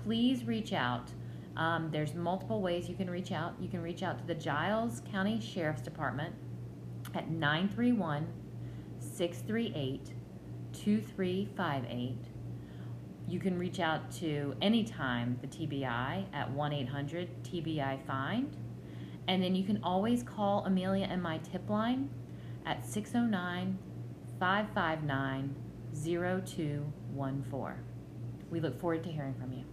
please 0.02 0.44
reach 0.44 0.72
out. 0.72 1.10
Um, 1.56 1.88
there's 1.90 2.14
multiple 2.14 2.60
ways 2.60 2.88
you 2.88 2.96
can 2.96 3.08
reach 3.08 3.30
out. 3.30 3.54
You 3.60 3.68
can 3.68 3.82
reach 3.82 4.02
out 4.02 4.18
to 4.18 4.26
the 4.26 4.34
Giles 4.34 5.02
County 5.10 5.40
Sheriff's 5.40 5.82
Department 5.82 6.34
at 7.14 7.30
931 7.30 8.26
638 8.98 10.14
2358. 10.72 12.16
You 13.26 13.40
can 13.40 13.58
reach 13.58 13.80
out 13.80 14.10
to 14.16 14.54
anytime 14.60 15.38
the 15.40 15.46
TBI 15.46 16.26
at 16.32 16.50
1 16.50 16.72
800 16.72 17.44
TBI 17.44 18.06
Find. 18.06 18.56
And 19.28 19.42
then 19.42 19.54
you 19.54 19.64
can 19.64 19.82
always 19.82 20.22
call 20.22 20.64
Amelia 20.66 21.06
and 21.06 21.22
my 21.22 21.38
tip 21.38 21.70
line 21.70 22.10
at 22.66 22.84
609 22.84 23.78
559 24.38 25.54
0214. 25.94 27.84
We 28.50 28.60
look 28.60 28.78
forward 28.78 29.04
to 29.04 29.10
hearing 29.10 29.34
from 29.34 29.52
you. 29.52 29.64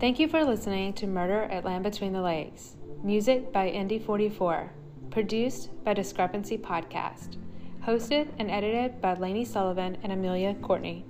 Thank 0.00 0.20
you 0.20 0.28
for 0.28 0.44
listening 0.44 0.92
to 0.92 1.08
Murder 1.08 1.42
at 1.50 1.64
Land 1.64 1.82
Between 1.82 2.12
the 2.12 2.22
Lakes. 2.22 2.76
Music 3.02 3.52
by 3.52 3.68
Indy44. 3.68 4.68
Produced 5.10 5.70
by 5.82 5.92
Discrepancy 5.92 6.56
Podcast. 6.56 7.36
Hosted 7.84 8.28
and 8.38 8.48
edited 8.48 9.00
by 9.00 9.14
Lainey 9.14 9.44
Sullivan 9.44 9.98
and 10.04 10.12
Amelia 10.12 10.54
Courtney. 10.54 11.04